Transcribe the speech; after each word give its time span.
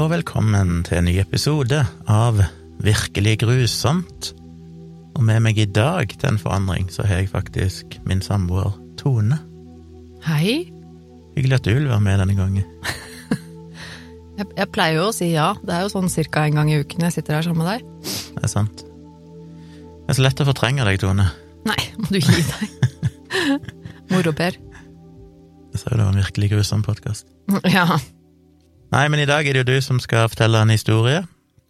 og 0.00 0.08
velkommen 0.08 0.78
til 0.86 0.96
en 0.96 1.04
ny 1.10 1.12
episode 1.20 1.76
av 2.08 2.38
Virkelig 2.80 3.34
grusomt. 3.42 4.30
Og 5.12 5.24
med 5.28 5.42
meg 5.44 5.58
i 5.60 5.66
dag 5.68 6.08
til 6.14 6.30
en 6.30 6.38
forandring, 6.40 6.86
så 6.88 7.04
har 7.04 7.18
jeg 7.20 7.28
faktisk 7.28 7.98
min 8.08 8.22
samboer 8.24 8.70
Tone. 8.96 9.36
Hei. 10.24 10.70
Hyggelig 11.34 11.58
at 11.58 11.66
du 11.66 11.74
vil 11.74 11.90
være 11.90 12.00
med 12.06 12.16
denne 12.22 12.36
gangen. 12.38 12.64
Jeg, 14.40 14.46
jeg 14.56 14.70
pleier 14.72 14.96
jo 14.96 15.08
å 15.10 15.12
si 15.12 15.26
ja. 15.34 15.50
Det 15.60 15.74
er 15.76 15.82
jo 15.84 15.90
sånn 15.92 16.08
cirka 16.08 16.46
en 16.48 16.56
gang 16.56 16.70
i 16.72 16.78
uken 16.80 17.02
jeg 17.04 17.12
sitter 17.12 17.36
her 17.36 17.44
sammen 17.44 17.60
med 17.60 17.74
deg. 17.74 18.14
Det 18.38 18.44
er 18.46 18.48
sant. 18.48 18.84
Det 18.86 20.14
er 20.14 20.16
så 20.16 20.24
lett 20.24 20.40
å 20.40 20.46
fortrenge 20.48 20.86
deg, 20.88 20.96
Tone. 21.02 21.26
Nei, 21.68 21.76
må 22.00 22.08
du 22.08 22.22
gi 22.22 22.38
deg. 22.38 22.94
Moro-Per. 24.14 24.56
Jeg 24.56 25.82
sa 25.82 25.92
jo 25.92 26.00
det 26.00 26.06
var 26.06 26.14
en 26.14 26.22
virkelig 26.22 26.50
grusom 26.54 26.86
podkast. 26.88 27.28
Ja, 27.68 28.00
Nei, 28.90 29.06
men 29.08 29.22
i 29.22 29.28
dag 29.28 29.46
er 29.46 29.54
det 29.54 29.62
jo 29.62 29.70
du 29.76 29.82
som 29.84 30.00
skal 30.02 30.28
fortelle 30.32 30.60
en 30.60 30.72
historie. 30.72 31.22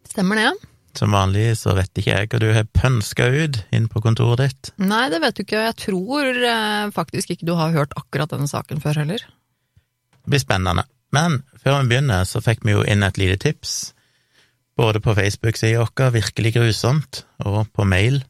stemmer 0.08 0.40
det. 0.40 0.48
ja. 0.48 0.52
Som 0.96 1.12
vanlig 1.14 1.52
så 1.60 1.74
vet 1.76 1.92
ikke 2.00 2.14
jeg 2.16 2.30
hva 2.32 2.38
du 2.42 2.48
har 2.50 2.66
pønska 2.74 3.28
ut 3.30 3.60
inn 3.76 3.86
på 3.92 4.00
kontoret 4.02 4.40
ditt. 4.42 4.70
Nei, 4.82 5.04
det 5.12 5.20
vet 5.22 5.36
du 5.36 5.44
ikke. 5.44 5.60
Jeg 5.68 5.76
tror 5.84 6.30
eh, 6.34 6.88
faktisk 6.94 7.30
ikke 7.30 7.46
du 7.46 7.54
har 7.58 7.76
hørt 7.76 7.94
akkurat 7.98 8.32
denne 8.32 8.50
saken 8.50 8.82
før 8.82 8.98
heller. 9.04 9.22
Det 9.22 10.32
blir 10.34 10.42
spennende. 10.42 10.86
Men 11.14 11.42
før 11.62 11.80
vi 11.80 11.92
begynner, 11.92 12.26
så 12.26 12.42
fikk 12.42 12.64
vi 12.66 12.74
jo 12.74 12.82
inn 12.82 13.06
et 13.06 13.20
lite 13.20 13.38
tips. 13.44 13.92
Både 14.78 15.02
på 15.02 15.14
Facebook-sida 15.14 15.84
vår, 15.84 16.10
Virkelig 16.16 16.54
grusomt, 16.56 17.24
og 17.44 17.68
på 17.76 17.84
mail. 17.84 18.22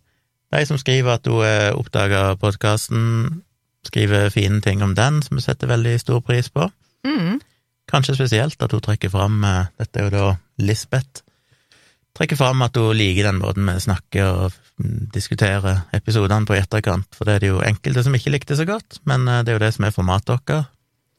De 0.53 0.65
som 0.67 0.79
skriver 0.81 1.15
at 1.15 1.29
hun 1.31 1.45
har 1.45 1.79
oppdaga 1.79 2.34
podkasten, 2.41 3.43
skriver 3.87 4.29
fine 4.34 4.61
ting 4.61 4.83
om 4.83 4.95
den, 4.98 5.23
som 5.23 5.39
vi 5.39 5.45
setter 5.45 5.70
veldig 5.70 5.95
stor 6.03 6.20
pris 6.20 6.51
på. 6.51 6.67
Mm. 7.07 7.39
Kanskje 7.91 8.14
spesielt 8.14 8.62
at 8.62 8.72
hun 8.74 8.84
trekker 8.84 9.12
fram 9.12 9.42
eh, 9.44 9.69
Dette 9.80 10.00
er 10.00 10.08
jo 10.08 10.14
da 10.14 10.27
Lisbeth. 10.62 11.24
Trekker 12.16 12.38
fram 12.38 12.62
at 12.66 12.77
hun 12.78 12.96
liker 12.96 13.30
den 13.30 13.41
måten 13.42 13.69
vi 13.70 13.78
snakker 13.83 14.27
og 14.27 14.58
mm, 14.83 15.10
diskuterer 15.14 15.86
episodene 15.96 16.46
på 16.46 16.56
i 16.56 16.61
etterkant, 16.62 17.08
for 17.14 17.27
det 17.27 17.38
er 17.38 17.44
det 17.44 17.52
jo 17.52 17.62
enkelte 17.64 18.05
som 18.06 18.16
ikke 18.16 18.34
likte 18.34 18.58
så 18.58 18.66
godt, 18.68 19.00
men 19.08 19.27
eh, 19.28 19.42
det 19.46 19.52
er 19.55 19.58
jo 19.58 19.64
det 19.64 19.72
som 19.77 19.86
er 19.86 19.96
formatet 19.96 20.36
vårt. 20.36 20.68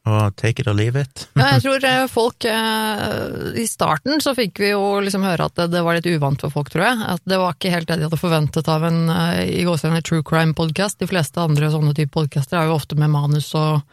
Og 0.02 0.34
take 0.34 0.58
it 0.58 0.66
or 0.66 0.74
leave 0.74 0.98
it. 0.98 1.28
Ja, 1.38 1.52
jeg 1.54 1.62
tror 1.66 1.84
eh, 1.86 2.04
folk 2.10 2.46
eh, 2.50 3.60
I 3.62 3.66
starten 3.70 4.18
så 4.24 4.32
fikk 4.34 4.58
vi 4.58 4.72
jo 4.72 4.98
liksom 5.04 5.22
høre 5.22 5.46
at 5.46 5.54
det, 5.60 5.68
det 5.76 5.84
var 5.86 5.94
litt 5.94 6.08
uvant 6.10 6.42
for 6.42 6.54
folk, 6.54 6.72
tror 6.74 6.88
jeg. 6.88 7.02
At 7.14 7.22
det 7.28 7.38
var 7.38 7.54
ikke 7.54 7.70
helt 7.70 7.90
det 7.90 8.00
de 8.00 8.08
hadde 8.08 8.18
forventet 8.20 8.70
av 8.72 8.88
en 8.88 9.02
i 9.46 9.62
en 9.62 10.00
true 10.02 10.26
crime-podkast. 10.26 10.98
De 10.98 11.10
fleste 11.10 11.38
andre 11.38 11.70
sånne 11.70 11.94
type 11.94 12.14
podkaster 12.18 12.58
er 12.58 12.70
jo 12.70 12.80
ofte 12.80 12.98
med 12.98 13.14
manus 13.14 13.52
og 13.54 13.84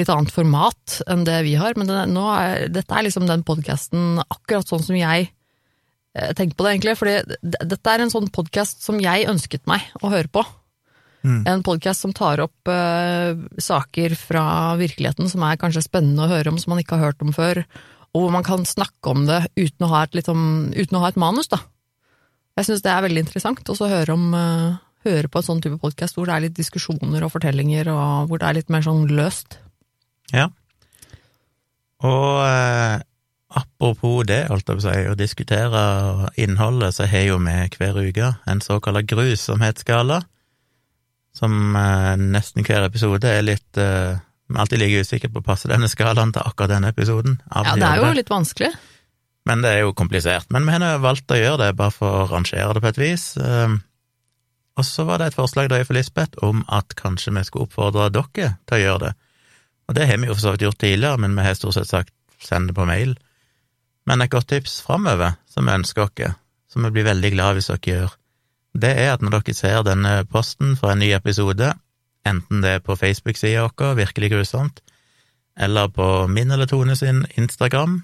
litt 0.00 0.10
annet 0.12 0.32
format 0.32 0.98
enn 1.10 1.26
det 1.28 1.42
vi 1.46 1.54
har. 1.60 1.76
Men 1.78 1.90
det, 1.90 2.00
er, 2.06 2.66
dette 2.72 2.96
er 2.96 3.06
liksom 3.06 3.28
den 3.28 3.44
podkasten 3.46 4.22
akkurat 4.24 4.68
sånn 4.68 4.84
som 4.84 4.98
jeg 4.98 5.28
eh, 5.28 6.32
tenker 6.38 6.56
på 6.56 6.66
det, 6.66 6.74
egentlig. 6.74 6.96
For 7.00 7.12
dette 7.74 7.94
er 7.94 8.04
en 8.04 8.12
sånn 8.12 8.30
podkast 8.34 8.84
som 8.86 9.00
jeg 9.02 9.28
ønsket 9.30 9.66
meg 9.70 9.86
å 10.02 10.12
høre 10.12 10.32
på. 10.32 10.44
Mm. 11.22 11.42
En 11.46 11.62
podkast 11.62 12.02
som 12.02 12.14
tar 12.16 12.42
opp 12.42 12.70
eh, 12.70 13.38
saker 13.62 14.16
fra 14.18 14.44
virkeligheten 14.80 15.28
som 15.30 15.44
er 15.46 15.60
kanskje 15.60 15.84
spennende 15.84 16.26
å 16.26 16.32
høre 16.32 16.50
om, 16.50 16.58
som 16.58 16.74
man 16.74 16.82
ikke 16.82 16.98
har 16.98 17.12
hørt 17.12 17.22
om 17.22 17.30
før, 17.36 17.62
og 18.12 18.24
hvor 18.24 18.32
man 18.34 18.46
kan 18.46 18.66
snakke 18.66 19.12
om 19.12 19.28
det 19.28 19.44
uten 19.54 19.86
å 19.86 19.92
ha 19.94 20.02
et, 20.04 20.32
om, 20.32 20.72
uten 20.74 20.98
å 20.98 21.04
ha 21.04 21.12
et 21.12 21.20
manus, 21.20 21.48
da. 21.52 21.62
Jeg 22.58 22.68
syns 22.68 22.82
det 22.84 22.90
er 22.92 23.04
veldig 23.06 23.22
interessant 23.22 23.70
å 23.70 23.76
høre, 23.88 24.12
om, 24.12 24.34
eh, 24.36 24.80
høre 25.06 25.30
på 25.30 25.40
en 25.40 25.46
sånn 25.46 25.62
type 25.64 25.78
podkast 25.80 26.18
hvor 26.18 26.28
det 26.28 26.34
er 26.34 26.46
litt 26.48 26.58
diskusjoner 26.58 27.24
og 27.24 27.32
fortellinger, 27.32 27.88
og 27.94 28.28
hvor 28.28 28.42
det 28.42 28.48
er 28.48 28.58
litt 28.58 28.72
mer 28.72 28.84
sånn 28.84 29.06
løst. 29.08 29.61
Ja. 30.32 30.48
Og 32.02 32.42
eh, 32.46 32.98
apropos 33.52 34.22
det, 34.26 34.46
holdt 34.50 34.68
jeg 34.68 34.78
på 34.78 34.82
å 34.82 34.86
si, 34.88 35.06
å 35.12 35.16
diskutere 35.18 35.82
innholdet, 36.40 36.96
så 36.96 37.06
har 37.10 37.26
jo 37.28 37.38
vi 37.44 37.56
hver 37.76 38.00
uke 38.02 38.32
en 38.48 38.62
såkalt 38.64 39.06
grusomhetsskala, 39.10 40.22
som 41.36 41.76
eh, 41.78 42.14
nesten 42.20 42.66
hver 42.66 42.88
episode 42.88 43.28
er 43.28 43.44
litt 43.46 43.80
eh, 43.80 44.18
Vi 44.52 44.56
er 44.58 44.64
alltid 44.66 44.82
like 44.82 45.04
usikre 45.06 45.30
på 45.32 45.40
å 45.40 45.46
passe 45.46 45.70
denne 45.70 45.88
skalaen 45.88 46.32
til 46.34 46.44
akkurat 46.44 46.74
denne 46.74 46.90
episoden. 46.92 47.38
Ja, 47.54 47.76
det 47.78 47.86
er 47.86 48.02
jo 48.02 48.10
litt 48.18 48.32
vanskelig. 48.32 48.72
Men 49.48 49.62
det 49.64 49.70
er 49.72 49.80
jo 49.86 49.94
komplisert. 49.96 50.50
Men 50.52 50.66
vi 50.68 50.74
har 50.74 50.98
valgt 51.00 51.32
å 51.32 51.38
gjøre 51.38 51.62
det, 51.64 51.70
bare 51.78 51.94
for 51.94 52.18
å 52.20 52.26
rangere 52.30 52.74
det 52.76 52.82
på 52.84 52.90
et 52.90 53.00
vis. 53.00 53.24
Um, 53.40 53.80
Og 54.76 54.84
så 54.88 55.04
var 55.08 55.18
det 55.18 55.30
et 55.30 55.36
forslag 55.36 55.68
da 55.68 55.80
fra 55.84 55.96
Lisbeth 55.96 56.38
om 56.44 56.62
at 56.68 56.94
kanskje 56.96 57.32
vi 57.36 57.42
skulle 57.44 57.66
oppfordre 57.66 58.10
dere 58.12 58.54
til 58.68 58.76
å 58.76 58.82
gjøre 58.82 59.02
det. 59.06 59.10
Og 59.88 59.96
det 59.96 60.06
har 60.08 60.20
vi 60.20 60.30
jo 60.30 60.36
for 60.36 60.44
så 60.44 60.54
vidt 60.54 60.66
gjort 60.66 60.80
tidligere, 60.82 61.18
men 61.18 61.36
vi 61.36 61.44
har 61.46 61.58
stort 61.58 61.76
sett 61.76 61.90
sagt 61.90 62.14
send 62.42 62.70
det 62.70 62.76
på 62.76 62.86
mail. 62.88 63.16
Men 64.06 64.22
et 64.22 64.30
godt 64.30 64.48
tips 64.50 64.80
framover, 64.82 65.38
som 65.50 65.66
vi 65.66 65.76
ønsker 65.76 66.10
dere, 66.16 66.36
som 66.70 66.84
vi 66.86 66.90
blir 66.94 67.06
veldig 67.06 67.32
glad 67.34 67.58
hvis 67.58 67.70
dere 67.70 67.86
gjør, 67.86 68.14
det 68.82 68.92
er 68.98 69.12
at 69.12 69.22
når 69.22 69.38
dere 69.38 69.54
ser 69.54 69.82
denne 69.86 70.14
posten 70.30 70.76
for 70.80 70.92
en 70.92 71.02
ny 71.02 71.12
episode, 71.12 71.74
enten 72.26 72.62
det 72.64 72.78
er 72.78 72.86
på 72.86 72.96
Facebook-sida 72.96 73.68
vår, 73.68 73.94
Virkelig 73.98 74.30
grusomt, 74.32 74.80
eller 75.56 75.88
på 75.92 76.26
min 76.26 76.50
eller 76.50 76.66
Tone 76.66 76.96
sin 76.96 77.26
Instagram, 77.36 78.00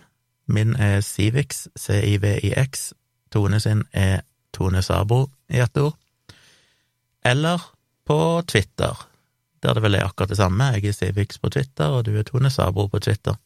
Min 0.49 0.77
er 0.77 1.01
Civix, 1.01 1.67
C-I-V-I-X. 1.77 2.93
Tone 3.33 3.61
sin 3.61 3.85
er 3.93 4.21
Tone 4.55 4.83
Sabro 4.83 5.27
i 5.53 5.61
ett 5.61 5.77
ord. 5.77 5.97
Eller 7.25 7.61
på 8.09 8.43
Twitter, 8.49 8.97
der 9.63 9.77
det 9.77 9.83
vel 9.85 9.99
er 9.99 10.07
akkurat 10.07 10.33
det 10.33 10.39
samme. 10.39 10.73
Jeg 10.77 10.91
er 10.91 10.97
Civix 10.97 11.41
på 11.41 11.51
Twitter, 11.51 11.93
og 11.93 12.05
du 12.07 12.15
er 12.17 12.27
Tone 12.27 12.51
Sabro 12.51 12.89
på 12.89 13.01
Twitter. 13.03 13.39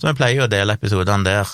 Så 0.00 0.08
vi 0.10 0.18
pleier 0.18 0.42
jo 0.42 0.48
å 0.48 0.50
dele 0.50 0.74
episodene 0.74 1.26
der, 1.26 1.50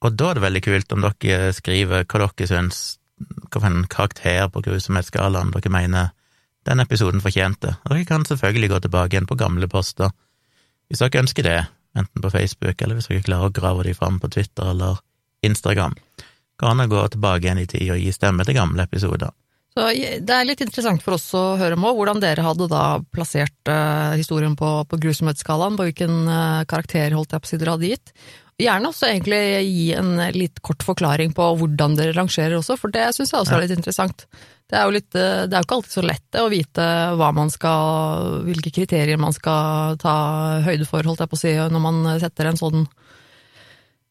og 0.00 0.16
da 0.16 0.30
er 0.30 0.38
det 0.38 0.44
veldig 0.46 0.62
kult 0.64 0.94
om 0.96 1.04
dere 1.04 1.50
skriver 1.52 2.06
hva 2.08 2.22
dere 2.22 2.48
syns, 2.48 2.78
hvilken 3.20 3.84
karakter 3.92 4.48
på 4.48 4.62
grusomhetsskalaen 4.64 5.52
dere 5.52 5.72
mener 5.72 6.14
den 6.68 6.80
episoden 6.80 7.20
fortjente. 7.24 7.74
Dere 7.84 8.06
kan 8.08 8.24
selvfølgelig 8.24 8.72
gå 8.72 8.80
tilbake 8.86 9.16
igjen 9.16 9.28
på 9.28 9.36
gamle 9.40 9.68
poster, 9.68 10.12
hvis 10.88 11.04
dere 11.04 11.22
ønsker 11.24 11.46
det 11.46 11.58
enten 11.98 12.22
på 12.22 12.30
Facebook, 12.32 12.80
eller 12.80 12.96
hvis 12.96 13.10
dere 13.10 13.26
klarer 13.26 13.50
å 13.50 13.54
grave 13.54 13.84
dem 13.86 13.98
fram 13.98 14.18
på 14.22 14.30
Twitter 14.32 14.72
eller 14.72 15.02
Instagram. 15.44 15.96
Kan 16.60 16.80
dere 16.80 16.92
gå 16.92 17.04
tilbake 17.12 17.44
igjen 17.44 17.62
i 17.62 17.68
tid 17.68 17.92
og 17.92 18.00
gi 18.00 18.12
stemme 18.16 18.44
til 18.48 18.56
gamle 18.56 18.88
episoder. 18.88 19.36
Så 19.70 19.86
det 20.26 20.34
er 20.34 20.46
litt 20.48 20.62
interessant 20.64 21.02
for 21.04 21.14
oss 21.14 21.28
å 21.38 21.54
høre 21.60 21.76
om 21.78 21.84
hvordan 21.94 22.18
dere 22.22 22.42
hadde 22.42 22.66
da 22.72 22.98
plassert 23.14 23.70
uh, 23.70 24.16
historien 24.18 24.56
på, 24.58 24.68
på 24.90 24.98
grusomhetsskalaen, 25.04 25.76
på 25.78 25.86
hvilken 25.86 26.24
uh, 26.26 26.62
karakter 26.70 27.14
holdt 27.14 27.36
jeg 27.36 27.44
på 27.44 27.46
å 27.46 27.52
si 27.52 27.60
dere 27.60 27.76
hadde 27.76 27.92
gitt. 27.92 28.14
Gjerne 28.60 28.90
også 28.90 29.08
egentlig 29.08 29.40
gi 29.64 29.86
en 29.96 30.16
litt 30.34 30.58
kort 30.66 30.82
forklaring 30.84 31.32
på 31.36 31.46
hvordan 31.60 31.94
dere 31.96 32.16
rangerer 32.16 32.58
også, 32.58 32.76
for 32.80 32.92
det 32.92 33.06
syns 33.16 33.32
jeg 33.32 33.44
også 33.44 33.56
er 33.56 33.64
litt 33.64 33.76
interessant. 33.78 34.26
Det 34.70 34.78
er 34.78 34.86
jo 34.86 34.94
litt, 34.94 35.14
eh, 35.18 35.46
det 35.48 35.54
er 35.54 35.62
jo 35.62 35.66
ikke 35.66 35.78
alltid 35.78 35.94
så 35.94 36.04
lett 36.04 36.26
det, 36.26 36.42
å 36.42 36.50
vite 36.52 36.88
hva 37.18 37.30
man 37.34 37.50
skal, 37.50 38.42
hvilke 38.46 38.72
kriterier 38.74 39.18
man 39.22 39.34
skal 39.34 39.96
ta 40.02 40.16
høyde 40.66 40.86
for, 40.86 41.06
holdt 41.06 41.24
jeg 41.24 41.30
på 41.32 41.38
å 41.38 41.40
si, 41.40 41.54
når 41.56 41.82
man 41.86 42.02
setter 42.22 42.50
en 42.50 42.60
sånn 42.60 42.84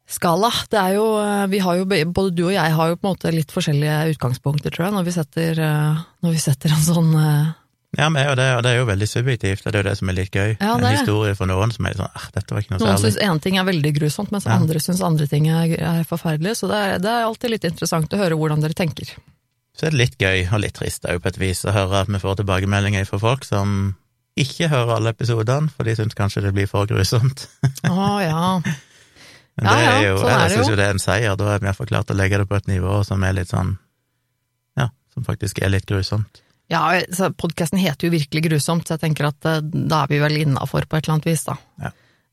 skala. 0.10 0.50
Det 0.72 0.80
er 0.82 0.96
jo, 0.98 1.06
eh, 1.22 1.46
vi 1.52 1.60
har 1.64 1.78
jo, 1.80 1.86
både 1.86 2.34
du 2.36 2.44
og 2.48 2.54
jeg 2.56 2.76
har 2.76 2.92
jo 2.92 2.98
på 2.98 3.06
en 3.08 3.14
måte 3.14 3.32
litt 3.34 3.52
forskjellige 3.54 4.16
utgangspunkter, 4.16 4.74
tror 4.74 4.88
jeg, 4.90 4.96
når 4.98 5.08
vi 5.08 5.14
setter, 5.16 5.60
eh, 5.66 6.04
når 6.26 6.36
vi 6.36 6.42
setter 6.44 6.74
en 6.76 6.86
sånn 6.86 7.12
eh, 7.16 7.50
Ja, 7.98 8.06
men 8.14 8.22
det, 8.38 8.46
og 8.58 8.62
det 8.66 8.70
er 8.74 8.78
jo 8.82 8.86
veldig 8.90 9.08
subjektivt, 9.10 9.64
det 9.66 9.74
er 9.74 9.82
jo 9.84 9.88
det 9.90 9.96
som 9.98 10.10
er 10.12 10.18
litt 10.20 10.34
gøy. 10.36 10.52
Ja, 10.62 10.76
en 10.78 10.84
historie 10.94 11.34
for 11.38 11.50
noen 11.50 11.72
som 11.74 11.88
er 11.90 11.96
sånn 11.98 12.12
ah, 12.14 12.28
dette 12.36 12.54
var 12.54 12.62
ikke 12.62 12.76
noe 12.76 12.84
Noen 12.84 12.98
særlig. 13.00 13.16
syns 13.16 13.24
én 13.26 13.40
ting 13.42 13.58
er 13.58 13.66
veldig 13.70 13.94
grusomt, 13.96 14.30
mens 14.36 14.46
Ja. 14.46 14.58
andre 14.60 14.82
syns 14.84 15.02
andre 15.02 15.26
ting 15.32 15.48
er, 15.50 15.74
er 15.80 16.04
forferdelig. 16.06 16.58
Så 16.60 16.70
det 16.70 16.78
er, 16.78 17.00
det 17.02 17.10
er 17.10 17.26
alltid 17.26 17.50
litt 17.56 17.66
interessant 17.66 18.14
å 18.14 18.20
høre 18.22 18.38
hvordan 18.38 18.62
dere 18.62 18.78
tenker. 18.78 19.16
Så 19.74 19.88
er 19.88 19.96
det 19.96 20.02
litt 20.04 20.18
gøy, 20.22 20.46
og 20.54 20.60
litt 20.62 20.76
trist 20.78 21.06
òg 21.10 21.22
på 21.24 21.32
et 21.32 21.40
vis, 21.42 21.64
å 21.66 21.74
høre 21.74 22.02
at 22.04 22.12
vi 22.12 22.20
får 22.22 22.42
tilbakemeldinger 22.44 23.06
fra 23.10 23.18
folk 23.22 23.46
som 23.48 23.96
ikke 24.40 24.70
hører 24.70 24.98
alle 25.00 25.10
episodene, 25.16 25.72
for 25.74 25.84
de 25.90 25.96
syns 25.98 26.14
kanskje 26.16 26.44
det 26.46 26.54
blir 26.54 26.68
for 26.70 26.86
grusomt. 26.90 27.48
Å 27.90 28.10
ja. 28.22 28.44
Men 29.60 29.70
Ja, 29.70 29.76
det 29.76 29.86
er 29.86 30.02
ja, 30.02 30.10
jo, 30.10 30.18
sånn 30.22 30.34
er 30.34 30.44
jeg 30.46 30.58
syns 30.58 30.70
jo. 30.72 30.76
det 30.80 30.86
er 30.86 30.94
en 30.96 31.02
seier, 31.04 31.40
da 31.40 31.48
har 31.52 31.64
vi 31.64 31.68
iallfall 31.70 31.90
klart 31.92 32.12
å 32.14 32.18
legge 32.18 32.40
det 32.42 32.50
på 32.50 32.60
et 32.60 32.70
nivå 32.72 33.00
som 33.08 33.24
er 33.28 33.36
litt 33.36 33.52
sånn 33.52 33.74
Ja, 34.80 34.90
som 35.14 35.26
faktisk 35.28 35.60
er 35.64 35.74
litt 35.74 35.90
grusomt. 35.90 36.44
Ja, 36.70 36.84
podkasten 37.42 37.82
heter 37.82 38.08
jo 38.08 38.14
virkelig 38.14 38.44
grusomt, 38.46 38.86
så 38.86 38.96
jeg 38.96 39.08
tenker 39.08 39.32
at 39.32 39.48
eh, 39.50 39.64
da 39.66 40.04
er 40.04 40.12
vi 40.12 40.22
vel 40.22 40.38
innafor 40.44 40.86
på 40.86 41.00
et 41.00 41.08
eller 41.08 41.18
annet 41.18 41.30
vis, 41.32 41.48
da. 41.48 41.56
Ja. 41.82 41.90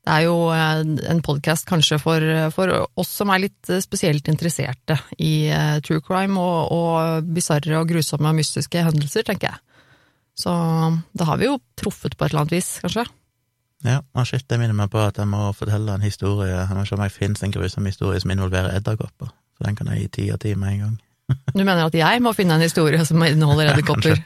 Det 0.07 0.13
er 0.13 0.25
jo 0.27 0.35
eh, 0.53 0.81
en 1.09 1.21
podkast 1.25 1.65
kanskje 1.67 1.97
for, 1.99 2.25
for 2.53 2.73
oss 3.01 3.15
som 3.17 3.33
er 3.33 3.47
litt 3.47 3.71
eh, 3.73 3.81
spesielt 3.81 4.29
interesserte 4.29 4.99
i 5.17 5.49
true 5.87 6.05
crime 6.05 6.37
og, 6.37 6.69
og 6.69 7.33
bisarre 7.33 7.81
og 7.81 7.89
grusomme 7.89 8.29
og 8.29 8.37
mystiske 8.37 8.85
hendelser, 8.85 9.25
tenker 9.25 9.55
jeg. 9.55 9.63
Så 10.37 10.53
da 11.17 11.31
har 11.31 11.41
vi 11.41 11.49
jo 11.49 11.57
truffet 11.81 12.13
på 12.13 12.27
et 12.27 12.29
eller 12.29 12.45
annet 12.45 12.59
vis, 12.59 12.75
kanskje. 12.83 13.07
Ja, 13.85 13.99
og 14.17 14.25
shit, 14.25 14.47
det 14.49 14.57
minner 14.57 14.73
meg 14.73 14.89
på 14.89 15.01
at 15.03 15.19
jeg 15.21 15.29
må 15.29 15.51
fortelle 15.53 15.93
en 15.93 16.01
historie 16.01 16.49
Jeg 16.55 16.73
må 16.73 16.85
se 16.87 16.95
om 16.95 17.03
jeg 17.05 17.13
finnes 17.13 17.43
en 17.45 17.51
grusom 17.53 17.85
historie 17.85 18.19
som 18.23 18.31
involverer 18.33 18.73
edderkopper. 18.79 19.29
For 19.57 19.67
den 19.67 19.77
kan 19.77 19.91
jeg 19.93 20.07
gi 20.07 20.09
ti 20.15 20.25
av 20.33 20.41
ti 20.41 20.55
med 20.57 20.73
en 20.73 20.81
gang. 20.85 20.95
Du 21.57 21.61
mener 21.61 21.85
at 21.85 21.95
jeg 21.97 22.23
må 22.23 22.33
finne 22.33 22.57
en 22.57 22.65
historie 22.65 23.05
som 23.05 23.21
inneholder 23.25 23.73
edderkopper? 23.73 24.17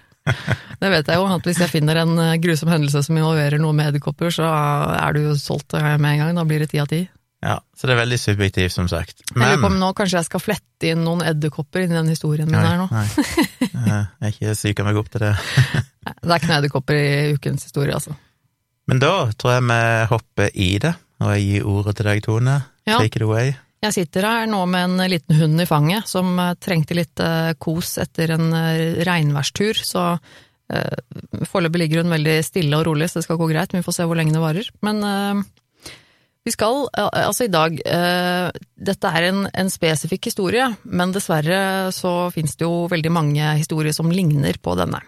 Det 0.81 0.89
vet 0.94 1.07
jeg 1.09 1.18
jo, 1.18 1.25
at 1.33 1.48
hvis 1.50 1.59
jeg 1.63 1.71
finner 1.71 1.98
en 2.03 2.12
eh, 2.21 2.36
grusom 2.42 2.69
hendelse 2.69 3.01
som 3.07 3.18
involverer 3.18 3.57
noe 3.62 3.74
med 3.74 3.89
edderkopper, 3.89 4.30
så 4.33 4.45
er 4.45 5.15
du 5.18 5.24
jo 5.24 5.33
solgt 5.39 5.74
eh, 5.77 5.95
med 5.98 6.13
en 6.13 6.21
gang. 6.21 6.36
Da 6.38 6.45
blir 6.45 6.62
det 6.62 6.69
ti 6.71 6.80
av 6.81 6.88
ti. 6.92 7.01
Ja, 7.42 7.56
så 7.74 7.89
det 7.89 7.95
er 7.95 8.03
veldig 8.03 8.19
subjektivt, 8.21 8.74
som 8.75 8.86
sagt. 8.89 9.24
Jeg 9.31 9.39
lurer 9.42 9.57
på 9.63 9.71
om 9.71 9.80
nå 9.81 9.88
kanskje 9.98 10.19
jeg 10.19 10.27
skal 10.30 10.44
flette 10.44 10.92
inn 10.92 11.01
noen 11.07 11.24
edderkopper 11.25 11.88
i 11.88 11.89
den 11.89 12.12
historien 12.13 12.45
min 12.45 12.59
Nei, 12.59 12.68
her 12.69 12.83
nå. 12.83 12.86
nei. 12.94 13.07
Jeg 14.21 14.27
er 14.27 14.36
ikke 14.36 14.53
syka 14.59 14.86
meg 14.86 15.00
opp 15.01 15.09
til 15.09 15.24
det. 15.25 15.31
Det 16.06 16.30
er 16.30 16.36
ikke 16.38 16.51
noen 16.51 16.57
edderkopper 16.59 17.00
i 17.01 17.09
ukens 17.33 17.65
historie, 17.65 17.98
altså. 17.98 18.13
Men 18.92 19.00
da 19.00 19.32
tror 19.40 19.54
jeg 19.56 19.64
vi 19.70 19.82
hopper 20.12 20.50
i 20.60 20.72
det, 20.84 20.92
og 21.24 21.30
jeg 21.32 21.44
gir 21.48 21.68
ordet 21.72 21.94
til 21.96 22.08
deg, 22.10 22.24
Tone. 22.26 22.56
Ja. 22.84 22.98
Take 23.00 23.22
it 23.22 23.24
away. 23.24 23.54
Jeg 23.82 23.96
sitter 23.96 24.28
her 24.28 24.50
nå 24.52 24.60
med 24.70 24.84
en 24.84 25.10
liten 25.10 25.38
hund 25.40 25.64
i 25.64 25.66
fanget 25.66 26.10
som 26.12 26.36
eh, 26.38 26.58
trengte 26.60 26.98
litt 26.98 27.22
eh, 27.24 27.54
kos 27.56 27.96
etter 28.04 28.36
en 28.36 28.52
eh, 28.54 29.00
regnværstur, 29.08 29.80
så 29.80 30.04
eh, 30.12 31.00
foreløpig 31.48 31.86
ligger 31.86 32.04
hun 32.04 32.14
veldig 32.14 32.36
stille 32.46 32.82
og 32.82 32.84
rolig, 32.90 33.08
så 33.10 33.22
det 33.22 33.30
skal 33.30 33.40
gå 33.40 33.48
greit, 33.54 33.72
men 33.72 33.80
vi 33.82 33.88
får 33.88 33.98
se 34.02 34.10
hvor 34.12 34.20
lenge 34.20 34.36
det 34.36 34.44
varer. 34.44 34.70
Men 34.86 35.02
eh, 35.08 35.42
vi 36.46 36.54
skal, 36.54 36.84
altså 37.00 37.48
i 37.48 37.54
dag, 37.54 37.80
eh, 37.80 38.62
dette 38.92 39.14
er 39.16 39.30
en, 39.32 39.46
en 39.50 39.72
spesifikk 39.72 40.30
historie, 40.34 40.68
men 40.84 41.16
dessverre 41.16 41.64
så 41.96 42.28
finnes 42.36 42.60
det 42.60 42.68
jo 42.68 42.90
veldig 42.92 43.16
mange 43.16 43.56
historier 43.56 43.96
som 43.96 44.12
ligner 44.12 44.60
på 44.62 44.76
denne. 44.78 45.00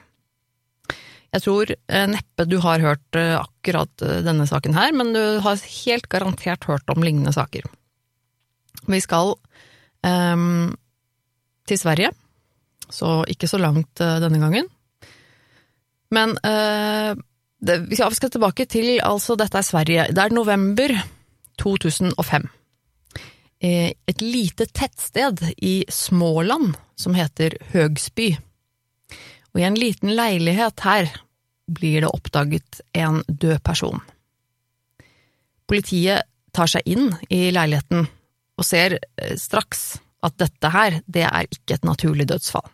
Jeg 1.33 1.43
tror 1.45 1.71
eh, 1.73 2.05
neppe 2.09 2.45
du 2.45 2.59
har 2.61 2.83
hørt 2.83 3.17
eh, 3.17 3.35
akkurat 3.39 4.05
eh, 4.05 4.21
denne 4.25 4.45
saken 4.49 4.75
her, 4.77 4.93
men 4.95 5.13
du 5.15 5.21
har 5.43 5.63
helt 5.85 6.09
garantert 6.11 6.67
hørt 6.69 6.93
om 6.93 7.03
lignende 7.03 7.33
saker. 7.33 7.65
Vi 8.83 8.99
skal 8.99 9.33
um, 10.03 10.73
til 11.69 11.79
Sverige, 11.79 12.11
så 12.91 13.21
ikke 13.31 13.47
så 13.47 13.57
langt 13.61 14.01
denne 14.01 14.41
gangen. 14.41 14.67
Men 16.13 16.35
uh, 16.43 17.15
det, 17.63 17.77
vi 17.87 17.95
skal 17.95 18.33
tilbake 18.33 18.67
til, 18.67 18.97
altså 18.99 19.37
dette 19.39 19.61
er 19.61 19.65
Sverige, 19.65 20.07
det 20.11 20.25
er 20.25 20.35
november 20.35 20.91
2005. 21.63 22.49
Eh, 23.63 23.93
Et 24.05 24.21
lite 24.21 24.65
tettsted 24.65 25.39
i 25.57 25.85
Småland 25.87 26.75
som 26.95 27.15
heter 27.15 27.55
Høgsby. 27.71 28.33
Og 29.53 29.61
i 29.61 29.67
en 29.67 29.77
liten 29.77 30.13
leilighet 30.17 30.81
her 30.85 31.11
blir 31.69 32.03
det 32.03 32.11
oppdaget 32.11 32.81
en 32.97 33.21
død 33.27 33.61
person. 33.63 34.01
Politiet 35.69 36.25
tar 36.53 36.69
seg 36.69 36.85
inn 36.89 37.11
i 37.33 37.47
leiligheten 37.53 38.07
og 38.59 38.65
ser 38.67 38.97
eh, 38.97 39.35
straks 39.39 39.97
at 40.23 40.37
dette 40.39 40.71
her, 40.73 40.99
det 41.05 41.25
er 41.27 41.49
ikke 41.49 41.77
et 41.77 41.87
naturlig 41.87 42.27
dødsfall. 42.29 42.65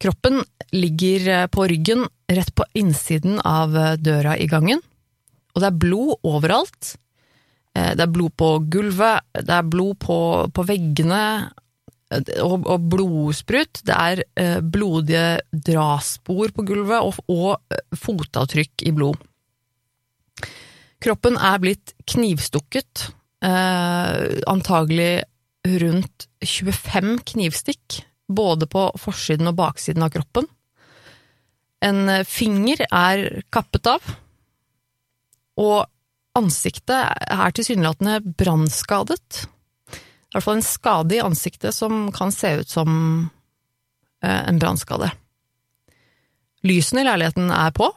Kroppen 0.00 0.40
ligger 0.72 1.28
eh, 1.28 1.46
på 1.52 1.66
ryggen 1.70 2.06
rett 2.30 2.52
på 2.56 2.66
innsiden 2.78 3.40
av 3.44 3.76
eh, 3.76 3.96
døra 4.00 4.36
i 4.36 4.48
gangen, 4.50 4.82
og 5.54 5.62
det 5.62 5.70
er 5.70 5.80
blod 5.86 6.26
overalt. 6.26 6.96
Det 7.70 8.02
er 8.02 8.10
blod 8.10 8.32
på 8.34 8.46
gulvet, 8.66 9.22
det 9.46 9.54
er 9.54 9.66
blod 9.70 9.94
på, 10.02 10.16
på 10.50 10.62
veggene, 10.66 11.20
og, 12.10 12.66
og 12.66 12.86
blodsprut. 12.90 13.82
Det 13.86 13.94
er 13.94 14.22
eh, 14.38 14.58
blodige 14.60 15.40
draspor 15.52 16.52
på 16.54 16.64
gulvet 16.66 16.98
og, 17.06 17.20
og 17.30 17.60
eh, 17.70 17.82
fotavtrykk 17.98 18.86
i 18.86 18.94
blod. 18.96 19.20
Kroppen 21.00 21.38
er 21.40 21.60
blitt 21.62 21.94
knivstukket, 22.10 23.06
eh, 23.46 24.40
antagelig 24.50 25.12
rundt 25.80 26.26
25 26.44 27.20
knivstikk, 27.32 28.02
både 28.30 28.68
på 28.70 28.88
forsiden 29.00 29.50
og 29.50 29.58
baksiden 29.60 30.04
av 30.04 30.12
kroppen. 30.14 30.48
En 31.80 32.10
finger 32.28 32.82
er 32.84 33.40
kappet 33.52 33.88
av, 33.88 34.04
og 35.60 35.86
ansiktet 36.36 36.92
er 37.32 37.56
tilsynelatende 37.56 38.20
brannskadet. 38.36 39.46
I 40.30 40.36
hvert 40.36 40.46
fall 40.46 40.60
en 40.60 40.62
skade 40.62 41.16
i 41.16 41.22
ansiktet 41.24 41.74
som 41.74 42.04
kan 42.14 42.30
se 42.30 42.52
ut 42.60 42.70
som 42.70 42.90
eh, 44.22 44.42
en 44.46 44.60
brannskade. 44.62 45.08
Lysene 46.62 47.02
i 47.02 47.08
leiligheten 47.08 47.50
er 47.50 47.72
på, 47.74 47.88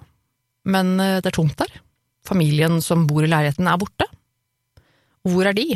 men 0.65 0.95
eh, 0.97 1.19
det 1.21 1.29
er 1.29 1.37
tomt 1.37 1.59
der. 1.61 1.69
Familien 2.25 2.79
som 2.81 3.05
bor 3.05 3.21
i 3.21 3.29
leiligheten 3.29 3.69
er 3.69 3.77
borte. 3.77 4.07
Hvor 5.29 5.45
er 5.45 5.53
de? 5.53 5.67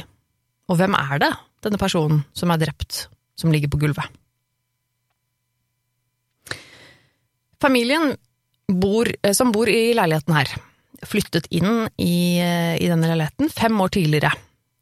Og 0.67 0.79
hvem 0.79 0.97
er 0.97 1.21
det, 1.21 1.29
denne 1.67 1.77
personen 1.77 2.23
som 2.33 2.49
er 2.49 2.63
drept, 2.63 3.03
som 3.37 3.53
ligger 3.53 3.69
på 3.69 3.83
gulvet? 3.85 4.09
Familien 7.61 8.15
bor, 8.65 9.13
eh, 9.21 9.37
som 9.37 9.53
bor 9.53 9.69
i 9.69 9.93
leiligheten 9.93 10.39
her, 10.41 10.57
flyttet 11.05 11.45
inn 11.53 11.85
i, 12.01 12.41
i 12.41 12.89
denne 12.89 13.13
leiligheten 13.13 13.53
fem 13.53 13.77
år 13.85 13.93
tidligere, 13.93 14.33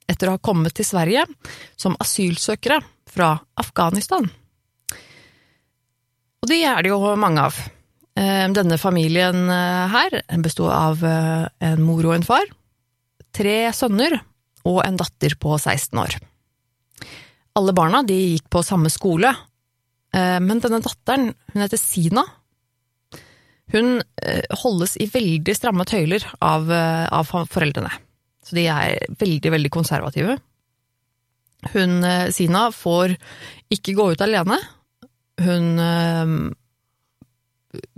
etter 0.10 0.30
å 0.30 0.36
ha 0.36 0.42
kommet 0.44 0.76
til 0.78 0.88
Sverige 0.88 1.26
som 1.80 1.98
asylsøkere 2.02 2.80
fra 3.10 3.36
Afghanistan. 3.60 4.28
Og 6.46 6.52
de 6.52 6.60
er 6.62 6.84
det 6.86 6.92
jo 6.92 7.16
mange 7.18 7.42
av. 7.48 7.58
Eh, 8.16 8.46
Denne 8.54 8.78
familien 8.78 9.50
eh, 9.50 9.90
her 9.92 10.20
besto 10.44 10.70
av 10.72 11.02
eh, 11.04 11.48
en 11.72 11.82
mor 11.84 12.06
og 12.06 12.16
en 12.16 12.28
far, 12.28 12.46
tre 13.36 13.58
sønner 13.76 14.20
og 14.66 14.80
en 14.86 15.00
datter 15.02 15.36
på 15.42 15.58
16 15.58 16.00
år. 16.00 16.16
Alle 17.58 17.74
barna 17.76 18.04
de 18.06 18.16
gikk 18.36 18.48
på 18.52 18.64
samme 18.68 18.90
skole, 18.92 19.30
men 20.16 20.60
denne 20.64 20.80
datteren, 20.84 21.30
hun 21.52 21.62
heter 21.62 21.80
Sina, 21.80 22.24
hun 23.72 24.00
holdes 24.64 24.96
i 25.04 25.08
veldig 25.12 25.56
stramme 25.56 25.86
tøyler 25.88 26.24
av, 26.44 26.72
av 26.72 27.32
foreldrene. 27.52 27.92
Så 28.46 28.58
de 28.58 28.68
er 28.70 29.16
veldig, 29.18 29.52
veldig 29.56 29.72
konservative. 29.74 30.38
Hun, 31.74 32.04
eh, 32.04 32.30
Sina, 32.32 32.72
får 32.72 33.16
ikke 33.74 33.96
gå 33.98 34.12
ut 34.14 34.22
alene. 34.22 34.60
Hun 35.42 35.80
eh, 35.80 36.36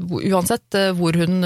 Uansett 0.08 0.74
eh, 0.74 0.94
hvor 0.98 1.14
hun 1.20 1.44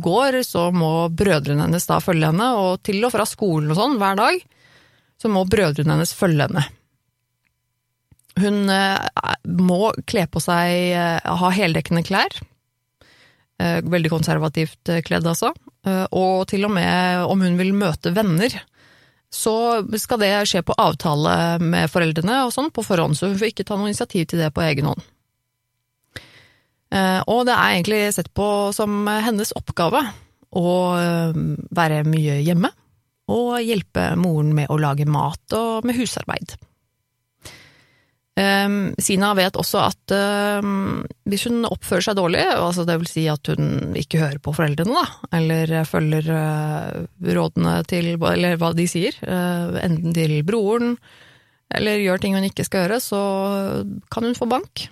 går, 0.00 0.38
så 0.46 0.70
må 0.72 1.10
brødrene 1.12 1.66
hennes 1.66 1.84
da 1.84 1.98
følge 2.00 2.30
henne, 2.30 2.46
og 2.56 2.78
til 2.86 3.02
og 3.04 3.12
fra 3.12 3.26
skolen 3.28 3.74
og 3.74 3.76
sånn 3.76 3.98
hver 4.00 4.16
dag, 4.16 4.38
så 5.20 5.28
må 5.28 5.42
brødrene 5.44 5.98
hennes 5.98 6.14
følge 6.16 6.46
henne. 6.46 6.64
Hun 8.40 8.64
må 9.60 9.90
kle 10.08 10.24
på 10.32 10.40
seg, 10.40 10.96
ha 11.20 11.50
heldekkende 11.52 12.00
klær, 12.08 12.38
veldig 13.60 14.08
konservativt 14.14 14.88
kledd 15.04 15.28
altså, 15.28 15.52
og 15.84 16.44
til 16.46 16.66
og 16.68 16.70
med 16.70 17.24
om 17.26 17.40
hun 17.42 17.56
vil 17.58 17.72
møte 17.74 18.12
venner, 18.14 18.54
så 19.32 19.80
skal 19.98 20.20
det 20.20 20.32
skje 20.50 20.60
på 20.62 20.76
avtale 20.78 21.58
med 21.62 21.90
foreldrene 21.90 22.42
og 22.46 22.52
sånn 22.54 22.68
på 22.74 22.84
forhånd, 22.84 23.16
så 23.16 23.30
hun 23.30 23.38
får 23.40 23.50
ikke 23.50 23.64
ta 23.66 23.78
noe 23.80 23.88
initiativ 23.90 24.28
til 24.30 24.42
det 24.44 24.52
på 24.54 24.62
egen 24.66 24.90
hånd. 24.90 25.02
Eh, 26.92 27.20
Og 27.26 27.46
det 27.48 27.54
er 27.56 27.72
egentlig 27.72 28.02
sett 28.14 28.28
på 28.36 28.46
som 28.76 29.06
hennes 29.08 29.54
oppgave 29.56 30.04
å 30.52 30.74
eh, 31.00 31.40
være 31.72 32.02
mye 32.04 32.42
hjemme 32.44 32.68
og 33.32 33.54
hjelpe 33.64 34.10
moren 34.20 34.52
med 34.52 34.68
å 34.68 34.76
lage 34.82 35.08
mat 35.08 35.56
og 35.56 35.86
med 35.88 35.96
husarbeid. 35.96 36.58
Um, 38.32 38.94
Sina 38.96 39.34
vet 39.36 39.58
også 39.60 39.82
at 39.90 40.12
um, 40.64 41.02
hvis 41.28 41.42
hun 41.50 41.66
oppfører 41.68 42.06
seg 42.06 42.16
dårlig, 42.16 42.40
altså 42.48 42.86
det 42.88 42.94
vil 43.02 43.10
si 43.10 43.26
at 43.28 43.50
hun 43.52 43.92
ikke 43.98 44.22
hører 44.22 44.38
på 44.40 44.54
foreldrene, 44.56 44.94
da, 44.96 45.26
eller 45.36 45.72
følger 45.84 46.30
uh, 46.32 47.02
rådene 47.28 47.74
til, 47.90 48.14
eller 48.16 48.56
hva 48.60 48.70
de 48.76 48.86
sier, 48.88 49.18
uh, 49.28 49.76
enten 49.84 50.16
til 50.16 50.38
broren, 50.48 50.94
eller 51.76 52.00
gjør 52.00 52.22
ting 52.22 52.38
hun 52.38 52.48
ikke 52.48 52.64
skal 52.64 52.86
gjøre, 52.86 53.02
så 53.04 53.20
kan 54.12 54.24
hun 54.24 54.38
få 54.38 54.48
bank, 54.48 54.86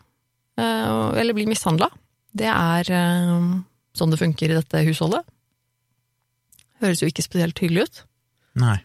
uh, 0.60 1.16
eller 1.16 1.36
bli 1.36 1.48
mishandla. 1.48 1.88
Det 2.36 2.50
er 2.52 2.92
uh, 2.92 3.54
sånn 3.96 4.12
det 4.12 4.20
funker 4.20 4.52
i 4.52 4.58
dette 4.58 4.82
husholdet. 4.84 5.24
Høres 6.84 7.00
jo 7.00 7.08
ikke 7.08 7.24
spesielt 7.24 7.64
hyggelig 7.64 7.88
ut. 7.88 8.02
Nei. 8.60 8.76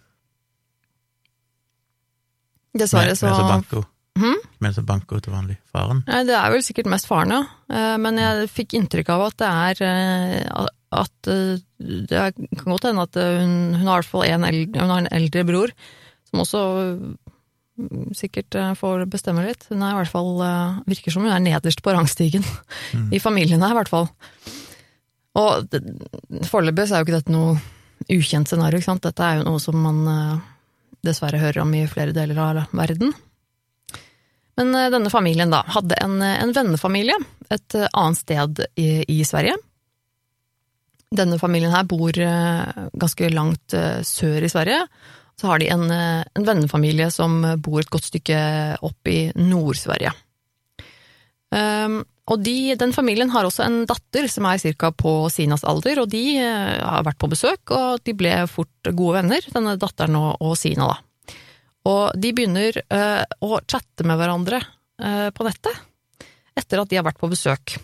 Dessverre 2.75 3.19
så 3.19 3.27
Nei, 3.27 3.59
så 3.67 3.83
banko. 4.15 4.47
Men 4.63 4.73
så 4.73 4.81
banko 4.85 5.19
til 5.19 5.33
vanlig. 5.33 5.57
Faren. 5.73 6.01
Det 6.07 6.35
er 6.35 6.53
vel 6.53 6.63
sikkert 6.63 6.87
mest 6.91 7.07
faren, 7.09 7.33
ja. 7.35 7.41
Eh, 7.69 7.97
Men 7.99 8.17
jeg 8.17 8.49
fikk 8.49 8.73
inntrykk 8.77 9.11
av 9.11 9.25
at 9.27 9.37
det 9.41 9.49
er 9.51 9.81
eh, 9.83 10.65
At 10.95 11.27
eh, 11.27 11.59
det 11.77 12.21
kan 12.37 12.71
godt 12.71 12.87
hende 12.87 13.03
at 13.03 13.15
hun, 13.19 13.75
hun 13.75 13.87
har 13.87 13.99
i 13.99 14.03
hvert 14.03 14.11
fall 14.13 14.25
en 14.29 14.47
eldre, 14.47 14.85
en 14.85 15.09
eldre 15.11 15.43
bror, 15.43 15.73
som 16.29 16.39
også 16.45 16.61
mm, 16.95 18.13
sikkert 18.15 18.55
får 18.79 19.03
bestemme 19.11 19.43
litt. 19.43 19.67
Hun 19.67 19.83
er 19.83 19.91
i 19.91 19.99
hvert 19.99 20.13
fall 20.13 20.31
Virker 20.87 21.11
som 21.11 21.27
hun 21.27 21.35
er 21.35 21.43
nederst 21.43 21.83
på 21.83 21.91
rangstigen. 21.91 22.45
Mm. 22.95 23.11
I 23.17 23.19
familien 23.19 23.65
her, 23.65 23.75
i 23.75 23.79
hvert 23.81 23.91
fall. 23.91 24.07
Og 25.35 25.67
foreløpig 26.47 26.87
så 26.87 26.95
er 26.95 27.03
jo 27.03 27.09
ikke 27.09 27.19
dette 27.19 27.35
noe 27.35 27.59
ukjent 28.07 28.47
scenario, 28.47 28.79
ikke 28.79 28.93
sant. 28.93 29.03
Dette 29.03 29.27
er 29.27 29.41
jo 29.41 29.49
noe 29.49 29.59
som 29.59 29.75
man 29.75 29.99
dessverre 31.03 31.41
hører 31.41 31.65
om 31.65 31.75
i 31.75 31.83
flere 31.91 32.15
deler 32.15 32.39
av 32.39 32.63
verden. 32.71 33.11
Men 34.59 34.75
eh, 34.75 34.89
denne 34.93 35.11
familien 35.11 35.53
da, 35.53 35.63
hadde 35.75 35.97
en, 36.01 36.19
eh, 36.23 36.39
en 36.43 36.53
vennefamilie 36.55 37.17
et 37.53 37.77
eh, 37.77 37.89
annet 37.91 38.21
sted 38.21 38.63
i, 38.79 38.89
i 39.11 39.19
Sverige. 39.27 39.57
Denne 41.15 41.39
familien 41.39 41.71
her 41.71 41.85
bor 41.87 42.11
ganske 42.11 43.27
langt 43.31 43.71
sør 44.03 44.43
i 44.43 44.49
Sverige, 44.51 44.81
så 45.39 45.47
har 45.47 45.61
de 45.61 45.69
en, 45.71 45.85
en 45.93 46.47
vennefamilie 46.47 47.07
som 47.13 47.37
bor 47.63 47.77
et 47.79 47.91
godt 47.93 48.09
stykke 48.09 48.39
opp 48.83 49.07
i 49.07 49.29
Nord-Sverige. 49.37 50.11
Um, 51.55 52.01
og 52.33 52.41
de, 52.43 52.73
den 52.75 52.91
familien 52.91 53.31
har 53.31 53.47
også 53.47 53.63
en 53.63 53.77
datter 53.87 54.27
som 54.33 54.49
er 54.49 54.59
ca. 54.59 54.89
på 54.91 55.13
Sinas 55.31 55.63
alder, 55.63 56.01
og 56.03 56.09
de 56.11 56.25
har 56.41 57.05
vært 57.05 57.21
på 57.21 57.31
besøk, 57.31 57.63
og 57.71 58.03
de 58.03 58.17
ble 58.17 58.33
fort 58.51 58.91
gode 58.91 59.21
venner, 59.21 59.47
denne 59.55 59.77
datteren 59.79 60.19
og, 60.19 60.33
og 60.41 60.57
Sina, 60.59 60.89
da. 60.89 60.99
Og 61.85 62.15
de 62.17 62.31
begynner 62.35 62.79
uh, 62.89 63.23
å 63.45 63.59
chatte 63.61 64.05
med 64.07 64.17
hverandre 64.19 64.61
uh, 64.61 65.29
på 65.35 65.45
nettet 65.47 65.83
etter 66.55 66.79
at 66.79 66.89
de 66.89 66.97
har 66.97 67.03
vært 67.03 67.19
på 67.19 67.27
besøk. 67.27 67.75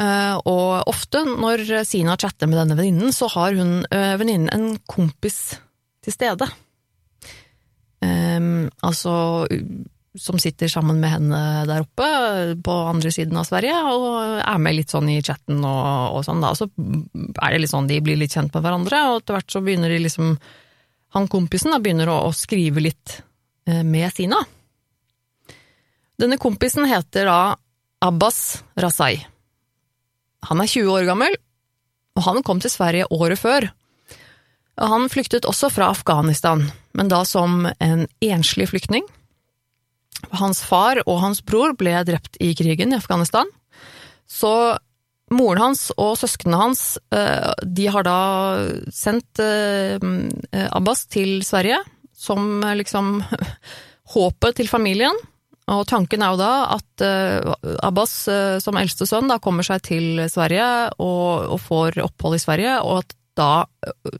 og 0.00 0.88
ofte 0.88 1.20
når 1.28 1.84
Sina 1.84 2.14
chatter 2.16 2.48
med 2.48 2.56
denne 2.56 2.76
venninnen, 2.78 3.12
så 3.12 3.28
har 3.34 3.52
hun 3.52 3.84
venninnen 3.92 4.48
en 4.50 4.78
kompis 4.88 5.36
til 6.02 6.14
stede. 6.16 6.48
Altså 8.00 9.12
som 10.18 10.38
sitter 10.38 10.68
sammen 10.68 11.00
med 11.00 11.10
henne 11.10 11.38
der 11.68 11.84
oppe 11.86 12.06
på 12.64 12.72
andre 12.90 13.12
siden 13.14 13.38
av 13.40 13.46
Sverige, 13.48 13.76
og 13.88 14.40
er 14.42 14.58
med 14.60 14.76
litt 14.76 14.92
sånn 14.92 15.08
i 15.08 15.20
chatten 15.24 15.62
og, 15.64 16.18
og 16.18 16.26
sånn, 16.26 16.42
da. 16.44 16.52
Så 16.56 16.68
er 16.68 17.54
det 17.54 17.62
litt 17.62 17.72
sånn, 17.72 17.88
de 17.88 18.00
blir 18.04 18.20
litt 18.20 18.34
kjent 18.34 18.52
med 18.52 18.64
hverandre, 18.66 19.00
og 19.08 19.22
etter 19.22 19.38
hvert 19.38 19.54
så 19.54 19.62
begynner 19.64 19.92
de 19.92 20.02
liksom 20.04 20.34
Han 21.16 21.28
kompisen 21.30 21.74
da 21.74 21.80
begynner 21.82 22.10
å, 22.10 22.18
å 22.28 22.32
skrive 22.36 22.82
litt 22.84 23.18
eh, 23.68 23.82
med 23.84 24.12
Sina. 24.14 24.40
Denne 26.20 26.38
kompisen 26.40 26.86
heter 26.88 27.28
da 27.28 27.38
Abbas 28.02 28.62
Rasai. 28.78 29.22
Han 30.48 30.62
er 30.62 30.70
20 30.70 30.90
år 30.92 31.06
gammel, 31.06 31.36
og 32.18 32.26
han 32.26 32.42
kom 32.46 32.60
til 32.62 32.72
Sverige 32.72 33.08
året 33.14 33.40
før. 33.40 33.68
Han 34.80 35.08
flyktet 35.12 35.46
også 35.46 35.70
fra 35.70 35.92
Afghanistan, 35.92 36.64
men 36.96 37.10
da 37.12 37.22
som 37.28 37.66
en 37.78 38.06
enslig 38.24 38.70
flyktning 38.72 39.06
hans 40.30 40.62
far 40.64 41.00
og 41.06 41.20
hans 41.22 41.42
bror 41.44 41.74
ble 41.78 41.94
drept 42.06 42.38
i 42.40 42.52
krigen 42.58 42.92
i 42.92 42.98
Afghanistan. 42.98 43.48
Så 44.26 44.76
moren 45.36 45.62
hans 45.62 45.88
og 45.96 46.14
søsknene 46.20 46.60
hans 46.60 46.82
eh, 47.14 47.50
de 47.62 47.88
har 47.92 48.06
da 48.06 48.18
sendt 48.94 49.42
eh, 49.42 49.98
Abbas 50.70 51.06
til 51.12 51.40
Sverige 51.46 51.80
som 52.16 52.62
eh, 52.62 52.76
liksom 52.80 53.20
håpet 54.14 54.60
til 54.60 54.70
familien. 54.70 55.16
Og 55.72 55.84
tanken 55.88 56.24
er 56.24 56.34
jo 56.34 56.40
da 56.40 56.54
at 56.74 57.02
Abbas 57.86 58.12
som 58.60 58.76
eldste 58.76 59.06
sønn 59.06 59.30
da 59.30 59.38
kommer 59.40 59.64
seg 59.64 59.84
til 59.86 60.24
Sverige 60.28 60.66
og, 60.98 61.54
og 61.54 61.60
får 61.62 62.00
opphold 62.02 62.34
i 62.36 62.40
Sverige, 62.42 62.72
og 62.82 63.04
at, 63.04 63.14
da, 63.38 63.46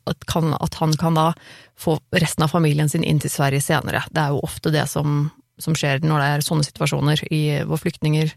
at, 0.07 0.23
kan, 0.31 0.54
at 0.54 0.78
han 0.78 0.95
kan 0.97 1.19
da 1.19 1.26
få 1.76 1.99
resten 2.14 2.47
av 2.47 2.54
familien 2.54 2.88
sin 2.88 3.04
inn 3.04 3.21
til 3.21 3.35
Sverige 3.35 3.61
senere. 3.66 4.04
Det 4.14 4.23
er 4.23 4.33
jo 4.33 4.45
ofte 4.47 4.73
det 4.73 4.87
som 4.88 5.26
som 5.62 5.76
skjer 5.76 6.02
når 6.04 6.23
det 6.23 6.28
er 6.31 6.47
sånne 6.47 6.66
situasjoner 6.66 7.23
i, 7.31 7.42
hvor 7.69 7.81
flyktninger 7.81 8.33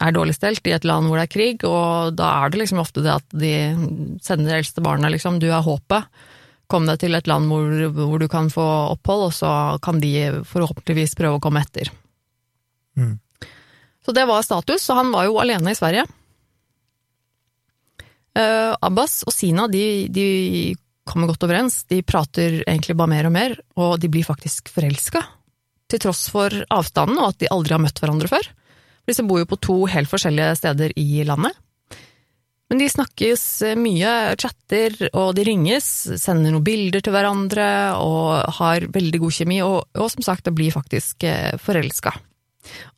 er 0.00 0.14
dårlig 0.14 0.36
stelt 0.36 0.66
i 0.68 0.74
et 0.74 0.86
land 0.86 1.08
hvor 1.08 1.18
det 1.18 1.26
er 1.26 1.32
krig, 1.32 1.64
og 1.66 2.16
da 2.18 2.30
er 2.42 2.52
det 2.52 2.62
liksom 2.62 2.82
ofte 2.82 3.04
det 3.04 3.14
at 3.16 3.36
de 3.36 3.52
sender 4.24 4.50
de 4.50 4.58
eldste 4.60 4.84
barna, 4.84 5.10
liksom, 5.12 5.40
du 5.42 5.48
er 5.50 5.64
håpet, 5.64 6.08
kom 6.68 6.88
deg 6.88 7.00
til 7.00 7.16
et 7.16 7.30
land 7.30 7.48
hvor, 7.50 7.70
hvor, 7.96 8.18
du 8.20 8.28
kan 8.30 8.50
få 8.52 8.66
opphold, 8.94 9.28
og 9.30 9.34
så 9.34 9.52
kan 9.84 10.00
de 10.02 10.12
forhåpentligvis 10.46 11.16
prøve 11.18 11.38
å 11.38 11.42
komme 11.42 11.64
etter. 11.64 11.90
Mm. 12.98 13.16
Så 14.04 14.14
det 14.16 14.26
var 14.28 14.44
status, 14.44 14.84
og 14.90 15.00
han 15.00 15.14
var 15.14 15.28
jo 15.28 15.40
alene 15.40 15.72
i 15.72 15.78
Sverige. 15.78 16.04
Uh, 18.38 18.76
Abbas 18.84 19.22
og 19.26 19.34
Sina 19.34 19.64
de, 19.72 20.06
de 20.12 20.28
kommer 21.08 21.30
godt 21.30 21.48
overens, 21.48 21.80
de 21.88 22.02
prater 22.06 22.60
egentlig 22.60 22.94
bare 22.98 23.10
mer 23.10 23.28
og 23.28 23.34
mer, 23.34 23.56
og 23.80 23.96
de 23.98 24.10
blir 24.12 24.26
faktisk 24.28 24.70
forelska 24.70 25.24
til 25.88 26.02
tross 26.04 26.26
for 26.28 26.52
avstanden 26.52 27.16
og 27.16 27.32
at 27.32 27.40
de 27.40 27.50
aldri 27.52 27.74
har 27.74 27.82
møtt 27.82 28.00
hverandre 28.02 28.28
før. 28.30 28.50
Disse 29.08 29.24
bor 29.26 29.40
jo 29.40 29.48
på 29.48 29.60
to 29.64 29.78
helt 29.90 30.10
forskjellige 30.10 30.58
steder 30.60 30.94
i 31.00 31.24
landet. 31.26 31.56
Men 32.68 32.82
de 32.82 32.88
snakkes 32.92 33.42
mye, 33.80 34.10
chatter 34.36 34.92
og 35.14 35.32
de 35.38 35.46
ringes, 35.48 35.86
sender 36.20 36.52
noen 36.52 36.66
bilder 36.66 37.00
til 37.00 37.14
hverandre 37.14 37.68
og 37.96 38.58
har 38.58 38.84
veldig 38.92 39.22
god 39.22 39.36
kjemi, 39.38 39.62
og, 39.64 39.86
og 39.96 40.10
som 40.12 40.26
sagt, 40.26 40.44
det 40.44 40.52
blir 40.58 40.74
faktisk 40.74 41.24
eh, 41.24 41.56
forelska. 41.64 42.12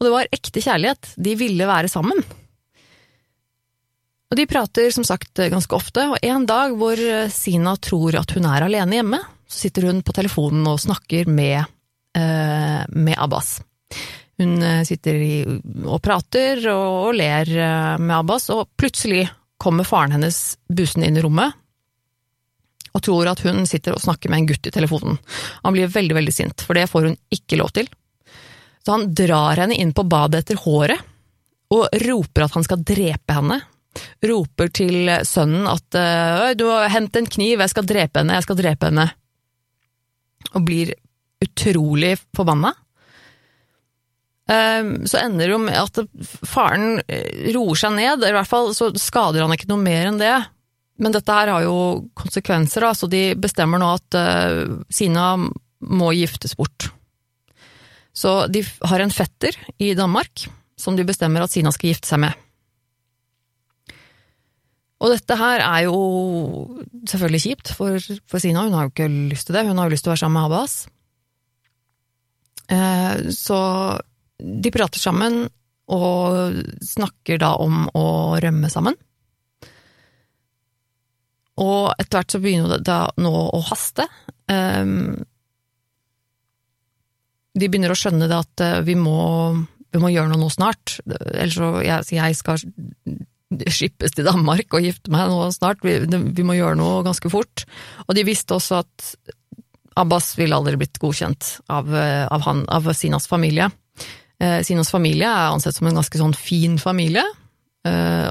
Og 0.01 0.07
det 0.07 0.11
var 0.17 0.33
ekte 0.35 0.65
kjærlighet, 0.65 1.13
de 1.15 1.37
ville 1.39 1.71
være 1.71 1.93
sammen. 1.93 2.19
Og 4.31 4.39
de 4.39 4.47
prater 4.51 4.91
som 4.95 5.07
sagt 5.07 5.39
ganske 5.39 5.79
ofte, 5.79 6.09
og 6.11 6.19
en 6.27 6.47
dag 6.51 6.75
hvor 6.79 6.99
Sina 7.31 7.77
tror 7.79 8.19
at 8.19 8.35
hun 8.35 8.51
er 8.51 8.67
alene 8.67 8.99
hjemme, 8.99 9.23
så 9.47 9.69
sitter 9.69 9.87
hun 9.87 10.03
på 10.07 10.15
telefonen 10.19 10.67
og 10.71 10.83
snakker 10.83 11.31
med 11.31 11.63
Eh, 12.17 12.85
med 12.89 13.15
Abbas. 13.19 13.63
Hun 14.41 14.63
eh, 14.65 14.83
sitter 14.89 15.21
og 15.85 16.01
prater 16.05 16.63
og 16.73 17.13
ler 17.19 17.51
eh, 17.53 17.97
med 18.01 18.17
Abbas, 18.23 18.49
og 18.55 18.71
plutselig 18.81 19.27
kommer 19.61 19.85
faren 19.85 20.17
hennes 20.17 20.57
busende 20.73 21.11
inn 21.11 21.19
i 21.21 21.25
rommet 21.25 21.57
og 22.91 23.03
tror 23.07 23.29
at 23.31 23.43
hun 23.45 23.63
sitter 23.69 23.95
og 23.95 24.03
snakker 24.03 24.33
med 24.33 24.41
en 24.41 24.47
gutt 24.49 24.67
i 24.67 24.73
telefonen. 24.75 25.19
Han 25.63 25.77
blir 25.77 25.93
veldig, 25.93 26.15
veldig 26.17 26.33
sint, 26.35 26.65
for 26.67 26.75
det 26.75 26.89
får 26.91 27.05
hun 27.07 27.19
ikke 27.31 27.61
lov 27.61 27.69
til. 27.77 27.87
Så 28.83 28.97
han 28.97 29.13
drar 29.15 29.61
henne 29.63 29.77
inn 29.79 29.93
på 29.95 30.03
badet 30.11 30.41
etter 30.43 30.59
håret 30.59 31.05
og 31.71 32.01
roper 32.03 32.49
at 32.49 32.57
han 32.57 32.67
skal 32.67 32.83
drepe 32.83 33.37
henne. 33.37 33.61
Roper 34.27 34.73
til 34.75 35.13
sønnen 35.29 35.69
at 35.71 36.01
du 36.59 36.65
må 36.67 36.81
hente 36.91 37.23
en 37.23 37.31
kniv, 37.31 37.63
jeg 37.63 37.71
skal 37.77 37.87
drepe 37.87 38.25
henne, 38.25 38.41
jeg 38.41 38.49
skal 38.49 38.59
drepe 38.59 38.91
henne. 38.91 39.07
Og 40.51 40.67
blir 40.67 40.91
utrolig 41.47 42.17
forbanna. 42.35 42.75
Ehm, 44.51 45.07
så 45.07 45.21
ender 45.21 45.47
det 45.47 45.55
jo 45.55 45.61
med 45.63 45.79
at 45.79 46.01
faren 46.49 46.99
eh, 47.07 47.53
roer 47.55 47.79
seg 47.79 47.95
ned, 47.95 48.25
i 48.27 48.35
hvert 48.35 48.51
fall 48.51 48.73
så 48.75 48.91
skader 48.99 49.45
han 49.45 49.55
ikke 49.55 49.71
noe 49.71 49.83
mer 49.83 50.11
enn 50.11 50.21
det. 50.21 50.37
Men 51.01 51.15
dette 51.15 51.33
her 51.33 51.53
har 51.53 51.65
jo 51.65 51.77
konsekvenser, 52.19 52.85
da, 52.85 52.93
så 52.97 53.09
de 53.09 53.31
bestemmer 53.41 53.81
nå 53.81 53.87
at 53.95 54.17
uh, 54.21 54.75
Sina 54.93 55.33
må 55.41 56.11
giftes 56.13 56.53
bort. 56.59 56.91
Så 58.13 58.35
de 58.53 58.61
har 58.85 59.01
en 59.01 59.15
fetter 59.15 59.57
i 59.81 59.95
Danmark 59.97 60.45
som 60.77 60.99
de 60.99 61.07
bestemmer 61.09 61.41
at 61.41 61.55
Sina 61.55 61.73
skal 61.73 61.95
gifte 61.95 62.11
seg 62.11 62.21
med. 62.27 62.37
Og 65.01 65.15
dette 65.15 65.37
her 65.41 65.65
er 65.65 65.87
jo 65.87 66.01
selvfølgelig 67.09 67.43
kjipt 67.47 67.73
for, 67.73 67.97
for 68.29 68.43
Sina, 68.43 68.67
hun 68.67 68.77
har 68.77 68.89
jo 68.89 68.93
ikke 68.93 69.09
lyst 69.33 69.49
til 69.49 69.57
det, 69.57 69.65
hun 69.71 69.81
har 69.81 69.89
jo 69.89 69.97
lyst 69.97 70.05
til 70.05 70.13
å 70.13 70.15
være 70.19 70.25
sammen 70.27 70.37
med 70.37 70.51
Abbas. 70.51 70.75
Eh, 72.77 73.31
så 73.33 73.61
de 74.41 74.73
prater 74.75 75.03
sammen 75.03 75.45
og 75.91 76.61
snakker 76.87 77.41
da 77.43 77.55
om 77.59 77.89
å 77.99 78.05
rømme 78.41 78.71
sammen. 78.71 78.97
Og 81.61 81.91
etter 81.99 82.21
hvert 82.21 82.37
så 82.37 82.41
begynner 82.41 82.77
det 82.77 82.87
da 82.89 83.01
nå 83.21 83.33
å 83.51 83.61
haste. 83.69 84.07
De 87.51 87.67
begynner 87.67 87.93
å 87.93 87.99
skjønne 87.99 88.29
det 88.31 88.39
at 88.39 88.63
eh, 88.65 88.79
vi 88.87 88.95
må, 88.99 89.19
vi 89.91 90.01
må 90.01 90.13
gjøre 90.13 90.31
noe 90.33 90.45
nå 90.45 90.51
snart. 90.55 91.01
Ellers 91.35 91.59
så 91.59 91.73
jeg, 91.85 92.07
jeg 92.15 92.39
skal 92.39 92.63
skippes 93.51 94.15
til 94.15 94.29
Danmark 94.29 94.71
og 94.77 94.87
gifte 94.87 95.13
meg 95.13 95.31
nå 95.31 95.49
snart. 95.55 95.83
Vi, 95.85 95.99
vi, 96.07 96.47
må 96.47 96.57
gjøre 96.57 96.79
noe 96.79 97.03
ganske 97.07 97.33
fort. 97.33 97.67
Og 98.07 98.15
de 98.17 98.27
visste 98.29 98.55
også 98.57 98.81
at 98.85 99.11
Abbas 99.99 100.33
ville 100.39 100.57
aldri 100.57 100.79
blitt 100.79 101.01
godkjent 101.03 101.57
av, 101.73 101.91
eh, 101.91 102.25
av, 102.31 102.47
han, 102.47 102.63
av 102.71 102.87
Sinas 102.95 103.27
familie. 103.31 103.69
Eh, 104.41 104.61
Sinas 104.65 104.93
familie 104.93 105.29
er 105.29 105.51
ansett 105.53 105.77
som 105.77 105.89
en 105.91 105.99
ganske 106.01 106.21
sånn 106.21 106.37
fin 106.37 106.79
familie, 106.81 107.25
eh, 107.87 108.29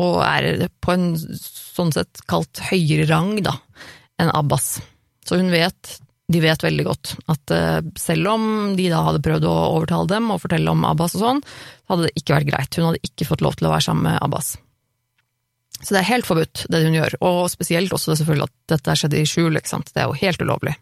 og 0.00 0.16
er 0.24 0.68
på 0.80 0.94
en 0.94 1.10
sånn 1.16 1.92
sett 1.92 2.24
kalt 2.30 2.62
høyere 2.70 3.06
rang 3.10 3.36
da, 3.44 3.58
enn 4.20 4.32
Abbas. 4.32 4.78
Så 5.28 5.36
hun 5.38 5.52
vet, 5.52 5.98
de 6.32 6.40
vet 6.42 6.64
veldig 6.64 6.86
godt, 6.88 7.14
at 7.32 7.52
eh, 7.54 7.78
selv 8.00 8.32
om 8.32 8.44
de 8.78 8.88
da 8.92 9.04
hadde 9.10 9.22
prøvd 9.24 9.46
å 9.48 9.54
overtale 9.76 10.08
dem 10.14 10.32
og 10.32 10.40
fortelle 10.42 10.72
om 10.72 10.86
Abbas 10.88 11.18
og 11.18 11.26
sånn, 11.26 11.42
så 11.44 11.94
hadde 11.94 12.08
det 12.08 12.16
ikke 12.22 12.38
vært 12.38 12.50
greit. 12.50 12.80
Hun 12.80 12.90
hadde 12.90 13.06
ikke 13.10 13.28
fått 13.28 13.44
lov 13.44 13.58
til 13.58 13.68
å 13.68 13.74
være 13.74 13.86
sammen 13.90 14.08
med 14.08 14.22
Abbas. 14.24 14.54
Så 15.82 15.92
det 15.92 16.00
er 16.00 16.12
helt 16.12 16.28
forbudt, 16.28 16.64
det 16.70 16.80
hun 16.84 16.96
gjør, 16.96 17.18
og 17.26 17.38
spesielt 17.50 17.92
også 17.92 18.14
selvfølgelig 18.16 18.48
at 18.48 18.56
dette 18.76 18.96
skjedde 18.98 19.20
i 19.20 19.28
skjul, 19.28 19.58
ikke 19.58 19.72
sant. 19.72 19.90
Det 19.92 20.00
er 20.00 20.08
jo 20.08 20.20
helt 20.20 20.44
ulovlig. 20.44 20.76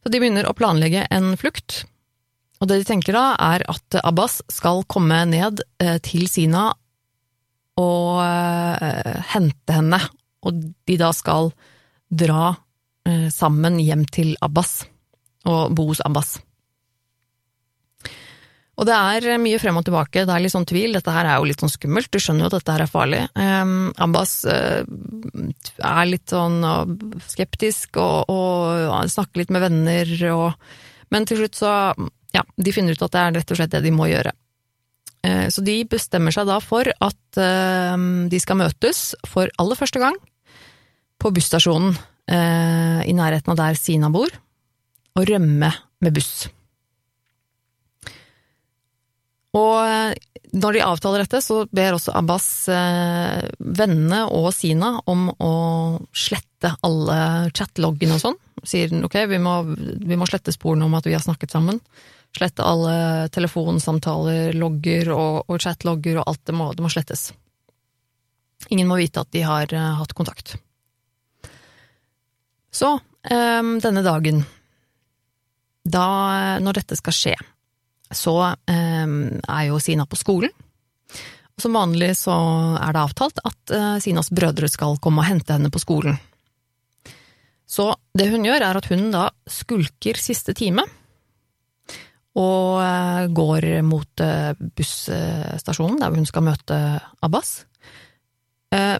Så 0.00 0.10
de 0.10 0.20
begynner 0.22 0.48
å 0.48 0.56
planlegge 0.56 1.04
en 1.12 1.34
flukt. 1.38 1.82
Og 2.60 2.68
det 2.68 2.82
de 2.82 2.88
tenker 2.90 3.16
da, 3.16 3.24
er 3.40 3.64
at 3.72 4.00
Abbas 4.04 4.40
skal 4.52 4.84
komme 4.90 5.22
ned 5.30 5.62
eh, 5.80 5.96
til 6.04 6.28
Sina 6.28 6.68
og 7.80 8.20
eh, 8.20 9.16
hente 9.32 9.76
henne, 9.78 10.00
og 10.44 10.60
de 10.88 10.98
da 11.00 11.08
skal 11.16 11.54
dra 12.10 12.52
eh, 13.08 13.30
sammen 13.32 13.80
hjem 13.80 14.04
til 14.12 14.34
Abbas 14.44 14.82
og 15.48 15.72
bo 15.72 15.88
hos 15.88 16.04
Abbas. 16.04 16.36
Og 18.80 18.86
det 18.88 18.96
er 18.96 19.40
mye 19.40 19.58
frem 19.60 19.76
og 19.76 19.84
tilbake, 19.84 20.26
det 20.28 20.32
er 20.32 20.44
litt 20.44 20.52
sånn 20.52 20.68
tvil, 20.68 20.94
dette 20.96 21.12
her 21.12 21.28
er 21.28 21.40
jo 21.40 21.48
litt 21.48 21.60
sånn 21.60 21.72
skummelt, 21.72 22.08
du 22.12 22.20
skjønner 22.20 22.46
jo 22.46 22.50
at 22.50 22.54
dette 22.58 22.76
her 22.76 22.84
er 22.84 22.92
farlig. 22.92 23.24
Um, 23.36 23.90
Abbas 24.00 24.38
uh, 24.48 24.84
er 24.84 26.08
litt 26.08 26.32
sånn 26.32 26.64
skeptisk 27.28 28.00
og, 28.00 28.32
og 28.32 29.12
snakker 29.12 29.42
litt 29.42 29.52
med 29.52 29.68
venner 29.68 30.14
og 30.32 30.72
Men 31.10 31.24
til 31.26 31.40
slutt 31.40 31.56
så, 31.58 31.70
ja, 32.36 32.44
de 32.56 32.74
finner 32.74 32.96
ut 32.96 33.02
at 33.06 33.14
det 33.14 33.22
er 33.22 33.36
rett 33.38 33.52
og 33.52 33.60
slett 33.60 33.74
det 33.74 33.82
de 33.86 33.94
må 33.94 34.10
gjøre. 34.10 34.34
Uh, 35.26 35.46
så 35.52 35.64
de 35.64 35.76
bestemmer 35.88 36.34
seg 36.34 36.48
da 36.48 36.58
for 36.64 36.88
at 36.88 37.18
de 37.30 38.38
skal 38.42 38.58
møtes 38.58 39.12
for 39.30 39.46
aller 39.62 39.78
første 39.78 40.00
gang 40.02 40.16
på 41.22 41.30
busstasjonen 41.30 41.94
i 42.26 43.14
nærheten 43.14 43.52
av 43.54 43.58
der 43.60 43.78
Sina 43.78 44.10
bor, 44.10 44.34
og 45.14 45.30
rømme 45.30 45.70
med 46.02 46.16
buss. 46.16 46.48
Og 49.56 49.76
eh, 49.82 50.12
når 50.50 50.76
de 50.76 50.84
avtaler 50.84 51.24
dette, 51.24 51.40
så 51.42 51.64
ber 51.74 51.96
også 51.96 52.14
Abbas 52.18 52.46
eh, 52.70 53.48
vennene 53.58 54.24
og 54.34 54.50
Sina 54.54 54.96
om 55.10 55.28
å 55.38 55.54
slette 56.14 56.74
alle 56.86 57.50
chatloggene 57.54 58.16
og 58.16 58.24
sånn. 58.24 58.38
Sier 58.66 58.92
ok, 59.06 59.16
vi 59.30 59.40
må, 59.42 59.60
vi 59.66 60.18
må 60.18 60.28
slette 60.28 60.54
sporene 60.54 60.86
om 60.86 60.96
at 60.98 61.06
vi 61.08 61.16
har 61.16 61.24
snakket 61.24 61.54
sammen. 61.54 61.80
Slette 62.36 62.62
alle 62.62 63.28
telefonsamtaler, 63.34 64.54
logger 64.54 65.10
og, 65.14 65.50
og 65.50 65.62
chatlogger 65.62 66.20
og 66.20 66.28
alt. 66.30 66.42
Det 66.46 66.54
må, 66.54 66.70
det 66.76 66.84
må, 66.84 66.90
slettes. 66.92 67.30
Ingen 68.70 68.88
må 68.90 69.00
vite 69.00 69.24
at 69.24 69.32
de 69.34 69.42
har 69.46 69.72
uh, 69.74 69.96
hatt 69.98 70.14
kontakt. 70.14 70.54
Så, 72.70 72.92
um, 72.94 73.72
denne 73.82 74.04
dagen, 74.06 74.44
da, 75.82 76.06
når 76.62 76.80
dette 76.82 76.98
skal 77.00 77.16
skje, 77.16 77.34
så 78.14 78.36
um, 78.54 79.16
er 79.42 79.64
jo 79.66 79.80
Sina 79.82 80.06
på 80.06 80.18
skolen. 80.18 80.54
Og 81.56 81.64
som 81.64 81.74
vanlig 81.76 82.14
så 82.16 82.34
er 82.78 82.94
det 82.94 83.02
avtalt 83.02 83.42
at 83.42 83.74
uh, 83.74 83.96
Sinas 84.02 84.30
brødre 84.30 84.70
skal 84.70 85.00
komme 85.02 85.24
og 85.24 85.32
hente 85.32 85.56
henne 85.56 85.72
på 85.72 85.82
skolen. 85.82 86.20
Så 87.70 87.90
det 88.16 88.30
hun 88.32 88.46
gjør, 88.46 88.64
er 88.66 88.78
at 88.78 88.88
hun 88.90 89.10
da 89.12 89.28
skulker 89.50 90.18
siste 90.18 90.54
time, 90.58 90.86
og 92.38 92.78
eh, 92.78 93.26
går 93.34 93.66
mot 93.86 94.22
eh, 94.22 94.52
busstasjonen 94.54 95.98
der 95.98 96.14
hun 96.14 96.28
skal 96.28 96.46
møte 96.46 96.76
Abbas. 97.24 97.64
Eh, 98.70 98.98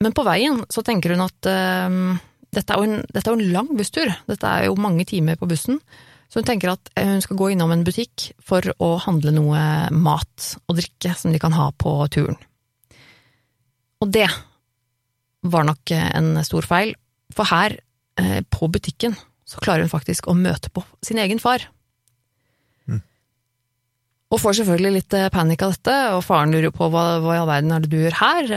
men 0.00 0.14
på 0.16 0.24
veien 0.24 0.62
så 0.72 0.84
tenker 0.86 1.12
hun 1.12 1.26
at 1.26 1.38
dette 1.44 2.72
er, 2.72 2.84
en, 2.86 3.02
dette 3.04 3.26
er 3.26 3.34
jo 3.34 3.36
en 3.36 3.52
lang 3.52 3.66
busstur, 3.76 4.08
dette 4.30 4.48
er 4.48 4.70
jo 4.70 4.78
mange 4.80 5.04
timer 5.04 5.36
på 5.36 5.48
bussen. 5.50 5.76
Så 6.30 6.40
hun 6.40 6.46
tenker 6.46 6.70
at 6.72 6.92
hun 6.96 7.20
skal 7.20 7.36
gå 7.36 7.50
innom 7.52 7.74
en 7.74 7.82
butikk 7.84 8.30
for 8.46 8.64
å 8.80 8.94
handle 9.02 9.34
noe 9.34 9.60
mat 9.92 10.46
og 10.70 10.78
drikke 10.78 11.12
som 11.18 11.34
de 11.34 11.40
kan 11.42 11.52
ha 11.52 11.66
på 11.76 11.92
turen. 12.14 12.38
Og 14.00 14.08
det 14.14 14.30
var 15.52 15.68
nok 15.68 15.92
en 15.92 16.32
stor 16.48 16.64
feil, 16.70 16.94
for 17.36 17.50
her, 17.50 17.76
på 18.16 18.70
butikken, 18.72 19.18
så 19.44 19.60
klarer 19.60 19.84
hun 19.84 19.92
faktisk 19.92 20.30
å 20.30 20.38
møte 20.38 20.72
på 20.72 20.86
sin 21.04 21.20
egen 21.20 21.42
far. 21.42 21.66
Og 24.30 24.38
får 24.38 24.60
selvfølgelig 24.60 24.92
litt 24.94 25.16
eh, 25.18 25.30
panikk 25.34 25.64
av 25.66 25.74
dette, 25.74 25.96
og 26.14 26.22
faren 26.22 26.54
lurer 26.54 26.70
på 26.74 26.86
hva, 26.92 27.06
hva 27.22 27.34
i 27.34 27.40
all 27.40 27.50
verden 27.50 27.74
er 27.74 27.82
det 27.82 27.90
du 27.90 27.98
gjør 27.98 28.20
her, 28.20 28.52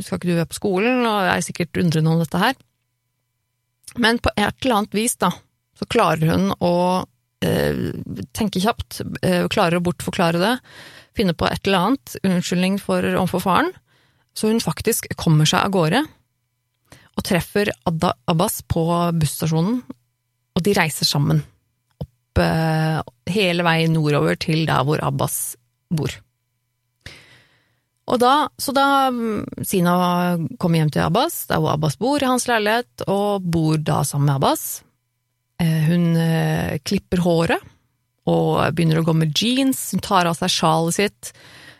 skal 0.00 0.16
ikke 0.16 0.30
du 0.30 0.38
være 0.38 0.48
på 0.48 0.56
skolen, 0.56 1.02
og 1.04 1.28
er 1.28 1.44
sikkert 1.44 1.80
undrende 1.82 2.14
om 2.14 2.22
dette 2.22 2.40
her. 2.40 2.56
Men 4.00 4.20
på 4.22 4.32
et 4.36 4.64
eller 4.64 4.80
annet 4.80 4.96
vis, 4.96 5.16
da, 5.20 5.30
så 5.78 5.86
klarer 5.90 6.32
hun 6.32 6.52
å 6.64 6.74
eh, 7.44 7.90
tenke 8.36 8.62
kjapt, 8.62 9.02
eh, 9.22 9.44
klarer 9.52 9.78
å 9.78 9.84
bortforklare 9.84 10.40
det, 10.42 10.54
finne 11.18 11.34
på 11.34 11.48
et 11.48 11.66
eller 11.66 11.90
annet 11.90 12.16
unnskyldning 12.22 12.78
for, 12.82 13.04
overfor 13.04 13.44
faren, 13.44 13.72
så 14.36 14.52
hun 14.52 14.62
faktisk 14.62 15.10
kommer 15.18 15.48
seg 15.48 15.66
av 15.66 15.74
gårde 15.74 16.04
og 17.18 17.24
treffer 17.26 17.72
Adda, 17.88 18.12
Abbas 18.30 18.60
på 18.70 18.84
busstasjonen, 19.18 19.80
og 20.54 20.62
de 20.62 20.74
reiser 20.78 21.08
sammen 21.08 21.42
eh, 22.42 22.98
hele 23.32 23.66
veien 23.66 23.94
nordover 23.96 24.38
til 24.40 24.66
der 24.68 24.86
hvor 24.86 25.02
Abbas 25.04 25.56
bor. 25.90 26.12
Og 28.08 28.16
da, 28.22 28.48
så 28.56 28.72
da 28.72 28.88
mm, 29.12 29.64
Sina 29.68 29.94
kommer 30.56 30.80
hjem 30.80 30.92
til 30.94 31.04
Abbas, 31.04 31.42
der 31.50 31.60
hvor 31.60 31.74
Abbas 31.76 31.98
bor, 32.00 32.22
i 32.22 32.28
hans 32.28 32.48
leilighet, 32.48 33.04
og 33.06 33.44
bor 33.44 33.76
da 33.76 34.00
sammen 34.08 34.30
med 34.30 34.38
Abbas, 34.38 34.68
Eh, 35.58 35.84
hun 35.90 36.14
eh, 36.16 36.78
klipper 36.86 37.22
håret 37.24 37.74
og 38.28 38.60
begynner 38.76 39.00
å 39.00 39.06
gå 39.06 39.14
med 39.16 39.32
jeans, 39.34 39.88
hun 39.94 40.04
tar 40.04 40.28
av 40.28 40.36
seg 40.38 40.52
sjalet 40.52 40.96
sitt 40.98 41.30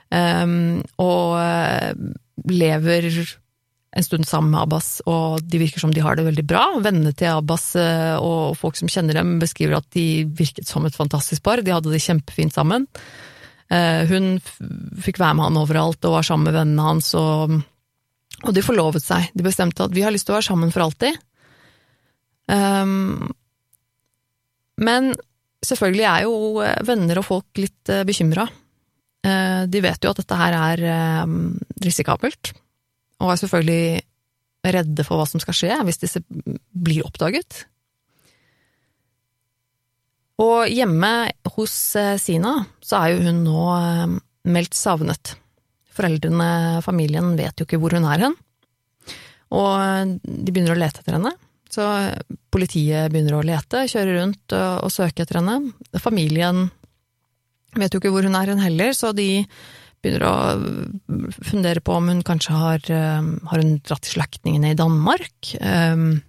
um, 0.08 0.78
og 0.96 1.36
lever 2.48 3.04
en 3.96 4.04
stund 4.04 4.26
sammen 4.28 4.52
med 4.52 4.60
Abbas, 4.60 4.98
og 5.08 5.40
de 5.48 5.60
virker 5.62 5.80
som 5.82 5.92
de 5.94 6.02
har 6.04 6.18
det 6.18 6.26
veldig 6.26 6.44
bra. 6.48 6.64
Vennene 6.84 7.14
til 7.16 7.32
Abbas 7.32 7.70
og 8.20 8.58
folk 8.60 8.76
som 8.76 8.90
kjenner 8.92 9.16
dem, 9.16 9.38
beskriver 9.40 9.78
at 9.78 9.88
de 9.96 10.26
virket 10.38 10.68
som 10.68 10.84
et 10.84 10.96
fantastisk 10.96 11.42
par, 11.46 11.62
de 11.64 11.72
hadde 11.72 11.94
det 11.94 12.02
kjempefint 12.04 12.52
sammen. 12.52 12.84
Hun 13.68 14.28
fikk 15.00 15.20
være 15.20 15.38
med 15.38 15.48
han 15.48 15.60
overalt 15.62 16.04
og 16.04 16.18
var 16.18 16.28
sammen 16.28 16.50
med 16.50 16.58
vennene 16.58 16.84
hans, 16.84 17.10
og, 17.16 17.56
og 18.44 18.52
de 18.56 18.64
forlovet 18.64 19.04
seg. 19.04 19.32
De 19.32 19.46
bestemte 19.48 19.88
at 19.88 19.96
vi 19.96 20.04
har 20.04 20.12
lyst 20.12 20.28
til 20.28 20.36
å 20.36 20.38
være 20.38 20.50
sammen 20.50 20.74
for 20.74 20.84
alltid. 20.84 21.16
Um, 22.48 23.32
men 24.84 25.12
selvfølgelig 25.64 26.06
er 26.06 26.24
jo 26.26 26.62
eh, 26.62 26.78
venner 26.86 27.20
og 27.20 27.26
folk 27.26 27.60
litt 27.60 27.92
eh, 27.92 28.04
bekymra. 28.08 28.46
Eh, 29.26 29.62
de 29.70 29.82
vet 29.84 30.04
jo 30.04 30.12
at 30.12 30.20
dette 30.22 30.38
her 30.38 30.56
er 30.58 30.84
risikabelt, 31.84 32.52
og 33.18 33.32
er 33.32 33.40
selvfølgelig 33.40 34.04
redde 34.68 35.04
for 35.06 35.18
hva 35.18 35.26
som 35.28 35.42
skal 35.42 35.56
skje 35.56 35.76
hvis 35.86 36.00
disse 36.02 36.22
blir 36.28 37.06
oppdaget. 37.06 37.64
Og 40.38 40.70
hjemme 40.70 41.12
hos 41.56 41.74
Sina 42.22 42.54
så 42.84 43.00
er 43.00 43.14
jo 43.14 43.24
hun 43.26 43.42
nå 43.46 43.62
meldt 44.48 44.76
savnet. 44.78 45.34
Foreldrene, 45.98 46.78
familien, 46.84 47.32
vet 47.38 47.58
jo 47.58 47.66
ikke 47.66 47.80
hvor 47.82 47.96
hun 47.96 48.06
er 48.06 48.22
hen, 48.22 48.36
og 49.50 50.18
de 50.22 50.52
begynner 50.52 50.76
å 50.76 50.78
lete 50.78 51.02
etter 51.02 51.16
henne. 51.16 51.32
Så 51.68 51.84
politiet 52.54 53.10
begynner 53.12 53.36
å 53.36 53.44
lete, 53.44 53.82
kjøre 53.90 54.14
rundt 54.20 54.54
og, 54.56 54.86
og 54.86 54.92
søke 54.92 55.24
etter 55.24 55.40
henne. 55.40 55.72
Familien 56.00 56.68
vet 57.76 57.92
jo 57.92 58.00
ikke 58.00 58.12
hvor 58.14 58.24
hun 58.24 58.38
er 58.38 58.52
hen 58.54 58.62
heller, 58.62 58.94
så 58.96 59.12
de 59.16 59.44
begynner 60.02 60.24
å 60.28 60.34
fundere 61.42 61.82
på 61.84 61.96
om 61.98 62.08
hun 62.12 62.22
kanskje 62.26 62.54
har, 62.54 62.84
eh, 62.90 63.28
har 63.50 63.62
hun 63.62 63.78
dratt 63.82 64.04
til 64.06 64.18
slektningene 64.18 64.72
i 64.72 64.78
Danmark. 64.78 65.54
Um, 65.60 66.22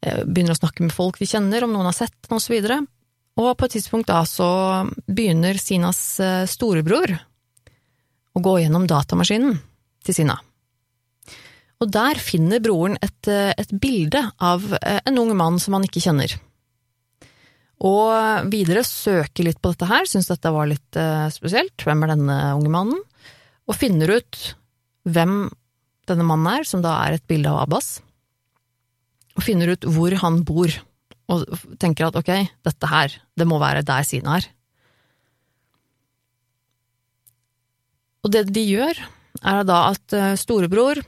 begynner 0.00 0.54
å 0.54 0.60
snakke 0.60 0.80
med 0.80 0.94
folk 0.96 1.18
vi 1.20 1.28
kjenner, 1.28 1.66
om 1.66 1.74
noen 1.74 1.90
har 1.90 1.96
sett 1.96 2.16
henne, 2.24 2.38
osv. 2.40 2.54
Og, 2.56 2.86
og 3.42 3.50
på 3.60 3.66
et 3.68 3.74
tidspunkt 3.76 4.08
da 4.08 4.22
så 4.24 4.48
begynner 5.04 5.60
Sinas 5.60 6.00
storebror 6.48 7.18
å 8.32 8.40
gå 8.40 8.54
gjennom 8.62 8.86
datamaskinen 8.88 9.58
til 10.06 10.16
Sina. 10.16 10.38
Og 11.80 11.88
der 11.88 12.20
finner 12.20 12.60
broren 12.60 12.98
et, 13.00 13.28
eh, 13.28 13.54
et 13.56 13.72
bilde 13.72 14.20
av 14.38 14.66
eh, 14.82 15.00
en 15.06 15.18
ung 15.18 15.32
mann 15.36 15.58
som 15.58 15.76
han 15.76 15.86
ikke 15.86 16.02
kjenner. 16.04 16.36
Og 17.80 18.50
videre 18.52 18.82
søker 18.84 19.46
litt 19.46 19.60
på 19.62 19.72
dette 19.72 19.88
her, 19.88 20.04
syns 20.08 20.28
dette 20.28 20.52
var 20.52 20.68
litt 20.68 20.98
uh, 21.00 21.30
spesielt, 21.32 21.80
hvem 21.80 22.04
er 22.04 22.12
denne 22.12 22.38
unge 22.58 22.72
mannen? 22.72 23.00
Og 23.70 23.78
finner 23.78 24.12
ut 24.18 24.40
hvem 25.08 25.48
denne 26.10 26.26
mannen 26.26 26.60
er, 26.60 26.66
som 26.68 26.82
da 26.84 26.98
er 27.06 27.16
et 27.16 27.26
bilde 27.30 27.48
av 27.48 27.62
Abbas. 27.62 28.00
Og 29.38 29.46
finner 29.46 29.72
ut 29.72 29.86
hvor 29.88 30.12
han 30.20 30.42
bor, 30.44 30.74
og 31.30 31.46
tenker 31.80 32.10
at 32.10 32.18
ok, 32.20 32.32
dette 32.66 32.90
her, 32.90 33.14
det 33.38 33.46
må 33.48 33.60
være 33.62 33.86
der 33.86 34.04
Sina 34.04 34.36
er. 34.40 34.50
Og 38.20 38.34
det 38.34 38.44
de 38.52 38.66
gjør, 38.66 38.98
er 39.40 39.62
da 39.64 39.78
at 39.94 40.12
storebror 40.36 41.00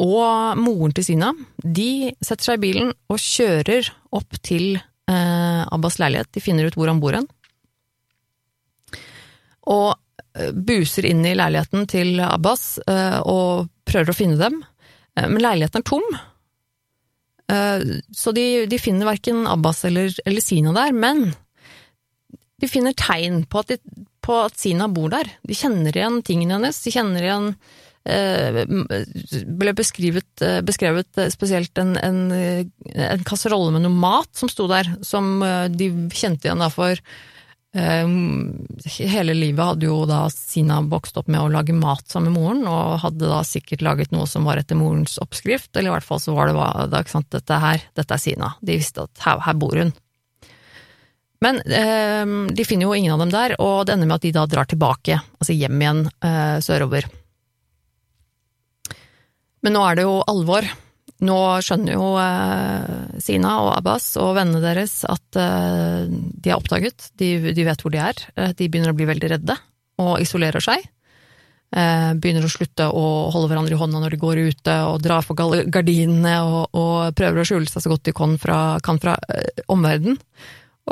og 0.00 0.58
moren 0.58 0.94
til 0.94 1.04
Sina, 1.06 1.34
de 1.60 2.14
setter 2.24 2.48
seg 2.48 2.58
i 2.58 2.64
bilen 2.64 2.94
og 3.12 3.20
kjører 3.20 3.90
opp 4.16 4.40
til 4.46 4.78
eh, 4.78 4.88
Abbas 5.12 5.98
leilighet. 6.00 6.30
De 6.32 6.42
finner 6.42 6.68
ut 6.68 6.76
hvor 6.78 6.90
han 6.90 7.00
bor 7.02 7.16
hen. 7.16 7.26
Og 9.70 9.90
eh, 10.38 10.52
buser 10.52 11.08
inn 11.08 11.24
i 11.26 11.34
leiligheten 11.36 11.88
til 11.90 12.20
Abbas 12.24 12.78
eh, 12.86 13.20
og 13.20 13.68
prøver 13.88 14.12
å 14.12 14.16
finne 14.16 14.40
dem. 14.40 14.60
Eh, 15.16 15.28
men 15.28 15.42
leiligheten 15.42 15.82
er 15.82 15.88
tom. 15.88 16.08
Eh, 17.52 17.86
så 18.12 18.34
de, 18.36 18.48
de 18.70 18.80
finner 18.80 19.08
verken 19.08 19.44
Abbas 19.50 19.84
eller, 19.88 20.12
eller, 20.24 20.44
Sina 20.44 20.74
der, 20.76 20.92
men 20.96 21.30
de 22.60 22.70
finner 22.70 22.96
tegn 22.96 23.42
på 23.50 23.64
at, 23.64 23.72
de, 23.74 24.04
på 24.24 24.36
at 24.46 24.60
Sina 24.60 24.88
bor 24.92 25.12
der. 25.12 25.32
De 25.44 25.56
kjenner 25.56 25.96
igjen 25.96 26.22
tingene 26.24 26.58
hennes, 26.58 26.84
de 26.84 26.92
kjenner 26.94 27.24
igjen 27.24 27.50
Eh, 27.52 27.83
ble 28.04 29.72
beskrevet, 29.72 30.42
eh, 30.44 30.60
beskrevet 30.60 31.18
eh, 31.18 31.30
spesielt 31.32 31.78
en, 31.80 31.96
en, 31.96 32.18
en, 32.92 33.22
kasserolle 33.24 33.72
med 33.72 33.86
noe 33.86 33.96
mat 33.96 34.28
som 34.36 34.50
sto 34.52 34.66
der, 34.68 34.90
som 35.00 35.40
de 35.72 35.88
kjente 36.12 36.48
igjen 36.48 36.60
da 36.60 36.68
for 36.72 37.00
hele 37.74 39.32
livet 39.34 39.66
hadde 39.66 39.88
jo 39.88 40.04
da 40.06 40.28
Sina 40.30 40.76
vokst 40.86 41.16
opp 41.18 41.26
med 41.26 41.42
å 41.42 41.48
lage 41.50 41.74
mat 41.74 42.04
sammen 42.06 42.30
med 42.30 42.38
moren, 42.38 42.60
og 42.70 43.00
hadde 43.02 43.26
da 43.26 43.40
sikkert 43.42 43.82
laget 43.82 44.14
noe 44.14 44.28
som 44.30 44.46
var 44.46 44.60
etter 44.60 44.78
morens 44.78 45.16
oppskrift, 45.18 45.72
eller 45.72 45.90
i 45.90 45.94
hvert 45.96 46.06
fall 46.06 46.22
så 46.22 46.36
var 46.36 46.52
det 46.52 46.54
da, 46.54 47.00
ikke 47.00 47.16
sant, 47.16 47.32
dette 47.34 47.58
her, 47.64 47.82
dette 47.98 48.14
er 48.14 48.22
Sina. 48.22 48.52
De 48.62 48.78
visste 48.78 49.08
at 49.08 49.24
her, 49.26 49.42
her 49.48 49.58
bor 49.58 49.74
hun. 49.74 49.90
Men 51.42 51.58
eh, 51.66 52.22
de 52.54 52.68
finner 52.68 52.86
jo 52.86 52.94
ingen 52.94 53.16
av 53.16 53.24
dem 53.24 53.34
der, 53.34 53.56
og 53.58 53.88
det 53.88 53.96
ender 53.96 54.12
med 54.12 54.20
at 54.20 54.28
de 54.28 54.34
da 54.38 54.46
drar 54.54 54.70
tilbake, 54.70 55.18
altså 55.40 55.58
hjem 55.58 55.82
igjen 55.82 56.06
eh, 56.22 56.56
sørover. 56.62 57.10
Men 59.64 59.78
nå 59.78 59.84
er 59.88 59.98
det 59.98 60.04
jo 60.06 60.18
alvor. 60.28 60.66
Nå 61.24 61.36
skjønner 61.62 61.94
jo 61.94 62.08
eh, 62.20 63.20
Sina 63.22 63.58
og 63.62 63.70
Abbas 63.76 64.08
og 64.20 64.34
vennene 64.38 64.62
deres 64.64 65.02
at 65.06 65.38
eh, 65.38 66.08
de 66.10 66.50
er 66.50 66.58
oppdaget, 66.58 67.12
de, 67.20 67.36
de, 67.54 67.66
vet 67.66 67.84
hvor 67.84 67.94
de 67.94 68.02
er. 68.02 68.24
Eh, 68.34 68.50
de 68.58 68.68
begynner 68.68 68.92
å 68.92 68.98
bli 68.98 69.06
veldig 69.08 69.30
redde 69.36 69.56
og 70.02 70.18
isolerer 70.22 70.64
seg. 70.64 70.90
Begynner 71.74 72.44
å 72.46 72.50
slutte 72.52 72.84
å 72.86 73.06
holde 73.34 73.48
hverandre 73.50 73.74
i 73.74 73.78
hånda 73.78 73.98
når 73.98 74.14
de 74.14 74.18
går 74.22 74.40
ute, 74.46 74.74
og 74.86 75.00
drar 75.02 75.24
for 75.26 75.34
gardinene 75.34 76.34
og, 76.46 76.76
og 76.78 77.16
prøver 77.18 77.42
å 77.42 77.46
skjule 77.48 77.66
seg 77.66 77.82
så 77.82 77.90
godt 77.90 78.04
de 78.06 78.14
kan 78.14 78.36
fra, 78.38 78.58
kan 78.84 79.00
fra 79.02 79.16
omverdenen. 79.74 80.20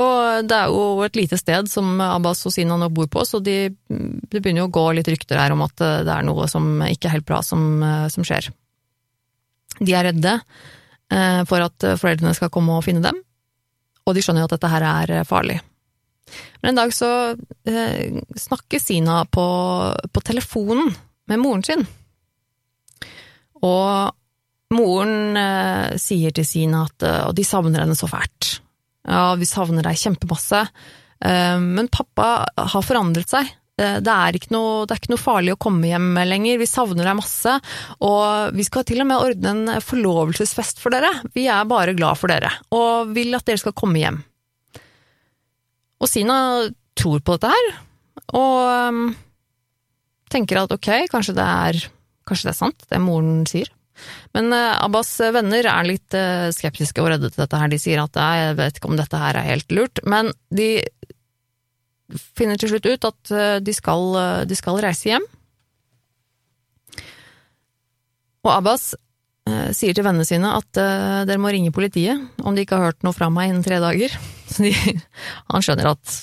Og 0.03 0.49
det 0.51 0.59
er 0.59 0.75
jo 0.75 1.05
et 1.07 1.21
lite 1.21 1.39
sted 1.39 1.71
som 1.71 2.03
Abbas 2.03 2.43
og 2.51 2.55
Sina 2.57 2.81
nå 2.81 2.89
bor 2.95 3.07
på, 3.15 3.23
så 3.29 3.39
de, 3.39 3.71
det 3.71 4.41
begynner 4.41 4.65
jo 4.65 4.73
å 4.73 4.75
gå 4.75 4.85
litt 4.99 5.13
rykter 5.13 5.39
her 5.39 5.55
om 5.55 5.63
at 5.69 5.77
det 5.79 6.17
er 6.17 6.27
noe 6.27 6.51
som 6.51 6.83
ikke 6.89 7.13
er 7.13 7.19
helt 7.21 7.31
bra 7.31 7.45
som, 7.47 7.79
som 8.11 8.27
skjer. 8.27 8.51
De 9.83 9.97
er 9.99 10.09
redde 10.11 10.39
eh, 10.39 11.43
for 11.49 11.65
at 11.65 11.87
foreldrene 12.01 12.35
skal 12.39 12.53
komme 12.55 12.79
og 12.79 12.87
finne 12.87 13.05
dem, 13.05 13.19
og 14.07 14.17
de 14.17 14.25
skjønner 14.25 14.45
jo 14.45 14.51
at 14.51 14.57
dette 14.57 14.73
her 14.73 14.87
er 14.89 15.15
eh, 15.19 15.27
farlig. 15.29 15.59
Men 16.63 16.73
en 16.73 16.81
dag 16.85 16.95
så 16.95 17.11
eh, 17.69 18.21
snakker 18.39 18.81
Sina 18.81 19.23
på, 19.27 19.47
på 20.13 20.25
telefonen 20.25 20.93
med 21.31 21.43
moren 21.43 21.65
sin, 21.67 21.85
og 23.63 24.15
moren 24.75 25.39
eh, 25.39 25.95
sier 26.01 26.35
til 26.35 26.47
Sina 26.49 26.87
at 26.89 27.05
eh, 27.07 27.21
Og 27.29 27.37
de 27.39 27.45
savner 27.47 27.85
henne 27.85 27.97
så 27.99 28.09
fælt. 28.11 28.57
Ja, 29.07 29.35
vi 29.39 29.47
savner 29.47 29.85
deg 29.87 29.99
kjempemasse, 29.99 30.65
eh, 31.23 31.59
men 31.63 31.91
pappa 31.93 32.47
har 32.57 32.87
forandret 32.87 33.31
seg. 33.33 33.51
Eh, 33.81 33.99
det 34.05 34.13
er, 34.13 34.37
noe, 34.53 34.85
det 34.85 34.95
er, 34.95 35.01
ikke 35.01 35.15
noe, 35.15 35.23
farlig 35.23 35.55
å 35.55 35.61
komme 35.61 35.89
hjem 35.89 36.11
lenger, 36.29 36.61
vi 36.61 36.69
savner 36.69 37.09
deg 37.09 37.19
masse, 37.19 37.55
og 38.05 38.57
vi 38.57 38.67
skal 38.69 38.85
til 38.89 39.01
og 39.05 39.09
med 39.09 39.25
ordne 39.25 39.55
en 39.55 39.85
forlovelsesfest 39.85 40.83
for 40.83 40.93
dere. 40.95 41.11
Vi 41.37 41.47
er 41.49 41.69
bare 41.69 41.97
glad 41.97 42.21
for 42.21 42.33
dere, 42.33 42.53
og 42.75 43.15
vil 43.17 43.33
at 43.39 43.49
dere 43.49 43.63
skal 43.63 43.77
komme 43.77 44.03
hjem. 44.03 44.21
Og 46.03 46.11
Sina 46.11 46.37
tror 46.99 47.23
på 47.25 47.37
dette 47.37 47.53
her, 47.53 47.69
og 48.37 48.91
um, 48.93 49.05
tenker 50.33 50.61
at 50.61 50.75
ok, 50.75 50.91
kanskje 51.13 51.37
det 51.39 51.47
er, 51.47 51.79
kanskje 52.29 52.49
det 52.49 52.53
er 52.53 52.59
sant, 52.59 52.85
det 52.91 53.01
moren 53.01 53.47
sier. 53.49 53.71
Men 54.37 54.51
uh, 54.53 54.83
Abbas 54.83 55.15
venner 55.33 55.69
er 55.71 55.89
litt 55.89 56.17
uh, 56.19 56.51
skeptiske 56.53 57.01
og 57.01 57.13
redde 57.15 57.31
til 57.31 57.45
dette 57.45 57.61
her. 57.61 57.71
De 57.73 57.79
sier 57.81 58.03
at 58.03 58.19
jeg 58.19 58.57
vet 58.59 58.77
ikke 58.77 58.91
om 58.91 58.99
dette 58.99 59.21
her 59.21 59.39
er 59.39 59.49
helt 59.49 59.73
lurt, 59.73 60.03
men 60.05 60.33
de 60.53 60.75
finner 62.19 62.61
til 62.61 62.73
slutt 62.73 62.89
ut 62.89 63.09
at 63.09 63.33
eh, 63.33 63.61
de 63.65 63.75
skal, 63.77 64.11
eh, 64.19 64.43
de 64.49 64.59
skal 64.59 64.81
reise 64.83 65.11
hjem. 65.13 65.25
Og 68.43 68.51
Abbas 68.51 68.93
eh, 69.49 69.71
sier 69.77 69.95
til 69.95 70.07
vennene 70.07 70.27
sine 70.27 70.51
at 70.59 70.81
uh, 70.81 71.23
dere 71.29 71.41
må 71.41 71.53
ringe 71.55 71.75
politiet 71.75 72.43
om 72.43 72.57
de 72.57 72.65
ikke 72.65 72.79
har 72.79 72.91
hørt 72.91 73.07
noe 73.07 73.15
fra 73.15 73.31
meg 73.31 73.53
innen 73.53 73.65
tre 73.67 73.79
dager. 73.83 74.15
Så 74.53 74.67
de, 74.67 74.75
han 75.53 75.65
skjønner 75.65 75.93
at 75.95 76.19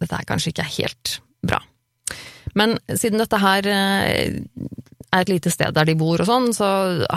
dette 0.00 0.18
er 0.18 0.26
kanskje 0.28 0.54
ikke 0.54 0.64
er 0.66 0.76
helt 0.78 1.18
bra. 1.44 1.60
Men 2.58 2.76
siden 2.86 3.18
dette 3.18 3.40
her 3.42 3.66
uh, 3.66 4.70
er 5.14 5.22
et 5.22 5.30
lite 5.30 5.50
sted 5.50 5.74
der 5.74 5.86
de 5.86 5.96
bor 5.98 6.22
og 6.22 6.26
sånn, 6.26 6.48
så 6.54 6.68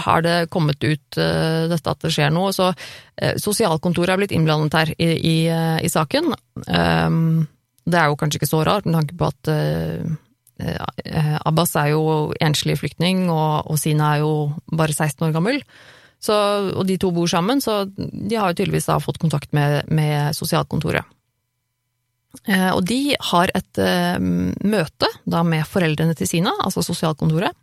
har 0.05 0.25
det 0.25 0.35
kommet 0.53 0.81
ut 0.81 1.17
uh, 1.21 1.69
dette 1.69 1.93
at 1.93 2.01
det 2.05 2.13
skjer 2.13 2.33
noe. 2.33 2.53
Så 2.53 2.71
sosialkontoret 3.41 4.13
er 4.13 4.21
blitt 4.21 4.33
innblandet 4.37 4.75
her 4.77 4.91
i, 4.97 5.07
i, 5.17 5.37
i 5.81 5.89
saken. 5.89 6.33
Um, 6.69 7.47
det 7.87 7.99
er 7.99 8.11
jo 8.11 8.17
kanskje 8.19 8.41
ikke 8.41 8.49
så 8.49 8.63
rart, 8.67 8.87
med 8.87 8.97
tanke 8.99 9.17
på 9.17 9.29
at 9.29 9.51
uh, 9.51 11.37
Abbas 11.47 11.75
er 11.79 11.91
jo 11.93 12.01
enslig 12.43 12.77
flyktning, 12.81 13.27
og, 13.31 13.75
Sina 13.79 14.15
er 14.15 14.23
jo 14.25 14.31
bare 14.73 14.95
16 14.95 15.27
år 15.27 15.35
gammel. 15.35 15.61
Så, 16.17 16.33
og 16.73 16.87
de 16.89 16.95
to 16.97 17.11
bor 17.13 17.29
sammen, 17.29 17.61
så 17.61 17.83
de 17.93 18.33
har 18.35 18.49
jo 18.49 18.57
tydeligvis 18.57 18.89
da 18.89 18.97
fått 18.99 19.19
kontakt 19.21 19.53
med, 19.53 19.85
med 19.93 20.33
sosialkontoret. 20.35 21.05
Uh, 22.49 22.71
og 22.73 22.81
de 22.89 23.15
har 23.31 23.53
et 23.57 23.79
møte 24.19 25.09
da 25.29 25.45
med 25.45 25.65
foreldrene 25.69 26.17
til 26.17 26.29
Sina, 26.29 26.53
altså 26.65 26.83
sosialkontoret, 26.85 27.53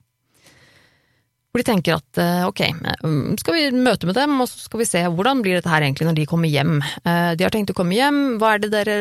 hvor 1.54 1.62
de 1.62 1.68
tenker 1.68 1.94
at 1.94 2.18
eh, 2.18 2.44
ok, 2.48 2.60
mm, 3.06 3.36
skal 3.38 3.54
vi 3.54 3.66
møte 3.78 4.08
med 4.08 4.16
dem, 4.18 4.32
og 4.42 4.48
så 4.50 4.64
skal 4.64 4.80
vi 4.80 4.86
se 4.88 5.02
hvordan 5.06 5.38
blir 5.44 5.54
dette 5.54 5.70
her 5.70 5.84
egentlig 5.86 6.08
når 6.08 6.16
de 6.18 6.24
kommer 6.26 6.50
hjem. 6.50 6.80
Eh, 6.82 7.28
de 7.38 7.46
har 7.46 7.54
tenkt 7.54 7.70
å 7.70 7.76
komme 7.78 7.94
hjem, 7.94 8.16
hva 8.40 8.56
er 8.56 8.64
det 8.64 8.70
dere 8.72 8.96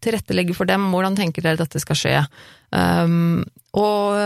tilrettelegger 0.00 0.56
for 0.56 0.70
dem, 0.70 0.86
hvordan 0.94 1.18
tenker 1.18 1.44
dere 1.44 1.60
dette 1.60 1.82
skal 1.82 1.98
skje? 2.00 2.14
Um, 2.72 3.42
og, 3.76 4.16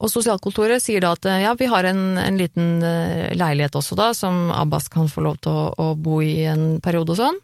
og 0.00 0.08
sosialkontoret 0.08 0.80
sier 0.80 1.04
da 1.04 1.12
at 1.18 1.28
ja, 1.42 1.52
vi 1.60 1.68
har 1.68 1.84
en, 1.90 2.16
en, 2.22 2.40
liten 2.40 2.80
eh, 2.80 3.28
leilighet 3.36 3.76
også 3.76 4.00
da, 4.00 4.08
som 4.16 4.48
Abbas 4.56 4.88
kan 4.88 5.12
få 5.12 5.26
lov 5.28 5.36
til 5.44 5.52
å, 5.52 5.66
å 5.76 5.90
bo 6.00 6.22
i 6.24 6.46
en 6.48 6.80
periode 6.80 7.12
og 7.12 7.20
sånn. 7.20 7.42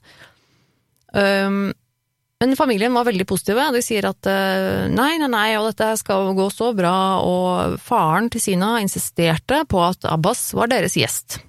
Men 2.38 2.54
familien 2.56 2.94
var 2.94 3.08
veldig 3.08 3.26
positive. 3.26 3.64
De 3.74 3.80
sier 3.82 4.06
at 4.06 4.28
eh, 4.30 4.86
nei, 4.92 5.16
nei, 5.18 5.30
nei, 5.32 5.48
og 5.58 5.72
dette 5.72 5.90
skal 5.98 6.30
gå 6.38 6.46
så 6.54 6.70
bra, 6.76 6.94
og 7.26 7.78
faren 7.82 8.30
til 8.30 8.42
Sina 8.42 8.76
insisterte 8.82 9.64
på 9.66 9.80
at 9.82 10.06
Abbas 10.06 10.52
var 10.54 10.70
deres 10.70 10.94
gjest. 10.98 11.40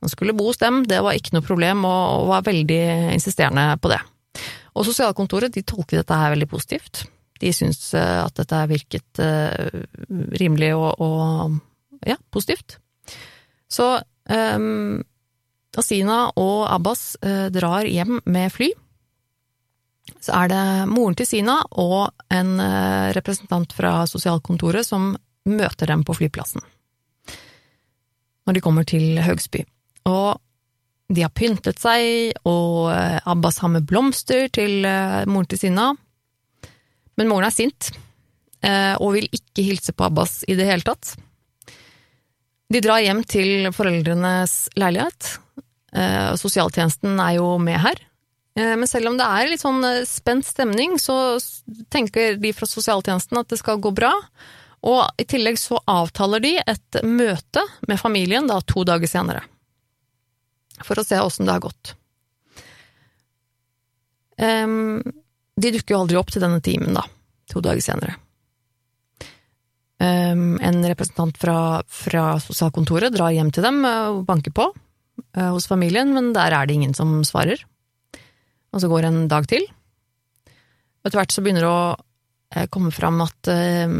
Han 0.00 0.12
skulle 0.12 0.34
bo 0.36 0.48
hos 0.48 0.60
dem, 0.60 0.82
det 0.88 1.02
var 1.04 1.16
ikke 1.16 1.36
noe 1.36 1.44
problem, 1.44 1.84
og 1.88 2.30
var 2.30 2.46
veldig 2.48 2.80
insisterende 3.12 3.66
på 3.80 3.92
det. 3.92 4.00
Og 4.74 4.88
sosialkontoret 4.88 5.52
de 5.54 5.62
tolket 5.64 6.00
dette 6.00 6.16
her 6.18 6.32
veldig 6.32 6.48
positivt. 6.48 7.04
De 7.40 7.52
syntes 7.52 7.92
eh, 7.92 8.20
at 8.24 8.40
dette 8.40 8.62
virket 8.70 9.20
uh, 9.20 9.82
rimelig 10.40 10.72
og, 10.78 11.04
og 11.04 12.08
ja, 12.08 12.16
positivt. 12.32 12.78
Så 13.68 13.90
um, 14.30 15.02
Asina 15.76 16.18
og 16.38 16.64
Abbas 16.70 17.16
drar 17.52 17.88
hjem 17.90 18.20
med 18.30 18.52
fly 18.54 18.70
så 20.24 20.32
er 20.38 20.48
det 20.52 20.62
moren 20.88 21.16
til 21.18 21.28
Sina 21.28 21.58
og 21.80 22.14
en 22.32 22.56
eh, 22.62 23.12
representant 23.16 23.74
fra 23.76 24.04
sosialkontoret 24.08 24.86
som 24.86 25.12
møter 25.44 25.90
dem 25.90 26.04
på 26.06 26.16
flyplassen 26.16 26.64
når 28.44 28.58
de 28.58 28.60
kommer 28.60 28.84
til 28.84 29.16
Høgsby. 29.24 29.62
Og 30.04 30.36
de 31.08 31.22
har 31.24 31.30
pyntet 31.32 31.78
seg, 31.80 32.34
og 32.44 32.90
eh, 32.92 33.16
Abbas 33.24 33.62
har 33.64 33.72
med 33.72 33.86
blomster 33.88 34.50
til 34.52 34.84
eh, 34.84 35.22
moren 35.24 35.48
til 35.48 35.62
Sina. 35.62 35.86
Men 37.16 37.30
moren 37.30 37.48
er 37.48 37.54
sint, 37.54 37.92
og 38.64 39.10
vil 39.12 39.26
ikke 39.28 39.62
hilse 39.62 39.92
på 39.92 40.06
Abbas 40.06 40.38
i 40.48 40.54
det 40.56 40.64
hele 40.64 40.82
tatt. 40.82 41.10
De 42.72 42.80
drar 42.82 43.02
hjem 43.04 43.20
til 43.28 43.68
foreldrenes 43.76 44.54
leilighet. 44.80 45.28
Sosialtjenesten 46.40 47.20
er 47.20 47.36
jo 47.36 47.50
med 47.62 47.76
her, 47.84 48.00
men 48.54 48.86
selv 48.86 49.10
om 49.10 49.16
det 49.18 49.26
er 49.26 49.48
litt 49.50 49.62
sånn 49.62 49.82
eh, 49.86 50.04
spent 50.06 50.46
stemning, 50.46 50.94
så 51.02 51.40
tenker 51.90 52.36
de 52.38 52.52
fra 52.54 52.68
sosialtjenesten 52.70 53.40
at 53.40 53.50
det 53.50 53.58
skal 53.58 53.82
gå 53.82 53.90
bra. 53.94 54.12
Og 54.86 55.02
i 55.18 55.26
tillegg 55.26 55.58
så 55.58 55.80
avtaler 55.90 56.44
de 56.44 56.52
et 56.60 57.00
møte 57.02 57.64
med 57.88 57.98
familien 57.98 58.46
da 58.46 58.60
to 58.62 58.84
dager 58.86 59.10
senere. 59.10 59.42
For 60.84 61.00
å 61.00 61.06
se 61.06 61.18
åssen 61.22 61.48
det 61.48 61.56
har 61.56 61.64
gått. 61.64 61.94
De 64.34 65.70
dukker 65.72 65.94
jo 65.94 66.00
aldri 66.02 66.18
opp 66.18 66.32
til 66.34 66.42
denne 66.42 66.58
timen, 66.60 66.98
da. 66.98 67.04
To 67.54 67.62
dager 67.64 67.80
senere. 67.80 68.16
En 70.02 70.80
representant 70.84 71.38
fra, 71.40 71.56
fra, 71.86 72.24
sosialkontoret 72.42 73.14
drar 73.14 73.32
hjem 73.32 73.54
til 73.54 73.64
dem 73.64 73.86
og 73.88 74.24
banker 74.28 74.52
på 74.52 74.66
hos 75.38 75.70
familien, 75.70 76.12
men 76.12 76.34
der 76.36 76.52
er 76.58 76.68
det 76.68 76.76
ingen 76.76 76.98
som 76.98 77.22
svarer 77.24 77.62
og 78.74 78.82
så 78.82 78.90
går 78.90 79.04
det 79.04 79.12
en 79.12 79.30
dag 79.30 79.46
til. 79.48 79.64
Og 81.04 81.10
etter 81.10 81.20
hvert 81.20 81.34
så 81.34 81.44
begynner 81.44 81.66
det 81.66 81.70
å 81.70 81.94
eh, 82.56 82.66
komme 82.72 82.90
fram 82.94 83.20
at 83.22 83.50
eh, 83.52 83.92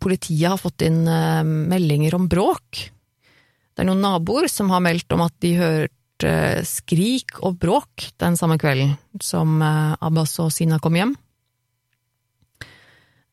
politiet 0.00 0.48
har 0.48 0.60
fått 0.62 0.86
inn 0.86 1.02
eh, 1.10 1.42
meldinger 1.42 2.16
om 2.16 2.28
bråk. 2.30 2.86
Det 3.74 3.84
er 3.84 3.88
noen 3.90 4.04
naboer 4.04 4.48
som 4.48 4.70
har 4.72 4.84
meldt 4.84 5.12
om 5.12 5.26
at 5.26 5.34
de 5.44 5.52
hørte 5.58 6.32
skrik 6.64 7.42
og 7.44 7.58
bråk 7.60 8.06
den 8.22 8.38
samme 8.40 8.56
kvelden 8.56 8.94
som 9.20 9.58
Abbas 9.60 10.32
og 10.40 10.48
Sina 10.54 10.78
kom 10.80 10.96
hjem. 10.96 11.12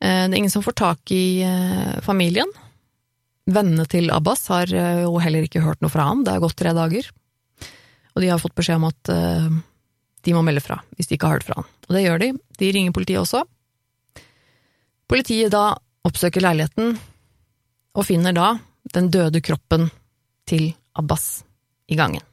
Det 0.03 0.09
er 0.09 0.35
ingen 0.35 0.51
som 0.51 0.65
får 0.65 0.75
tak 0.81 1.13
i 1.15 1.47
familien. 2.03 2.49
Vennene 3.47 3.85
til 3.87 4.11
Abbas 4.11 4.43
har 4.51 4.67
jo 4.67 5.15
heller 5.23 5.47
ikke 5.47 5.63
hørt 5.63 5.79
noe 5.79 5.93
fra 5.93 6.09
ham, 6.09 6.25
det 6.27 6.35
har 6.35 6.43
gått 6.43 6.57
tre 6.59 6.75
dager. 6.75 7.07
Og 8.11 8.19
de 8.19 8.33
har 8.33 8.43
fått 8.43 8.57
beskjed 8.59 8.81
om 8.81 8.89
at 8.89 9.13
de 10.23 10.33
må 10.35 10.43
melde 10.45 10.63
fra 10.63 10.79
hvis 10.95 11.09
de 11.09 11.17
ikke 11.17 11.29
har 11.29 11.37
hørt 11.39 11.47
fra 11.47 11.59
han. 11.61 11.69
Og 11.89 11.95
det 11.95 12.03
gjør 12.05 12.21
de. 12.23 12.29
De 12.59 12.71
ringer 12.75 12.95
politiet 12.95 13.21
også. 13.21 13.43
Politiet 15.11 15.51
da 15.53 15.73
oppsøker 16.07 16.43
leiligheten 16.43 16.95
og 17.93 18.05
finner 18.07 18.35
da 18.35 18.53
den 18.95 19.09
døde 19.13 19.41
kroppen 19.43 19.89
til 20.49 20.71
Abbas 20.97 21.43
i 21.91 21.97
gangen. 21.99 22.23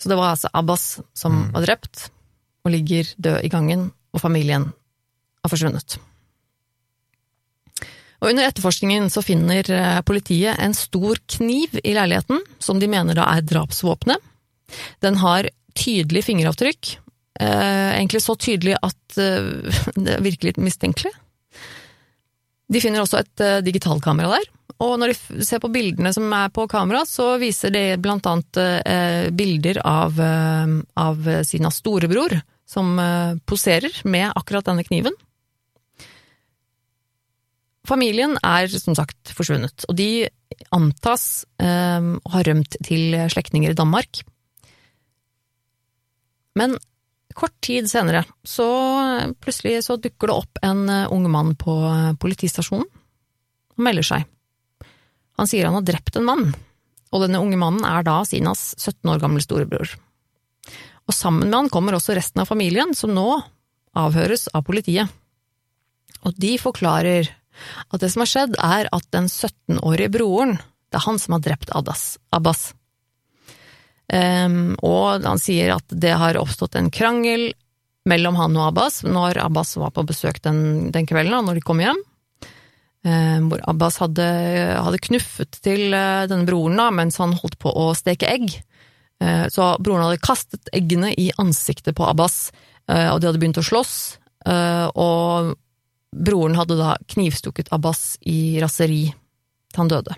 Så 0.00 0.08
det 0.08 0.16
var 0.16 0.32
altså 0.32 0.48
Abbas 0.56 1.00
som 1.14 1.32
Mm. 1.32 1.52
var 1.52 1.66
drept, 1.66 2.10
og 2.64 2.70
ligger 2.72 3.04
død 3.16 3.44
i 3.44 3.48
gangen, 3.48 3.92
og 4.12 4.20
familien 4.20 4.72
har 5.44 5.48
forsvunnet. 5.48 5.98
Og 8.20 8.28
under 8.28 8.44
etterforskningen 8.48 9.08
så 9.10 9.22
finner 9.24 9.64
eh, 9.70 10.00
politiet 10.02 10.58
en 10.58 10.74
stor 10.74 11.16
kniv 11.26 11.78
i 11.84 11.94
leiligheten, 11.96 12.40
som 12.58 12.80
de 12.80 12.88
mener 12.88 13.14
da 13.16 13.24
er 13.32 13.40
drapsvåpenet. 13.40 14.20
Den 15.04 15.18
har 15.22 15.48
tydelig 15.78 16.24
fingeravtrykk, 16.26 16.94
eh, 17.40 17.90
egentlig 17.96 18.22
så 18.24 18.36
tydelig 18.36 18.76
at 18.82 19.20
eh, 19.20 19.74
det 20.06 20.20
virker 20.24 20.50
litt 20.50 20.62
mistenkelig. 20.62 21.12
De 22.70 22.82
finner 22.82 23.02
også 23.02 23.22
et 23.22 23.44
eh, 23.44 23.60
digitalkamera 23.66 24.36
der, 24.36 24.50
og 24.80 24.96
når 25.00 25.12
de 25.12 25.44
ser 25.44 25.60
på 25.60 25.70
bildene 25.72 26.12
som 26.14 26.30
er 26.32 26.52
på 26.54 26.64
kamera, 26.70 27.02
så 27.08 27.34
viser 27.40 27.72
det 27.74 28.00
blant 28.02 28.26
annet 28.28 28.60
eh, 28.60 29.28
bilder 29.34 29.82
av, 29.84 30.20
eh, 30.24 30.76
av 31.00 31.28
Sinas 31.46 31.80
storebror, 31.82 32.38
som 32.68 32.94
eh, 32.98 33.34
poserer 33.44 34.00
med 34.08 34.30
akkurat 34.32 34.70
denne 34.70 34.86
kniven. 34.86 35.16
Familien 37.88 38.36
er 38.44 38.70
som 38.72 38.94
sagt 38.96 39.32
forsvunnet, 39.34 39.84
og 39.88 39.96
de 39.98 40.28
antas 40.76 41.42
å 41.58 42.30
ha 42.30 42.42
rømt 42.46 42.76
til 42.86 43.16
slektninger 43.32 43.72
i 43.72 43.78
Danmark. 43.78 44.20
Men 46.58 46.76
kort 47.36 47.54
tid 47.62 47.86
senere 47.90 48.24
så 48.42 48.66
plutselig 49.40 49.84
så 49.86 49.96
dukker 50.00 50.30
det 50.30 50.36
opp 50.36 50.60
en 50.66 50.88
eh, 50.90 51.12
ung 51.12 51.28
mann 51.30 51.54
på 51.58 51.76
eh, 51.86 52.12
politistasjonen 52.20 52.86
og 52.86 53.84
melder 53.86 54.06
seg. 54.06 54.26
Han 55.40 55.48
sier 55.48 55.68
han 55.68 55.78
har 55.78 55.86
drept 55.86 56.18
en 56.18 56.26
mann, 56.26 56.50
og 57.10 57.24
denne 57.24 57.40
unge 57.40 57.58
mannen 57.60 57.86
er 57.86 58.04
da 58.04 58.20
Sinas 58.28 58.74
17 58.76 59.08
år 59.14 59.22
gamle 59.22 59.42
storebror. 59.44 59.94
Og 61.08 61.16
sammen 61.16 61.48
med 61.48 61.56
han 61.56 61.70
kommer 61.72 61.96
også 61.96 62.14
resten 62.18 62.42
av 62.42 62.50
familien, 62.50 62.92
som 62.94 63.14
nå 63.14 63.28
avhøres 63.98 64.50
av 64.54 64.66
politiet. 64.66 65.08
Og 66.26 66.36
de 66.38 66.56
forklarer 66.60 67.30
at 67.90 68.02
det 68.02 68.10
som 68.12 68.22
har 68.22 68.30
skjedd, 68.30 68.58
er 68.60 68.90
at 68.92 69.06
den 69.14 69.26
17-årige 69.26 70.12
broren, 70.14 70.58
det 70.90 71.00
er 71.00 71.06
han 71.06 71.18
som 71.22 71.36
har 71.36 71.42
drept 71.44 71.72
Abbas. 71.74 72.70
Ehm, 74.10 74.74
og 74.82 75.22
han 75.22 75.40
sier 75.40 75.76
at 75.76 75.92
det 75.94 76.16
har 76.18 76.38
oppstått 76.40 76.76
en 76.78 76.90
krangel 76.90 77.52
mellom 78.08 78.38
han 78.40 78.56
og 78.56 78.70
Abbas 78.70 79.02
når 79.06 79.38
Abbas 79.44 79.76
var 79.78 79.92
på 79.94 80.06
besøk 80.08 80.40
den, 80.42 80.90
den 80.94 81.06
kvelden, 81.06 81.36
da, 81.36 81.42
når 81.46 81.60
de 81.60 81.66
kom 81.66 81.82
hjem. 81.82 82.00
Ehm, 83.06 83.46
hvor 83.50 83.62
Abbas 83.70 84.00
hadde, 84.02 84.26
hadde 84.76 85.02
knuffet 85.06 85.60
til 85.64 85.94
eh, 85.96 86.26
denne 86.30 86.48
broren 86.48 86.80
da, 86.80 86.90
mens 86.94 87.20
han 87.22 87.36
holdt 87.38 87.58
på 87.62 87.70
å 87.72 87.90
steke 87.96 88.28
egg. 88.28 88.58
Eh, 89.22 89.46
så 89.52 89.72
broren 89.80 90.08
hadde 90.08 90.24
kastet 90.24 90.72
eggene 90.76 91.12
i 91.14 91.30
ansiktet 91.40 91.96
på 91.96 92.08
Abbas, 92.08 92.50
eh, 92.90 93.08
og 93.12 93.20
de 93.20 93.30
hadde 93.30 93.42
begynt 93.42 93.62
å 93.62 93.66
slåss. 93.66 94.16
og 94.40 95.58
broren 96.10 96.54
hadde 96.56 96.78
da 96.78 96.94
knivstukket 97.12 97.68
Abbas 97.76 98.16
i 98.24 98.56
raseri 98.58 99.12
han 99.76 99.90
døde. 99.92 100.16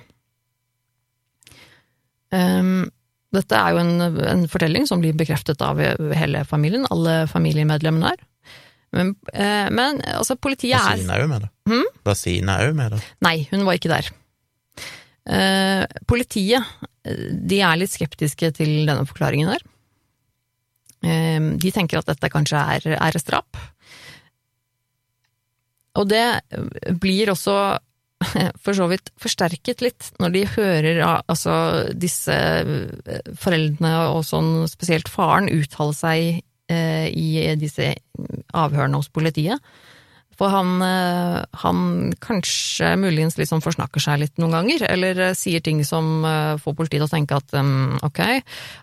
Ehm, 2.31 2.87
dette 3.33 3.57
er 3.57 3.73
jo 3.73 3.81
en, 3.81 4.21
en 4.29 4.45
fortelling 4.51 4.85
som 4.88 5.01
blir 5.01 5.16
bekreftet 5.16 5.62
av 5.64 5.81
hele 6.12 6.45
familien, 6.49 6.85
alle 6.92 7.23
familiemedlemmene 7.31 8.12
her. 8.12 8.25
Men, 8.92 9.14
eh, 9.33 9.68
men 9.73 10.03
altså, 10.05 10.37
politiet 10.37 10.77
er 10.77 11.01
Var 11.01 11.16
er 11.16 11.25
òg 11.25 11.31
med, 11.31 11.47
da? 11.47 11.53
Hmm? 11.71 11.87
Var 12.05 12.18
Sina 12.18 12.59
òg 12.66 12.75
med, 12.77 12.92
da? 12.92 13.01
Nei, 13.25 13.37
hun 13.53 13.64
var 13.64 13.79
ikke 13.79 13.92
der. 13.92 14.11
Eh, 15.33 15.85
politiet 16.11 16.66
de 17.03 17.61
er 17.62 17.79
litt 17.79 17.92
skeptiske 17.95 18.53
til 18.59 18.73
denne 18.88 19.07
forklaringen 19.09 19.53
her. 19.55 19.64
Eh, 21.03 21.40
de 21.62 21.73
tenker 21.75 22.03
at 22.03 22.11
dette 22.12 22.31
kanskje 22.33 22.61
er 22.77 22.99
æresdrap. 22.99 23.57
Og 26.01 26.09
det 26.09 26.25
blir 27.01 27.33
også 27.33 27.57
for 28.63 28.77
så 28.77 28.89
vidt 28.91 29.13
forsterket 29.21 29.85
litt 29.85 30.11
når 30.23 30.35
de 30.35 30.45
hører 30.55 31.03
altså, 31.05 31.55
disse 31.95 32.35
eh, 32.35 33.23
foreldrene, 33.39 33.95
og 34.15 34.25
sånn 34.29 34.67
spesielt 34.71 35.11
faren, 35.13 35.51
uttale 35.53 35.97
seg 35.97 36.43
eh, 36.73 37.09
i 37.09 37.57
disse 37.61 37.95
avhørene 38.53 39.01
hos 39.01 39.11
politiet. 39.13 39.61
For 40.40 40.49
han, 40.49 40.81
eh, 40.81 41.38
han 41.62 42.12
kanskje 42.23 42.95
muligens 43.01 43.37
liksom 43.37 43.61
forsnakker 43.64 44.03
seg 44.03 44.23
litt 44.23 44.40
noen 44.40 44.55
ganger, 44.57 44.85
eller 44.88 45.21
eh, 45.29 45.35
sier 45.37 45.62
ting 45.64 45.83
som 45.85 46.25
eh, 46.25 46.55
får 46.62 46.77
politiet 46.79 47.03
til 47.03 47.09
å 47.09 47.12
tenke 47.12 47.37
at 47.37 47.57
um, 47.59 47.99
ok, 48.05 48.21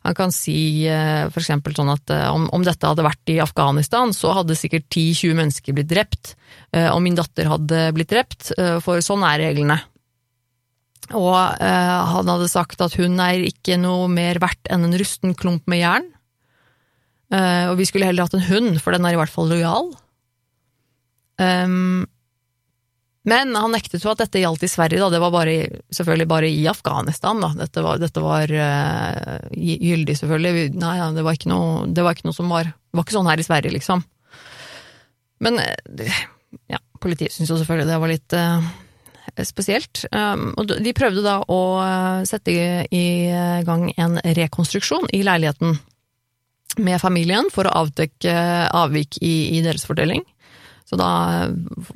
han 0.05 0.17
kan 0.17 0.33
si 0.33 0.59
for 0.89 1.41
eksempel 1.41 1.75
sånn 1.75 1.91
at 1.91 2.11
om, 2.31 2.47
om 2.55 2.63
dette 2.65 2.87
hadde 2.87 3.05
vært 3.05 3.31
i 3.31 3.39
Afghanistan, 3.41 4.13
så 4.15 4.33
hadde 4.37 4.57
sikkert 4.57 4.87
10-20 4.89 5.37
mennesker 5.37 5.75
blitt 5.77 5.89
drept, 5.91 6.33
og 6.73 6.99
min 7.03 7.17
datter 7.17 7.49
hadde 7.49 7.81
blitt 7.95 8.11
drept, 8.11 8.51
for 8.83 9.01
sånn 9.03 9.23
er 9.27 9.41
reglene. 9.43 9.77
Og 11.17 11.35
han 11.35 12.31
hadde 12.31 12.49
sagt 12.51 12.81
at 12.85 12.97
hun 12.99 13.19
er 13.23 13.45
ikke 13.47 13.77
noe 13.81 14.09
mer 14.11 14.41
verdt 14.41 14.69
enn 14.71 14.87
en 14.87 14.97
rusten 15.01 15.35
klump 15.37 15.69
med 15.71 15.83
jern, 15.83 16.09
og 17.69 17.75
vi 17.79 17.89
skulle 17.89 18.09
heller 18.09 18.27
hatt 18.27 18.37
en 18.37 18.47
hund, 18.49 18.81
for 18.83 18.95
den 18.95 19.07
er 19.07 19.17
i 19.17 19.21
hvert 19.21 19.33
fall 19.33 19.51
lojal. 19.51 19.91
Um, 21.39 22.07
men 23.29 23.55
han 23.55 23.73
nektet 23.75 24.03
jo 24.03 24.11
at 24.13 24.21
dette 24.21 24.41
gjaldt 24.41 24.63
i 24.63 24.71
Sverige, 24.71 25.01
da. 25.01 25.09
Det 25.11 25.21
var 25.21 25.33
bare, 25.33 25.55
selvfølgelig 25.93 26.27
bare 26.29 26.49
i 26.49 26.63
Afghanistan, 26.71 27.41
da. 27.43 27.51
Dette 27.59 27.83
var, 27.85 27.99
dette 28.01 28.23
var 28.23 28.53
uh, 28.53 29.49
gyldig, 29.53 30.15
selvfølgelig. 30.21 30.69
Nei, 30.79 30.95
ja, 31.01 31.09
det 31.15 31.25
var 31.27 31.37
ikke 31.37 31.51
noe, 31.51 31.83
det 31.91 32.05
var 32.05 32.15
ikke 32.15 32.29
noe 32.29 32.37
som 32.37 32.51
var 32.51 32.71
Det 32.71 32.97
var 32.97 33.05
ikke 33.05 33.17
sånn 33.19 33.29
her 33.29 33.41
i 33.41 33.45
Sverige, 33.45 33.73
liksom. 33.75 34.05
Men 35.45 35.59
eh, 35.61 36.21
ja, 36.71 36.79
politiet 36.99 37.35
syntes 37.35 37.51
jo 37.53 37.59
selvfølgelig 37.59 37.91
det 37.91 37.99
var 38.01 38.11
litt 38.11 38.35
uh, 38.39 38.71
spesielt. 39.45 40.01
Um, 40.15 40.49
og 40.57 40.73
de 40.81 40.95
prøvde 40.97 41.21
da 41.23 41.37
å 41.45 41.59
sette 42.27 42.55
i, 42.55 43.05
gang 43.67 43.85
en 43.93 44.17
rekonstruksjon 44.39 45.11
i 45.13 45.21
leiligheten 45.27 45.77
med 46.81 47.01
familien 47.01 47.47
for 47.53 47.67
å 47.67 47.75
avdekke 47.83 48.33
avvik 48.73 49.19
i, 49.21 49.59
i 49.59 49.63
deres 49.65 49.85
fortelling. 49.87 50.25
Så 50.89 50.97
da, 50.97 51.09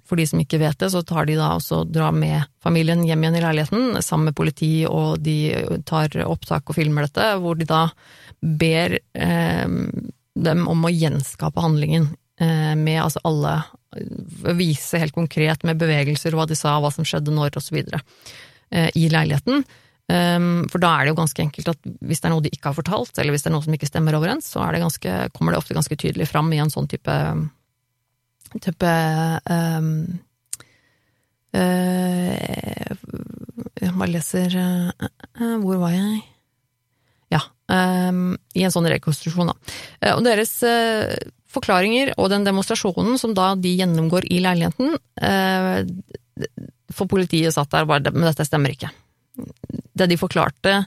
for 0.05 0.19
de 0.19 0.25
som 0.29 0.41
ikke 0.41 0.59
vet 0.61 0.77
det, 0.77 0.91
så 0.93 1.01
tar 1.01 1.25
de 1.25 1.33
da 1.39 1.55
også 1.55 1.81
drar 1.89 2.13
med 2.13 2.45
familien 2.61 3.01
hjem 3.07 3.23
igjen 3.25 3.37
i 3.39 3.41
leiligheten 3.41 4.01
sammen 4.05 4.29
med 4.29 4.37
politi, 4.37 4.85
og 4.85 5.17
de 5.25 5.37
tar 5.89 6.13
opptak 6.27 6.69
og 6.69 6.77
filmer 6.77 7.07
dette, 7.07 7.31
hvor 7.41 7.57
de 7.57 7.65
da 7.65 7.87
ber 8.37 8.99
eh, 9.17 9.77
dem 10.45 10.67
om 10.69 10.85
å 10.85 10.91
gjenskape 10.93 11.63
handlingen 11.63 12.11
eh, 12.41 12.75
med 12.77 13.01
altså 13.05 13.23
alle 13.25 13.61
Vise 14.57 14.97
helt 14.97 15.13
konkret 15.13 15.61
med 15.69 15.77
bevegelser, 15.77 16.33
hva 16.33 16.47
de 16.49 16.55
sa, 16.57 16.79
hva 16.81 16.89
som 16.89 17.05
skjedde 17.05 17.29
når, 17.29 17.59
videre, 17.69 17.99
eh, 18.73 18.87
i 18.97 19.03
leiligheten. 19.05 19.61
Um, 20.09 20.65
for 20.67 20.81
da 20.81 20.89
er 20.97 21.05
det 21.05 21.13
jo 21.13 21.19
ganske 21.21 21.43
enkelt 21.45 21.69
at 21.71 21.91
hvis 22.01 22.19
det 22.19 22.27
er 22.27 22.33
noe 22.33 22.43
de 22.43 22.49
ikke 22.51 22.71
har 22.71 22.77
fortalt, 22.79 23.13
eller 23.21 23.35
hvis 23.35 23.45
det 23.45 23.51
er 23.51 23.53
noe 23.53 23.65
som 23.65 23.77
ikke 23.77 23.87
stemmer 23.87 24.17
overens, 24.17 24.49
så 24.49 24.65
det 24.73 24.81
ganske, 24.81 25.13
kommer 25.37 25.53
det 25.53 25.61
ofte 25.61 25.77
ganske 25.77 25.97
tydelig 26.01 26.27
fram 26.31 26.49
i 26.53 26.59
en 26.61 26.73
sånn 26.73 26.89
type 26.89 27.13
type 28.61 28.89
um, 29.49 29.89
uh, 31.55 32.33
Jeg 33.81 33.93
bare 33.97 34.11
leser 34.11 34.57
uh, 34.59 35.09
uh, 35.39 35.57
Hvor 35.63 35.81
var 35.81 35.95
jeg? 35.95 36.23
Ja, 37.33 37.41
um, 37.73 38.35
i 38.53 38.65
en 38.65 38.73
sånn 38.73 38.89
rekonstruksjon, 38.91 39.49
da. 39.49 39.77
Og 40.13 40.21
deres 40.25 40.59
forklaringer 41.53 42.11
og 42.21 42.29
den 42.29 42.45
demonstrasjonen 42.45 43.17
som 43.21 43.33
da 43.33 43.53
de 43.57 43.71
gjennomgår 43.79 44.27
i 44.29 44.37
leiligheten, 44.43 44.93
for 46.93 47.09
politiet 47.09 47.55
satt 47.55 47.71
der 47.73 47.87
bare 47.89 48.13
Men 48.13 48.27
dette 48.27 48.45
stemmer 48.45 48.73
ikke. 48.75 48.91
Det 49.97 50.09
de 50.11 50.19
forklarte 50.21 50.83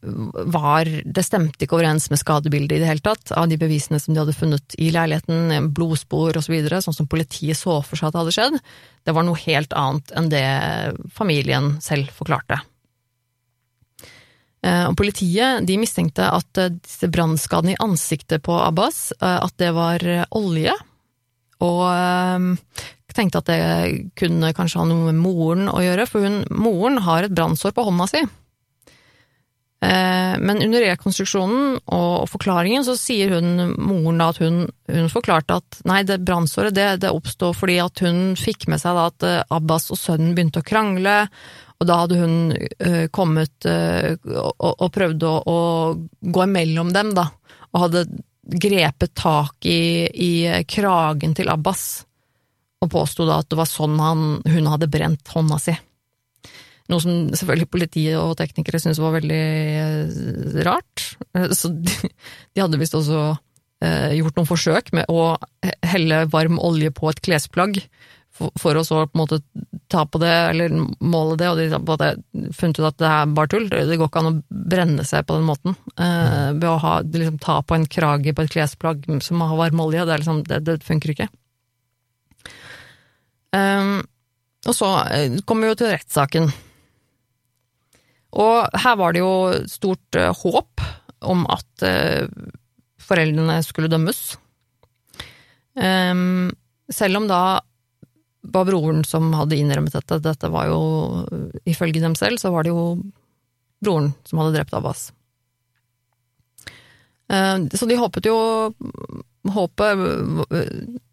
var 0.00 0.88
Det 1.04 1.22
stemte 1.26 1.66
ikke 1.66 1.76
overens 1.76 2.06
med 2.08 2.20
skadebildet 2.20 2.78
i 2.78 2.80
det 2.80 2.88
hele 2.88 3.04
tatt, 3.04 3.32
av 3.36 3.50
de 3.50 3.58
bevisene 3.60 4.00
som 4.00 4.14
de 4.14 4.22
hadde 4.22 4.36
funnet 4.36 4.76
i 4.80 4.88
leiligheten, 4.94 5.70
blodspor 5.76 6.38
osv., 6.38 6.48
så 6.48 6.54
videre, 6.54 6.80
sånn 6.80 6.96
som 6.96 7.08
politiet 7.10 7.58
så 7.58 7.80
for 7.84 8.00
seg 8.00 8.08
at 8.08 8.16
det 8.16 8.22
hadde 8.22 8.36
skjedd. 8.36 8.58
Det 9.04 9.14
var 9.16 9.26
noe 9.28 9.42
helt 9.44 9.76
annet 9.76 10.14
enn 10.16 10.30
det 10.32 10.44
familien 11.12 11.74
selv 11.84 12.08
forklarte. 12.16 12.62
Eh, 14.64 14.86
Og 14.88 14.96
politiet 14.96 15.64
de 15.68 15.78
mistenkte 15.80 16.26
at 16.26 16.60
eh, 16.60 16.72
disse 16.80 17.08
brannskadene 17.12 17.76
i 17.76 17.80
ansiktet 17.80 18.44
på 18.44 18.56
Abbas, 18.60 19.10
eh, 19.20 19.38
at 19.40 19.56
det 19.60 19.72
var 19.76 20.04
olje, 20.36 20.74
og 21.60 22.56
tenkte 23.12 23.40
at 23.42 23.48
det 23.50 24.10
kunne 24.16 24.52
kanskje 24.56 24.80
ha 24.80 24.86
noe 24.88 25.10
med 25.10 25.20
moren 25.20 25.68
å 25.68 25.80
gjøre, 25.84 26.06
for 26.08 26.24
hun, 26.24 26.40
moren 26.48 27.00
har 27.04 27.26
et 27.26 27.34
brannsår 27.36 27.74
på 27.76 27.84
hånda 27.84 28.06
si. 28.08 28.22
Eh, 29.80 30.34
men 30.38 30.60
under 30.60 30.82
rekonstruksjonen 30.84 31.78
og 31.88 32.26
forklaringen 32.28 32.84
så 32.84 32.98
sier 33.00 33.32
hun, 33.32 33.72
moren 33.80 34.20
da 34.20 34.26
at 34.28 34.40
hun, 34.42 34.66
hun 34.92 35.08
forklarte 35.08 35.56
at 35.56 35.78
nei, 35.88 36.02
det 36.04 36.18
brannsåret 36.20 36.76
det, 36.76 36.88
det 37.00 37.12
oppstod 37.14 37.56
fordi 37.56 37.78
at 37.80 38.02
hun 38.04 38.36
fikk 38.36 38.68
med 38.68 38.82
seg 38.82 38.98
da 38.98 39.06
at 39.08 39.24
eh, 39.24 39.40
Abbas 39.56 39.88
og 39.88 40.00
sønnen 40.02 40.34
begynte 40.36 40.60
å 40.60 40.68
krangle, 40.68 41.16
og 41.80 41.88
da 41.88 41.96
hadde 42.02 42.18
hun 42.20 42.34
uh, 42.52 43.06
kommet 43.08 43.64
uh, 43.64 44.12
og, 44.36 44.66
og 44.68 44.90
prøvd 44.92 45.22
å, 45.24 45.30
å, 45.48 45.60
gå 46.20 46.42
imellom 46.44 46.90
dem, 46.92 47.14
da, 47.16 47.24
og 47.72 47.84
hadde 47.86 48.02
grepet 48.44 49.14
tak 49.16 49.64
i, 49.64 50.04
i 50.12 50.32
kragen 50.68 51.32
til 51.38 51.48
Abbas, 51.48 52.02
og 52.84 52.92
påsto 52.92 53.24
da 53.24 53.38
at 53.40 53.48
det 53.48 53.56
var 53.56 53.70
sånn 53.70 53.96
han, 53.96 54.26
hun 54.44 54.68
hadde 54.68 54.90
brent 54.92 55.32
hånda 55.32 55.56
si. 55.62 55.72
Noe 56.90 57.02
som 57.02 57.28
selvfølgelig 57.36 57.70
politiet 57.70 58.18
og 58.18 58.36
teknikere 58.40 58.80
syntes 58.82 59.00
var 59.02 59.14
veldig 59.18 59.42
eh, 59.84 60.60
rart. 60.66 61.06
Eh, 61.36 61.52
så 61.56 61.72
de, 61.74 62.10
de 62.10 62.62
hadde 62.64 62.80
visst 62.80 62.96
også 62.98 63.24
eh, 63.84 64.16
gjort 64.18 64.40
noen 64.40 64.48
forsøk 64.48 64.92
med 64.96 65.10
å 65.12 65.34
helle 65.86 66.24
varm 66.32 66.58
olje 66.62 66.92
på 66.94 67.10
et 67.12 67.22
klesplagg, 67.24 67.78
for, 68.40 68.52
for 68.60 68.78
å 68.78 68.84
så 68.86 69.02
på 69.06 69.18
en 69.18 69.22
måte 69.22 69.40
ta 69.90 70.04
på 70.06 70.20
det, 70.22 70.32
eller 70.52 70.72
måle 71.02 71.36
det, 71.40 71.50
og 71.50 71.58
de 71.58 71.66
har 71.74 72.20
funnet 72.56 72.78
ut 72.78 72.88
at 72.88 73.00
det 73.02 73.10
er 73.10 73.34
bare 73.36 73.50
tull. 73.52 73.66
Det 73.70 73.98
går 73.98 74.08
ikke 74.08 74.22
an 74.22 74.30
å 74.30 74.36
brenne 74.74 75.04
seg 75.06 75.26
på 75.26 75.36
den 75.38 75.48
måten. 75.48 75.76
Eh, 75.98 76.52
ved 76.54 76.68
å 76.70 76.78
ha, 76.84 76.94
liksom, 77.02 77.40
ta 77.42 77.58
på 77.66 77.76
en 77.76 77.88
krage 77.90 78.34
på 78.34 78.46
et 78.46 78.54
klesplagg 78.54 79.04
som 79.26 79.42
har 79.42 79.58
varm 79.58 79.82
olje. 79.82 80.06
Det, 80.06 80.20
liksom, 80.22 80.42
det, 80.48 80.62
det 80.68 80.80
funker 80.86 81.14
ikke. 81.14 81.28
Um, 83.50 83.98
og 84.68 84.76
så 84.76 84.88
kommer 85.48 85.66
vi 85.66 85.72
jo 85.72 85.78
til 85.80 85.90
rettssaken. 85.90 86.52
Og 88.38 88.80
her 88.82 88.98
var 89.00 89.14
det 89.14 89.22
jo 89.22 89.34
stort 89.70 90.18
uh, 90.18 90.30
håp 90.36 90.84
om 91.26 91.42
at 91.50 91.84
uh, 91.86 92.28
foreldrene 93.02 93.58
skulle 93.66 93.90
dømmes. 93.90 94.20
Um, 95.74 96.50
selv 96.90 97.20
om 97.20 97.26
da 97.30 97.60
var 98.50 98.66
broren 98.66 99.02
som 99.04 99.32
hadde 99.36 99.58
innrømmet 99.58 99.94
dette, 99.98 100.20
dette 100.24 100.50
var 100.50 100.70
jo 100.70 100.80
ifølge 101.68 102.02
dem 102.02 102.14
selv, 102.18 102.40
så 102.40 102.52
var 102.54 102.64
det 102.64 102.72
jo 102.72 103.00
broren 103.84 104.12
som 104.28 104.40
hadde 104.40 104.54
drept 104.56 104.76
Abbas. 104.76 105.10
Uh, 107.30 107.66
så 107.74 107.86
de 107.86 107.98
håpet 107.98 108.30
jo 108.30 108.38
Håpet 109.48 110.00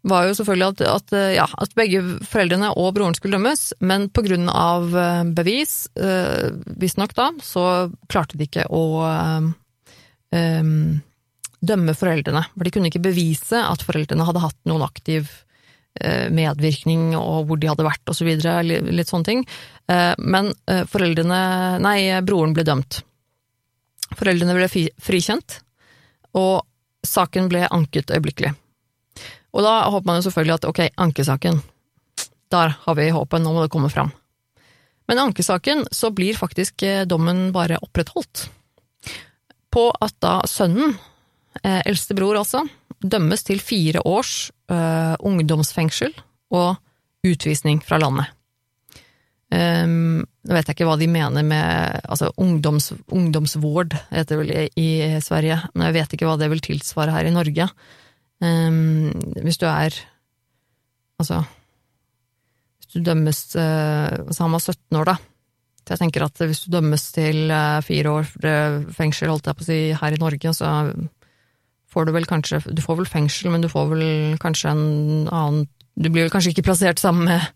var 0.02 0.26
jo 0.28 0.34
selvfølgelig 0.36 0.66
at, 0.68 0.82
at, 0.84 1.14
ja, 1.32 1.46
at, 1.48 1.72
begge 1.78 2.02
foreldrene 2.28 2.74
og 2.76 2.90
broren 2.98 3.16
skulle 3.16 3.38
dømmes, 3.38 3.70
men 3.80 4.10
på 4.12 4.24
grunn 4.26 4.50
av 4.52 4.92
eh, 4.92 5.22
bevis, 5.32 5.86
øh, 5.96 6.58
visstnok 6.76 7.14
da, 7.16 7.30
så 7.40 7.64
klarte 8.12 8.36
de 8.36 8.44
ikke 8.44 8.66
å 8.68 8.84
um, 9.08 9.48
dømme 11.72 11.96
foreldrene. 11.96 12.44
For 12.52 12.68
de 12.68 12.74
kunne 12.74 12.92
ikke 12.92 13.06
bevise 13.08 13.62
at 13.64 13.84
foreldrene 13.86 14.28
hadde 14.28 14.44
hatt 14.44 14.58
noen 14.68 14.84
aktiv 14.86 15.30
medvirkning 15.98 17.16
og 17.18 17.48
hvor 17.48 17.58
de 17.58 17.66
hadde 17.66 17.82
vært 17.82 18.10
osv., 18.12 18.28
litt 18.38 19.08
sånne 19.08 19.26
ting. 19.26 19.40
Men 20.22 20.52
foreldrene, 20.86 21.40
nei, 21.82 21.96
broren 22.22 22.52
ble 22.54 22.62
dømt. 22.68 23.00
Foreldrene 24.14 24.54
ble 24.54 24.68
frikjent, 25.02 25.56
og 26.38 26.67
saken 27.08 27.48
ble 27.50 27.64
anket 27.74 28.12
øyeblikkelig. 28.14 28.54
Og 29.56 29.64
da 29.64 29.74
håper 29.88 30.06
man 30.06 30.20
jo 30.20 30.28
selvfølgelig 30.28 30.58
at 30.58 30.68
ok, 30.68 30.80
ankesaken, 31.00 31.60
der 32.52 32.74
har 32.84 32.96
vi 32.98 33.10
håpet, 33.12 33.42
nå 33.42 33.52
må 33.52 33.64
det 33.64 33.72
komme 33.72 33.90
fram. 33.92 34.12
Men 35.08 35.22
ankesaken 35.22 35.86
så 35.90 36.10
blir 36.12 36.36
faktisk 36.36 36.84
eh, 36.84 37.04
dommen 37.08 37.48
bare 37.52 37.80
opprettholdt. 37.80 38.48
På 39.72 39.88
at 40.04 40.14
da 40.20 40.40
sønnen, 40.48 40.94
eh, 41.62 41.80
eldste 41.88 42.16
bror 42.16 42.36
altså, 42.40 42.66
dømmes 43.00 43.44
til 43.48 43.62
fire 43.64 44.02
års 44.04 44.50
eh, 44.70 45.14
ungdomsfengsel 45.24 46.12
og 46.52 46.76
utvisning 47.24 47.80
fra 47.84 48.00
landet. 48.02 48.37
Um, 49.48 50.26
nå 50.44 50.52
vet 50.52 50.68
jeg 50.68 50.76
ikke 50.76 50.86
hva 50.90 50.98
de 51.00 51.06
mener 51.08 51.44
med 51.46 52.02
altså 52.04 52.28
ungdoms, 52.36 52.90
ungdomsvård, 53.08 53.94
heter 54.12 54.36
det 54.36 54.40
vel 54.42 54.50
i, 54.76 54.88
Sverige, 55.24 55.56
men 55.72 55.88
jeg 55.88 55.96
vet 55.96 56.14
ikke 56.14 56.28
hva 56.28 56.36
det 56.40 56.50
vil 56.52 56.60
tilsvare 56.64 57.14
her 57.14 57.28
i 57.28 57.32
Norge. 57.32 57.70
Um, 58.44 59.08
hvis 59.40 59.58
du 59.60 59.64
er 59.70 59.96
altså 61.18 61.40
hvis 62.78 62.92
du 62.94 63.02
dømmes 63.02 63.40
uh, 63.58 64.30
Så 64.30 64.44
Han 64.44 64.54
var 64.54 64.62
17 64.62 64.96
år, 65.00 65.08
da. 65.08 65.16
Så 65.82 65.96
jeg 65.96 66.00
tenker 66.04 66.22
at 66.28 66.44
hvis 66.44 66.60
du 66.64 66.70
dømmes 66.76 67.06
til 67.16 67.50
uh, 67.50 67.80
fire 67.84 68.12
år 68.20 68.28
fengsel, 68.94 69.32
holdt 69.32 69.48
jeg 69.48 69.58
på 69.58 69.64
å 69.64 69.68
si, 69.68 69.78
her 69.98 70.14
i 70.14 70.20
Norge, 70.20 70.52
så 70.54 70.70
får 71.88 72.06
du 72.06 72.14
vel 72.14 72.28
kanskje 72.28 72.62
Du 72.68 72.84
får 72.84 73.00
vel 73.00 73.10
fengsel, 73.10 73.50
men 73.52 73.64
du 73.64 73.68
får 73.72 73.90
vel 73.94 74.06
kanskje 74.40 74.76
en 74.76 74.86
annen 75.32 75.66
Du 75.96 76.12
blir 76.12 76.28
vel 76.28 76.32
kanskje 76.32 76.52
ikke 76.54 76.68
plassert 76.68 77.00
sammen 77.00 77.28
med 77.32 77.48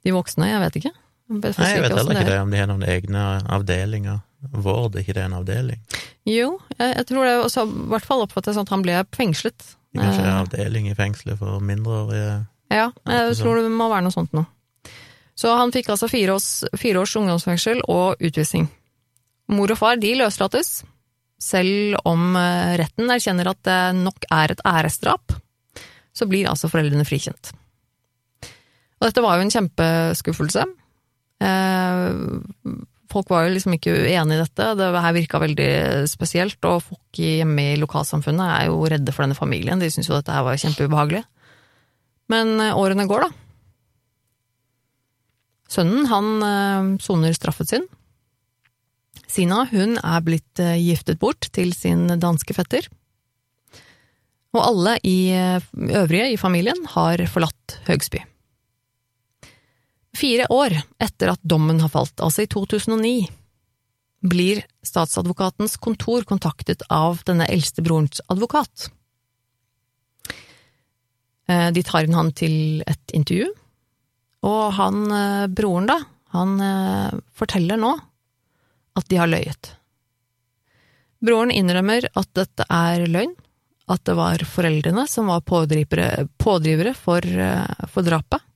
de 0.00 0.16
voksne, 0.16 0.48
jeg 0.48 0.64
vet 0.64 0.80
ikke. 0.80 0.94
Nei, 1.30 1.50
jeg 1.54 1.84
vet 1.84 1.94
heller 1.94 2.16
ikke 2.16 2.26
det, 2.26 2.38
om 2.42 2.50
de 2.50 2.58
har 2.58 2.68
noen 2.70 2.86
egne 2.90 3.24
avdelinger. 3.54 4.18
Vård, 4.50 4.96
er 4.96 5.04
ikke 5.04 5.14
det 5.14 5.26
en 5.26 5.36
avdeling? 5.36 5.82
Jo, 6.26 6.54
jeg, 6.78 6.94
jeg 6.96 7.06
tror 7.10 7.26
det, 7.28 7.34
også, 7.44 7.66
i 7.68 7.90
hvert 7.92 8.06
fall 8.08 8.24
oppfattes 8.24 8.56
sånn 8.56 8.66
at 8.66 8.72
han 8.72 8.82
ble 8.82 8.96
fengslet. 9.14 9.66
Det 9.92 10.00
kanskje 10.00 10.24
en 10.24 10.40
avdeling 10.40 10.88
i 10.90 10.96
fengselet 10.96 11.38
for 11.38 11.62
mindreårige? 11.64 12.40
Ja, 12.72 12.88
jeg 13.10 13.36
tror 13.38 13.60
det 13.60 13.70
må 13.74 13.90
være 13.90 14.06
noe 14.06 14.14
sånt 14.14 14.34
nå. 14.34 14.44
Så 15.38 15.52
han 15.56 15.72
fikk 15.72 15.92
altså 15.92 16.08
fire 16.10 16.34
års, 16.36 16.48
fire 16.78 17.02
års 17.02 17.14
ungdomsfengsel 17.20 17.84
og 17.88 18.20
utvisning. 18.20 18.66
Mor 19.50 19.72
og 19.72 19.78
far 19.80 20.00
de 20.00 20.12
løslates, 20.18 20.82
selv 21.40 21.96
om 22.08 22.34
eh, 22.36 22.74
retten 22.80 23.10
erkjenner 23.10 23.52
at 23.52 23.62
det 23.66 23.78
nok 24.02 24.26
er 24.34 24.54
et 24.54 24.66
æresdrap, 24.68 25.36
så 26.12 26.28
blir 26.28 26.50
altså 26.50 26.68
foreldrene 26.68 27.06
frikjent. 27.08 27.54
Og 29.00 29.08
dette 29.08 29.24
var 29.24 29.38
jo 29.38 29.46
en 29.46 29.54
kjempeskuffelse, 29.54 30.66
Eh, 30.66 30.79
folk 33.10 33.30
var 33.32 33.46
jo 33.46 33.54
liksom 33.54 33.74
ikke 33.76 33.94
uenig 33.96 34.36
i 34.36 34.40
dette, 34.40 34.66
det 34.78 34.88
her 34.94 35.16
virka 35.16 35.40
veldig 35.42 35.70
spesielt, 36.10 36.58
og 36.68 36.82
folk 36.86 37.20
hjemme 37.20 37.72
i 37.72 37.78
lokalsamfunnet 37.80 38.54
er 38.56 38.68
jo 38.70 38.80
redde 38.90 39.14
for 39.14 39.24
denne 39.24 39.38
familien, 39.38 39.80
de 39.80 39.90
syns 39.92 40.10
jo 40.10 40.16
dette 40.18 40.34
her 40.34 40.46
var 40.46 40.60
kjempeubehagelig. 40.60 41.24
Men 42.30 42.60
eh, 42.62 42.76
årene 42.78 43.08
går, 43.10 43.26
da. 43.26 43.30
Sønnen, 45.70 46.06
han 46.10 46.30
eh, 46.46 46.92
soner 47.02 47.34
straffen 47.34 47.70
sin. 47.70 47.88
Sina, 49.30 49.64
hun 49.70 49.94
er 49.98 50.24
blitt 50.26 50.58
giftet 50.58 51.20
bort 51.22 51.46
til 51.54 51.70
sin 51.74 52.08
danske 52.18 52.54
fetter. 52.54 52.88
Og 54.50 54.58
alle 54.64 54.96
i 55.06 55.30
øvrige 55.30 56.32
i 56.32 56.40
familien 56.40 56.82
har 56.96 57.22
forlatt 57.30 57.76
Høgsby. 57.86 58.24
Fire 60.16 60.46
år 60.50 60.74
etter 60.98 61.30
at 61.32 61.42
dommen 61.42 61.78
har 61.80 61.92
falt, 61.92 62.18
altså 62.18 62.42
i 62.44 62.50
2009, 62.50 63.28
blir 64.20 64.62
statsadvokatens 64.84 65.78
kontor 65.80 66.26
kontaktet 66.28 66.82
av 66.92 67.22
denne 67.28 67.46
eldste 67.48 67.84
brorens 67.84 68.20
advokat. 68.28 68.90
Eh, 71.48 71.70
de 71.72 71.84
tar 71.86 72.04
inn 72.04 72.18
han 72.18 72.32
til 72.36 72.82
et 72.90 73.14
intervju, 73.16 73.48
og 74.46 74.62
han, 74.76 75.04
eh, 75.14 75.46
broren 75.48 75.88
da, 75.88 75.98
han 76.36 76.58
eh, 76.60 77.20
forteller 77.32 77.80
nå 77.80 77.94
at 78.98 79.08
de 79.08 79.20
har 79.22 79.30
løyet. 79.30 79.72
Broren 81.24 81.54
innrømmer 81.54 82.10
at 82.16 82.28
dette 82.36 82.66
er 82.66 83.06
løgn, 83.06 83.32
at 83.90 84.04
det 84.06 84.14
var 84.18 84.42
foreldrene 84.46 85.06
som 85.10 85.30
var 85.30 85.42
pådrivere, 85.42 86.94
for, 86.94 87.26
for 87.90 88.06
drapet 88.06 88.49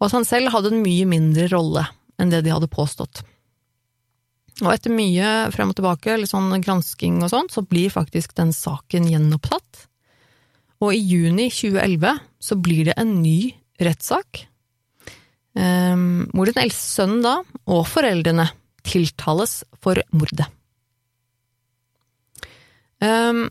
og 0.00 0.08
at 0.08 0.16
han 0.16 0.26
selv 0.28 0.52
hadde 0.54 0.72
en 0.72 0.82
mye 0.84 1.06
mindre 1.08 1.48
rolle 1.52 1.86
enn 2.20 2.32
det 2.32 2.44
de 2.46 2.52
hadde 2.54 2.70
påstått. 2.70 3.22
Og 4.62 4.70
etter 4.70 4.92
mye 4.94 5.30
frem 5.54 5.72
og 5.72 5.78
tilbake, 5.78 6.14
litt 6.18 6.30
sånn 6.30 6.52
gransking 6.62 7.18
og 7.24 7.32
sånn, 7.32 7.50
så 7.50 7.64
blir 7.66 7.90
faktisk 7.90 8.36
den 8.38 8.52
saken 8.54 9.08
gjenopptatt. 9.10 9.86
Og 10.84 10.94
i 10.94 11.00
juni 11.00 11.48
2011 11.50 12.20
så 12.42 12.58
blir 12.62 12.90
det 12.90 12.94
en 13.00 13.16
ny 13.22 13.54
rettssak, 13.82 14.44
um, 15.58 16.26
hvor 16.30 16.50
den 16.50 16.62
eldste 16.62 17.00
sønnen 17.00 17.24
da, 17.24 17.38
og 17.66 17.86
foreldrene, 17.90 18.50
tiltales 18.84 19.62
for 19.80 19.96
mordet. 20.12 20.44
Um, 23.00 23.46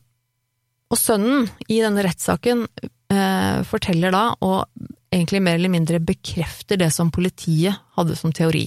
og 0.94 1.00
sønnen 1.02 1.48
i 1.66 1.80
denne 1.82 2.04
rettssaken 2.06 2.68
uh, 2.70 3.60
forteller 3.66 4.14
da, 4.14 4.28
og 4.46 4.70
egentlig 5.14 5.42
mer 5.46 5.60
eller 5.60 5.72
mindre 5.74 6.02
bekrefter 6.04 6.80
det 6.82 6.90
som 6.94 7.12
politiet 7.14 7.78
hadde 7.98 8.18
som 8.20 8.34
teori. 8.36 8.66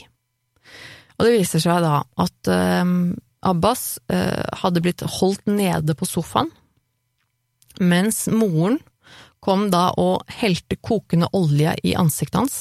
Og 1.16 1.26
det 1.26 1.36
viser 1.38 1.62
seg 1.62 1.80
da 1.84 2.01
at 2.22 2.51
eh, 2.53 2.84
Abbas 3.47 3.99
eh, 4.12 4.44
hadde 4.62 4.82
blitt 4.84 5.05
holdt 5.18 5.47
nede 5.49 5.97
på 5.97 6.09
sofaen, 6.09 6.51
mens 7.80 8.24
moren 8.32 8.80
kom 9.44 9.68
da 9.70 9.90
og 10.01 10.24
helte 10.40 10.78
kokende 10.80 11.28
olje 11.36 11.76
i 11.86 11.92
ansiktet 11.99 12.40
hans. 12.40 12.57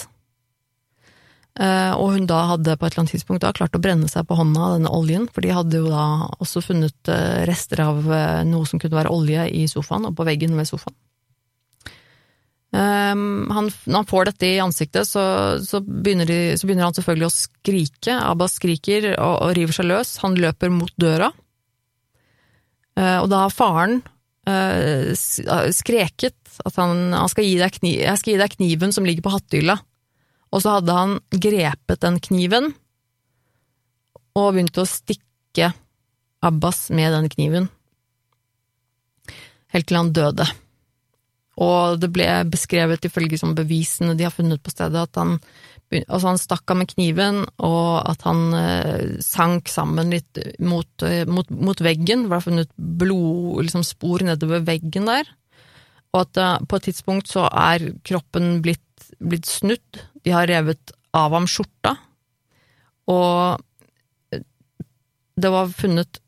Eh, 1.56 1.94
og 1.96 2.12
hun 2.18 2.28
da 2.28 2.42
hadde 2.52 2.76
på 2.76 2.86
et 2.86 2.94
eller 2.94 3.06
annet 3.06 3.16
tidspunkt 3.16 3.46
da 3.46 3.54
klart 3.56 3.78
å 3.78 3.82
brenne 3.82 4.10
seg 4.12 4.28
på 4.28 4.36
hånda 4.38 4.68
av 4.68 4.76
denne 4.76 4.92
oljen, 4.94 5.30
for 5.32 5.46
de 5.46 5.56
hadde 5.56 5.82
jo 5.82 5.90
da 5.90 6.28
også 6.44 6.64
funnet 6.68 7.12
eh, 7.12 7.46
rester 7.48 7.82
av 7.86 8.04
noe 8.46 8.68
som 8.68 8.82
kunne 8.82 9.00
være 9.00 9.14
olje 9.16 9.48
i 9.56 9.66
sofaen, 9.72 10.10
og 10.10 10.18
på 10.20 10.28
veggen 10.28 10.58
ved 10.60 10.70
sofaen. 10.70 10.98
Um, 12.76 13.46
han, 13.56 13.70
når 13.88 14.02
han 14.02 14.08
får 14.10 14.28
dette 14.28 14.48
i 14.50 14.60
ansiktet, 14.60 15.08
så, 15.08 15.24
så, 15.64 15.80
begynner 15.80 16.28
de, 16.28 16.40
så, 16.60 16.68
begynner 16.68 16.90
han 16.90 16.98
selvfølgelig 16.98 17.30
å 17.30 17.36
skrike. 17.36 18.18
Abbas 18.20 18.58
skriker 18.60 19.14
og, 19.14 19.36
og 19.46 19.54
river 19.56 19.78
seg 19.78 19.88
løs. 19.88 20.18
Han 20.26 20.36
løper 20.36 20.74
mot 20.74 20.92
døra. 21.00 21.30
Uh, 23.00 23.22
og 23.22 23.30
da 23.32 23.46
har 23.46 23.54
faren 23.56 24.02
uh, 24.50 25.12
skreket 25.16 26.60
at 26.68 26.80
han, 26.80 27.14
han 27.16 27.32
skal 27.32 27.48
gi 27.48 27.56
deg 27.60 27.80
kniv, 27.80 27.96
'jeg 28.04 28.20
skal 28.22 28.34
gi 28.34 28.42
deg 28.44 28.58
kniven 28.58 28.96
som 28.96 29.08
ligger 29.08 29.26
på 29.26 29.34
hattehylla'. 29.36 29.80
Og 30.56 30.64
så 30.64 30.78
hadde 30.78 30.96
han 30.96 31.18
grepet 31.32 32.04
den 32.04 32.20
kniven 32.24 32.70
og 34.36 34.52
begynt 34.56 34.78
å 34.80 34.88
stikke 34.88 35.72
Abbas 36.46 36.90
med 36.92 37.12
den 37.16 37.32
kniven. 37.32 37.72
Helt 39.72 39.88
til 39.90 40.00
han 40.00 40.14
døde. 40.16 40.48
Og 41.62 42.02
det 42.02 42.10
ble 42.12 42.28
beskrevet 42.52 43.08
ifølge 43.08 43.40
som 43.40 43.56
bevisene 43.56 44.18
de 44.18 44.28
har 44.28 44.34
funnet 44.36 44.60
på 44.64 44.74
stedet, 44.74 45.06
at 45.08 45.20
han, 45.20 45.38
altså 46.04 46.34
han 46.34 46.42
stakk 46.42 46.74
av 46.74 46.82
med 46.82 46.90
kniven, 46.92 47.44
og 47.64 48.02
at 48.12 48.26
han 48.28 48.42
eh, 48.60 49.16
sank 49.24 49.72
sammen 49.72 50.12
litt 50.12 50.42
mot, 50.60 50.90
eh, 51.08 51.24
mot, 51.30 51.50
mot 51.56 51.84
veggen. 51.86 52.26
Det 52.26 52.34
ble 52.34 52.42
funnet 52.44 52.74
blodspor 52.76 54.26
liksom 54.26 54.28
nedover 54.34 54.68
veggen 54.68 55.08
der. 55.08 55.32
Og 56.12 56.26
at 56.26 56.42
eh, 56.42 56.58
på 56.68 56.80
et 56.80 56.90
tidspunkt 56.90 57.32
så 57.32 57.48
er 57.48 57.94
kroppen 58.08 58.60
blitt, 58.66 59.08
blitt 59.24 59.48
snudd. 59.48 60.04
De 60.28 60.36
har 60.36 60.52
revet 60.52 60.96
av 61.16 61.36
ham 61.36 61.48
skjorta. 61.48 61.96
Og 63.12 64.36
eh, 64.36 64.44
det 65.40 65.56
var 65.56 65.72
funnet 65.72 66.20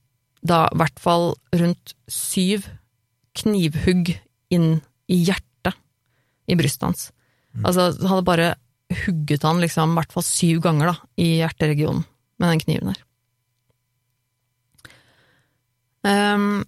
da 0.48 0.68
i 0.72 0.80
hvert 0.80 1.00
fall 1.02 1.34
rundt 1.60 1.98
syv 2.08 2.70
knivhugg 3.38 4.16
inn 4.54 4.78
i 5.08 5.22
hjertet 5.28 5.76
i 6.48 6.56
brystet 6.56 6.88
hans. 6.88 7.10
Mm. 7.56 7.66
Altså, 7.66 7.90
han 8.00 8.12
hadde 8.12 8.28
bare 8.28 8.54
hugget 9.06 9.44
han 9.44 9.60
liksom 9.60 9.92
i 9.92 10.00
hvert 10.00 10.16
fall 10.16 10.26
syv 10.26 10.62
ganger 10.64 10.94
da, 10.94 10.96
i 11.20 11.28
hjerteregionen 11.42 12.06
med 12.40 12.54
den 12.54 12.64
kniven 12.64 12.94
der. 12.94 13.04
Um, 16.08 16.64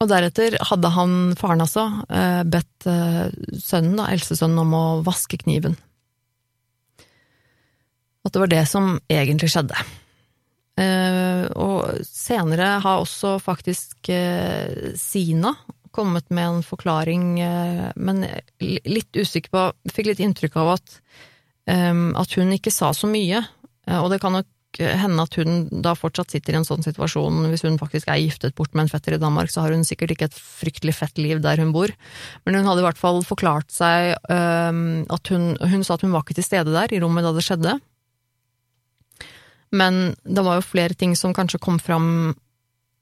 og 0.00 0.08
deretter 0.08 0.56
hadde 0.64 0.90
han, 0.94 1.16
faren 1.36 1.60
altså, 1.60 1.84
uh, 2.08 2.42
bedt 2.48 2.88
uh, 2.88 3.28
sønnen, 3.60 3.98
da, 4.00 4.08
eldstesønnen, 4.14 4.62
om 4.62 4.76
å 4.76 4.84
vaske 5.04 5.42
kniven. 5.42 5.76
At 8.24 8.32
det 8.32 8.40
var 8.40 8.52
det 8.52 8.62
som 8.70 8.94
egentlig 9.12 9.50
skjedde. 9.52 9.76
Uh, 10.80 11.44
og 11.60 12.00
senere 12.06 12.78
har 12.80 13.02
også 13.02 13.36
faktisk 13.44 14.08
Sina, 14.96 15.52
kommet 15.94 16.30
med 16.30 16.46
en 16.46 16.62
forklaring, 16.66 17.40
eh, 17.40 17.90
men 17.96 18.24
litt 18.60 19.16
usikker 19.16 19.50
på 19.50 19.66
Fikk 19.92 20.12
litt 20.12 20.22
inntrykk 20.22 20.56
av 20.60 20.76
at, 20.78 20.96
at 21.70 22.38
hun 22.38 22.54
ikke 22.56 22.72
sa 22.74 22.92
så 22.96 23.10
mye. 23.10 23.42
Eh, 23.86 23.98
og 23.98 24.10
det 24.12 24.20
kan 24.22 24.34
nok 24.38 24.48
hende 24.78 25.24
at 25.26 25.34
hun 25.34 25.64
da 25.82 25.96
fortsatt 25.98 26.30
sitter 26.30 26.54
i 26.54 26.60
en 26.60 26.66
sånn 26.66 26.84
situasjon, 26.86 27.40
hvis 27.50 27.64
hun 27.66 27.78
faktisk 27.80 28.06
er 28.06 28.20
giftet 28.22 28.54
bort 28.54 28.70
med 28.70 28.84
en 28.84 28.92
fetter 28.92 29.16
i 29.16 29.18
Danmark, 29.18 29.50
så 29.50 29.64
har 29.64 29.74
hun 29.74 29.82
sikkert 29.86 30.14
ikke 30.14 30.28
et 30.30 30.36
fryktelig 30.38 30.94
fett 30.94 31.18
liv 31.18 31.40
der 31.42 31.58
hun 31.58 31.72
bor. 31.74 31.90
Men 32.46 32.60
hun 32.60 32.68
hadde 32.70 32.84
i 32.84 32.86
hvert 32.86 33.00
fall 33.00 33.18
forklart 33.26 33.74
seg 33.74 34.14
at 34.30 35.32
hun 35.32 35.56
Hun 35.58 35.82
sa 35.82 35.96
at 35.96 36.04
hun 36.06 36.14
var 36.14 36.22
ikke 36.22 36.38
til 36.38 36.46
stede 36.46 36.70
der, 36.70 36.94
i 36.94 37.00
rommet 37.02 37.26
da 37.26 37.34
det 37.34 37.42
skjedde. 37.42 37.80
Men 39.74 40.14
det 40.22 40.46
var 40.46 40.58
jo 40.60 40.66
flere 40.70 40.94
ting 40.94 41.16
som 41.18 41.34
kanskje 41.34 41.58
kom 41.62 41.82
fram 41.82 42.36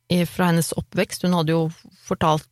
fra 0.08 0.48
hennes 0.48 0.72
oppvekst. 0.72 1.24
Hun 1.24 1.36
hadde 1.36 1.52
jo 1.52 1.66
fortalt 2.08 2.48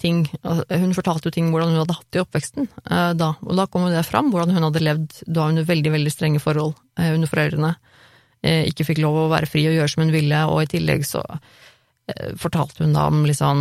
ting 0.00 0.24
Hun 0.42 0.94
fortalte 0.96 1.28
jo 1.28 1.34
ting 1.34 1.50
hvordan 1.52 1.72
hun 1.72 1.82
hadde 1.82 1.96
hatt 1.96 2.08
det 2.10 2.20
i 2.20 2.24
oppveksten 2.24 2.66
eh, 2.66 3.12
da, 3.18 3.32
og 3.38 3.54
da 3.58 3.66
kom 3.70 3.86
jo 3.86 3.92
det 3.94 4.02
fram, 4.08 4.30
hvordan 4.32 4.54
hun 4.56 4.66
hadde 4.66 4.82
levd 4.82 5.20
da 5.26 5.46
under 5.50 5.66
veldig, 5.68 5.92
veldig 5.94 6.12
strenge 6.12 6.42
forhold 6.42 6.74
eh, 6.98 7.12
under 7.14 7.30
foreldrene. 7.30 7.74
Eh, 8.42 8.64
ikke 8.70 8.88
fikk 8.88 9.02
lov 9.04 9.18
å 9.20 9.28
være 9.32 9.48
fri 9.50 9.66
og 9.70 9.76
gjøre 9.76 9.92
som 9.92 10.02
hun 10.04 10.14
ville, 10.14 10.40
og 10.50 10.64
i 10.64 10.70
tillegg 10.76 11.06
så 11.08 11.24
fortalte 12.42 12.82
hun 12.82 12.96
da 12.96 13.04
om 13.06 13.20
sånn 13.38 13.60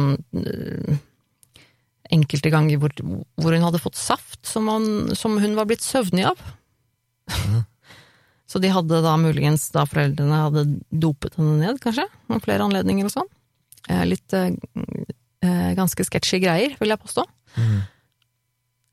enkelte 2.10 2.50
ganger 2.50 2.80
hvor, 2.82 2.96
hvor, 2.98 3.54
hun 3.54 3.66
hadde 3.68 3.82
fått 3.84 4.00
saft 4.00 4.40
som, 4.50 4.66
han, 4.72 5.12
som 5.14 5.36
hun 5.38 5.54
var 5.54 5.68
blitt 5.70 5.86
søvnig 5.86 6.26
av. 6.32 6.42
Mm. 7.30 7.60
Så 8.50 8.58
de 8.58 8.72
hadde 8.74 9.04
da 9.06 9.12
muligens, 9.22 9.68
da 9.70 9.84
foreldrene 9.86 10.40
hadde 10.48 10.64
dopet 10.90 11.36
henne 11.38 11.60
ned, 11.60 11.78
kanskje, 11.84 12.08
med 12.34 12.42
flere 12.42 12.66
anledninger 12.66 13.06
og 13.06 13.14
sånn. 13.14 13.30
Litt 14.10 14.34
eh, 15.46 15.72
ganske 15.78 16.06
sketchy 16.08 16.42
greier, 16.44 16.76
vil 16.80 16.94
jeg 16.94 17.02
påstå. 17.02 17.26
Mm. 17.60 17.80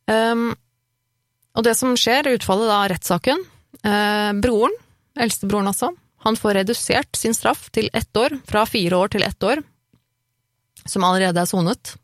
Um, 0.07 0.49
og 1.57 1.65
det 1.67 1.75
som 1.79 1.97
skjer, 1.99 2.29
utfallet 2.37 2.71
av 2.71 2.85
rettssaken 2.93 3.41
eh, 3.83 4.33
Broren, 4.39 4.75
eldstebroren 5.19 5.71
altså, 5.73 5.91
han 6.27 6.39
får 6.39 6.61
redusert 6.61 7.17
sin 7.17 7.35
straff 7.35 7.69
til 7.75 7.89
ett 7.93 8.17
år, 8.17 8.39
fra 8.47 8.65
fire 8.67 8.97
år 8.97 9.15
til 9.15 9.25
ett 9.27 9.43
år, 9.43 9.63
som 10.87 11.05
allerede 11.07 11.43
er 11.43 11.51
sonet. 11.51 11.97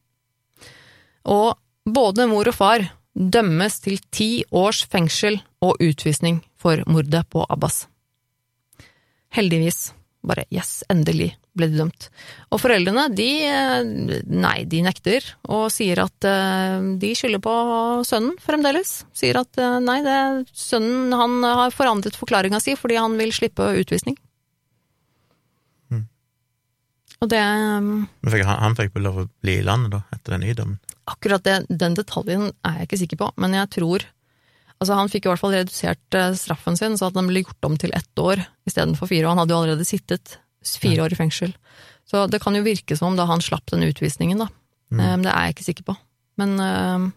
Og 1.28 1.54
både 1.86 2.26
mor 2.30 2.48
og 2.50 2.56
far 2.56 2.86
dømmes 3.12 3.80
til 3.84 3.98
ti 4.14 4.30
års 4.50 4.84
fengsel 4.88 5.40
og 5.62 5.82
utvisning 5.82 6.40
for 6.58 6.82
mordet 6.86 7.26
på 7.30 7.44
Abbas. 7.50 7.86
Heldigvis. 9.32 9.92
Bare 10.22 10.44
yes, 10.54 10.84
endelig 10.92 11.32
ble 11.58 11.66
de 11.68 11.80
dømt. 11.80 12.06
Og 12.54 12.60
foreldrene, 12.62 13.08
de 13.12 13.28
eh, 13.44 14.20
nei, 14.30 14.56
de 14.70 14.82
nekter, 14.86 15.24
og 15.50 15.66
sier 15.74 16.00
at 16.04 16.28
eh, 16.28 16.84
de 17.02 17.10
skylder 17.18 17.42
på 17.42 17.54
sønnen 18.06 18.36
fremdeles. 18.42 19.00
Sier 19.18 19.40
at 19.42 19.58
eh, 19.60 19.78
nei, 19.82 19.98
det, 20.06 20.18
sønnen 20.56 21.12
han 21.18 21.42
har 21.44 21.74
forandret 21.74 22.18
forklaringa 22.18 22.62
si 22.62 22.76
fordi 22.78 23.00
han 23.00 23.18
vil 23.18 23.34
slippe 23.34 23.66
utvisning. 23.82 24.16
Mm. 25.90 26.06
Og 27.20 27.34
det 27.34 27.42
han, 27.42 28.06
han 28.22 28.78
fikk 28.78 28.94
vel 28.96 29.08
lov 29.10 29.22
å 29.24 29.28
bli 29.44 29.58
i 29.58 29.66
landet, 29.66 29.98
da, 29.98 30.04
etter 30.14 30.36
den 30.36 30.46
nye 30.46 30.58
dommen? 30.58 30.80
Akkurat 31.10 31.44
det, 31.44 31.64
den 31.68 31.98
detaljen 31.98 32.52
er 32.62 32.80
jeg 32.80 32.88
ikke 32.92 33.02
sikker 33.04 33.24
på, 33.24 33.32
men 33.42 33.58
jeg 33.58 33.74
tror 33.74 34.06
Altså, 34.82 34.96
han 34.98 35.10
fikk 35.12 35.28
i 35.28 35.30
hvert 35.30 35.38
fall 35.38 35.54
redusert 35.54 36.16
straffen 36.40 36.74
sin, 36.78 36.96
så 36.98 37.06
at 37.08 37.14
den 37.14 37.28
ble 37.30 37.44
gjort 37.44 37.68
om 37.68 37.76
til 37.78 37.94
ett 37.94 38.18
år 38.18 38.42
istedenfor 38.66 39.06
fire, 39.06 39.28
og 39.28 39.36
han 39.36 39.44
hadde 39.44 39.54
jo 39.54 39.60
allerede 39.62 39.86
sittet 39.86 40.40
Fire 40.62 41.02
år 41.02 41.14
i 41.14 41.18
fengsel. 41.18 41.54
Så 42.06 42.26
det 42.30 42.42
kan 42.42 42.54
jo 42.54 42.64
virke 42.64 42.96
som 42.98 43.16
da 43.18 43.26
han 43.30 43.42
slapp 43.42 43.70
den 43.72 43.86
utvisningen, 43.88 44.44
da. 44.44 44.48
Mm. 44.92 45.00
Eh, 45.00 45.16
det 45.24 45.32
er 45.32 45.46
jeg 45.46 45.56
ikke 45.56 45.68
sikker 45.68 45.86
på. 45.90 45.96
Men 46.40 46.54
uh, 46.60 47.08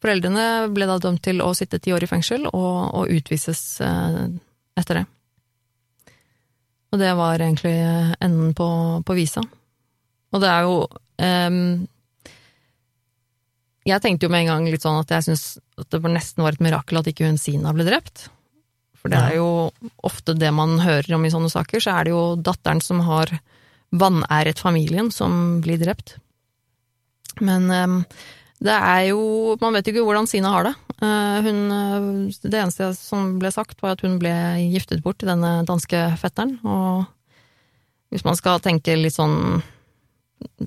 foreldrene 0.00 0.44
ble 0.74 0.88
da 0.88 0.98
dømt 1.02 1.22
til 1.24 1.42
å 1.44 1.52
sitte 1.56 1.80
ti 1.82 1.92
år 1.92 2.06
i 2.06 2.10
fengsel 2.10 2.46
og, 2.48 2.76
og 2.96 3.10
utvises 3.12 3.62
uh, 3.84 4.26
etter 4.80 5.02
det. 5.02 5.06
Og 6.90 6.98
det 6.98 7.10
var 7.18 7.38
egentlig 7.38 7.74
enden 8.18 8.54
på, 8.56 8.68
på 9.06 9.16
visa. 9.18 9.44
Og 10.30 10.42
det 10.42 10.50
er 10.50 10.66
jo 10.66 10.78
um, 10.88 11.60
Jeg 13.90 14.02
tenkte 14.04 14.26
jo 14.26 14.32
med 14.32 14.44
en 14.44 14.52
gang 14.52 14.68
litt 14.70 14.84
sånn 14.84 15.00
at 15.00 15.10
jeg 15.16 15.28
syns 15.28 15.44
at 15.80 15.88
det 15.92 16.00
nesten 16.12 16.44
var 16.44 16.56
et 16.56 16.64
mirakel 16.64 17.00
at 17.00 17.08
ikke 17.10 17.28
hun 17.28 17.40
Sina 17.40 17.74
ble 17.76 17.86
drept. 17.88 18.28
For 19.00 19.12
det 19.12 19.20
er 19.20 19.38
jo 19.38 19.70
ofte 20.04 20.34
det 20.36 20.50
man 20.52 20.76
hører 20.82 21.16
om 21.16 21.24
i 21.24 21.30
sånne 21.32 21.48
saker, 21.52 21.80
så 21.80 21.94
er 21.96 22.06
det 22.06 22.12
jo 22.12 22.24
datteren 22.36 22.82
som 22.84 23.00
har 23.06 23.32
vanæret 23.96 24.60
familien, 24.60 25.08
som 25.14 25.62
blir 25.64 25.80
drept. 25.80 26.18
Men 27.40 27.70
um, 27.70 27.96
det 28.60 28.74
er 28.74 29.06
jo 29.08 29.56
Man 29.60 29.72
vet 29.72 29.86
jo 29.88 29.94
ikke 29.94 30.04
hvordan 30.04 30.28
Sina 30.28 30.52
har 30.52 30.68
det. 30.68 30.74
Uh, 31.00 31.40
hun, 31.46 31.60
eh, 31.72 32.08
det 32.44 32.58
eneste 32.60 32.90
som 32.98 33.38
ble 33.40 33.48
sagt, 33.54 33.78
var 33.80 33.96
at 33.96 34.04
hun 34.04 34.18
ble 34.20 34.34
giftet 34.68 35.00
bort 35.04 35.20
til 35.22 35.30
denne 35.32 35.62
danske 35.68 36.02
fetteren. 36.20 36.58
Og 36.60 37.06
hvis 38.12 38.26
man 38.26 38.36
skal 38.36 38.60
tenke 38.60 38.98
litt 38.98 39.16
sånn 39.16 39.62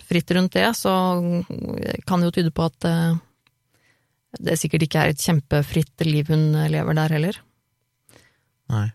fritt 0.05 0.31
rundt 0.35 0.55
det, 0.55 0.67
så 0.77 0.93
kan 2.07 2.21
det 2.21 2.29
jo 2.29 2.35
tyde 2.39 2.53
på 2.53 2.65
at 2.67 2.87
uh, 2.89 3.15
det 4.43 4.57
sikkert 4.61 4.87
ikke 4.87 5.01
er 5.03 5.13
et 5.13 5.21
kjempefritt 5.21 6.05
liv 6.07 6.29
hun 6.33 6.51
lever 6.71 6.97
der 6.97 7.15
heller. 7.17 7.39
Nei. 8.73 8.87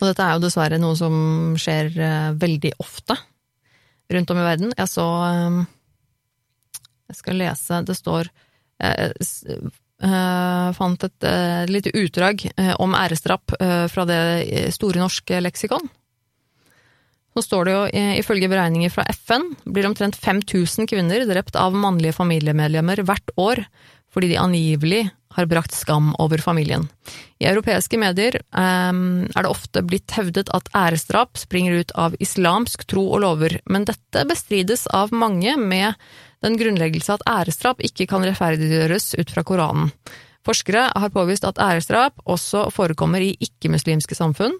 Og 0.00 0.08
dette 0.10 0.24
er 0.24 0.34
jo 0.34 0.42
dessverre 0.42 0.80
noe 0.82 0.98
som 0.98 1.14
skjer 1.60 1.92
uh, 1.94 2.34
veldig 2.38 2.74
ofte 2.82 3.16
rundt 4.14 4.32
om 4.34 4.40
i 4.40 4.46
verden. 4.46 4.74
Jeg 4.76 4.90
så 4.90 5.06
um, 5.06 5.62
Jeg 7.08 7.20
skal 7.20 7.40
lese, 7.40 7.80
det 7.86 7.96
står 7.98 8.28
uh, 8.84 9.70
Fant 10.74 11.04
et 11.06 11.24
lite 11.70 11.92
utdrag 11.96 12.42
om 12.82 12.96
æresdrap 12.98 13.54
fra 13.88 14.04
det 14.04 14.18
Store 14.74 15.00
norske 15.00 15.38
leksikon. 15.40 15.86
Så 17.34 17.42
står 17.42 17.66
det 17.66 17.74
jo, 17.74 17.82
ifølge 18.20 18.48
beregninger 18.50 18.92
fra 18.94 19.04
FN, 19.10 19.48
blir 19.66 19.88
omtrent 19.88 20.16
5000 20.16 20.86
kvinner 20.86 21.24
drept 21.26 21.56
av 21.58 21.74
mannlige 21.74 22.14
familiemedlemmer 22.14 23.02
hvert 23.02 23.34
år 23.40 23.64
fordi 24.14 24.28
de 24.30 24.38
angivelig 24.38 25.00
har 25.34 25.48
brakt 25.50 25.74
skam 25.74 26.12
over 26.22 26.38
familien. 26.38 26.86
I 27.42 27.48
europeiske 27.50 27.98
medier 27.98 28.36
um, 28.54 29.24
er 29.26 29.42
det 29.42 29.50
ofte 29.50 29.82
blitt 29.82 30.14
hevdet 30.14 30.52
at 30.54 30.70
æresdrap 30.78 31.34
springer 31.40 31.80
ut 31.82 31.94
av 31.98 32.14
islamsk 32.22 32.86
tro 32.90 33.02
og 33.08 33.24
lover, 33.24 33.58
men 33.66 33.88
dette 33.88 34.22
bestrides 34.30 34.86
av 34.94 35.10
mange 35.10 35.56
med 35.58 35.98
den 36.44 36.58
grunnleggelse 36.60 37.16
at 37.16 37.26
æresdrap 37.26 37.82
ikke 37.82 38.06
kan 38.10 38.22
rettferdiggjøres 38.22 39.14
ut 39.18 39.34
fra 39.34 39.42
Koranen. 39.42 39.90
Forskere 40.46 40.90
har 40.94 41.10
påvist 41.10 41.46
at 41.48 41.58
æresdrap 41.58 42.20
også 42.30 42.68
forekommer 42.74 43.24
i 43.24 43.34
ikke-muslimske 43.42 44.14
samfunn, 44.14 44.54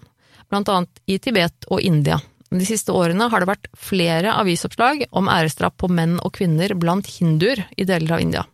blant 0.49 0.69
annet 0.73 1.05
i 1.07 1.21
Tibet 1.21 1.69
og 1.71 1.79
India. 1.79 2.19
De 2.55 2.65
siste 2.67 2.93
årene 2.95 3.27
har 3.31 3.41
det 3.41 3.49
vært 3.49 3.69
flere 3.75 4.33
avisoppslag 4.39 5.05
om 5.11 5.29
æresdrap 5.31 5.77
på 5.81 5.89
menn 5.91 6.17
og 6.21 6.35
kvinner 6.37 6.71
blant 6.79 7.07
hinduer 7.17 7.65
i 7.75 7.87
deler 7.87 8.15
av 8.15 8.23
India. 8.23 8.45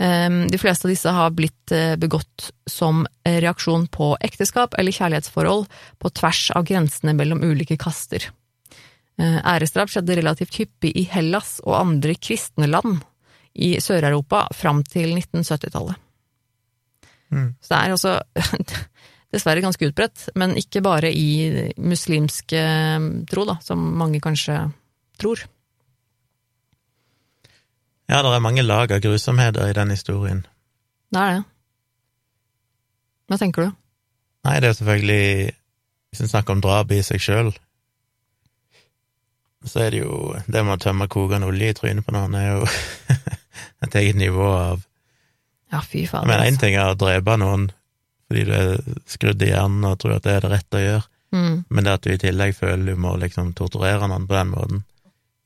Ehm, 0.00 0.46
de 0.48 0.58
fleste 0.58 0.86
av 0.86 0.94
disse 0.94 1.12
har 1.12 1.32
blitt 1.36 1.72
eh, 1.76 1.96
begått 2.00 2.50
som 2.70 3.02
reaksjon 3.26 3.84
på 3.92 4.14
ekteskap 4.24 4.76
eller 4.80 4.96
kjærlighetsforhold 4.96 5.66
på 6.00 6.12
tvers 6.16 6.44
av 6.56 6.64
grensene 6.70 7.12
mellom 7.18 7.42
ulike 7.44 7.76
kaster. 7.80 8.30
Eh, 9.20 9.38
æresdrap 9.44 9.92
skjedde 9.92 10.16
relativt 10.16 10.56
hyppig 10.56 10.94
i 10.96 11.04
Hellas 11.10 11.58
og 11.66 11.76
andre 11.82 12.14
kristne 12.16 12.70
land 12.70 13.02
i 13.52 13.74
Sør-Europa 13.82 14.46
fram 14.56 14.80
til 14.88 15.12
1970-tallet. 15.18 15.98
Mm. 17.30 17.50
Så 17.60 17.74
det 17.74 17.80
er 17.80 17.94
altså 17.98 18.14
dessverre 19.30 19.62
ganske 19.62 19.90
utbredt, 19.90 20.28
men 20.38 20.56
ikke 20.58 20.82
bare 20.84 21.12
i 21.14 21.70
muslimsk 21.78 22.54
eh, 22.58 22.98
tro, 23.30 23.46
da, 23.48 23.58
som 23.64 23.82
mange 23.98 24.20
kanskje 24.22 24.58
tror. 25.20 25.44
Ja, 28.10 28.24
det 28.26 28.32
er 28.34 28.42
mange 28.42 28.66
lag 28.66 28.90
av 28.90 29.02
grusomheter 29.04 29.70
i 29.70 29.76
den 29.76 29.92
historien. 29.94 30.42
Det 31.14 31.20
er 31.22 31.36
det. 31.38 31.42
Hva 33.30 33.38
tenker 33.38 33.68
du? 33.68 33.74
Nei, 34.46 34.56
det 34.58 34.70
er 34.70 34.78
selvfølgelig 34.78 35.52
Hvis 36.10 36.22
en 36.24 36.30
snakker 36.32 36.56
om 36.56 36.62
drap 36.64 36.90
i 36.90 37.02
seg 37.06 37.22
sjøl, 37.22 37.52
så 39.62 39.84
er 39.84 39.92
det 39.94 40.00
jo 40.00 40.34
Det 40.50 40.62
med 40.64 40.74
å 40.74 40.82
tømme 40.82 41.06
kokende 41.12 41.46
olje 41.46 41.70
i 41.70 41.76
trynet 41.76 42.06
på 42.06 42.14
noen 42.16 42.34
er 42.34 42.48
jo 42.48 42.64
et 43.84 43.98
eget 44.00 44.18
nivå 44.18 44.48
av 44.48 44.86
Ja, 45.70 45.84
fy 45.86 46.02
faen. 46.10 46.26
Men 46.26 46.42
én 46.42 46.58
ting 46.58 46.74
er 46.74 46.90
å 46.90 46.98
drepe 46.98 47.36
noen 47.38 47.68
fordi 48.30 48.44
du 48.46 48.52
er 48.54 48.76
skrudd 49.10 49.42
i 49.42 49.50
hjernen 49.50 49.88
og 49.88 49.98
tror 49.98 50.20
at 50.20 50.26
det 50.28 50.36
er 50.36 50.44
det 50.44 50.52
rette 50.52 50.78
å 50.78 50.84
gjøre, 50.84 51.02
mm. 51.34 51.56
men 51.66 51.86
det 51.86 51.96
at 51.96 52.06
du 52.06 52.12
i 52.14 52.20
tillegg 52.22 52.54
føler 52.54 52.92
du 52.92 53.02
må 53.02 53.16
liksom 53.18 53.50
torturere 53.58 54.06
noen 54.06 54.28
på 54.30 54.36
den 54.38 54.52
måten 54.54 54.84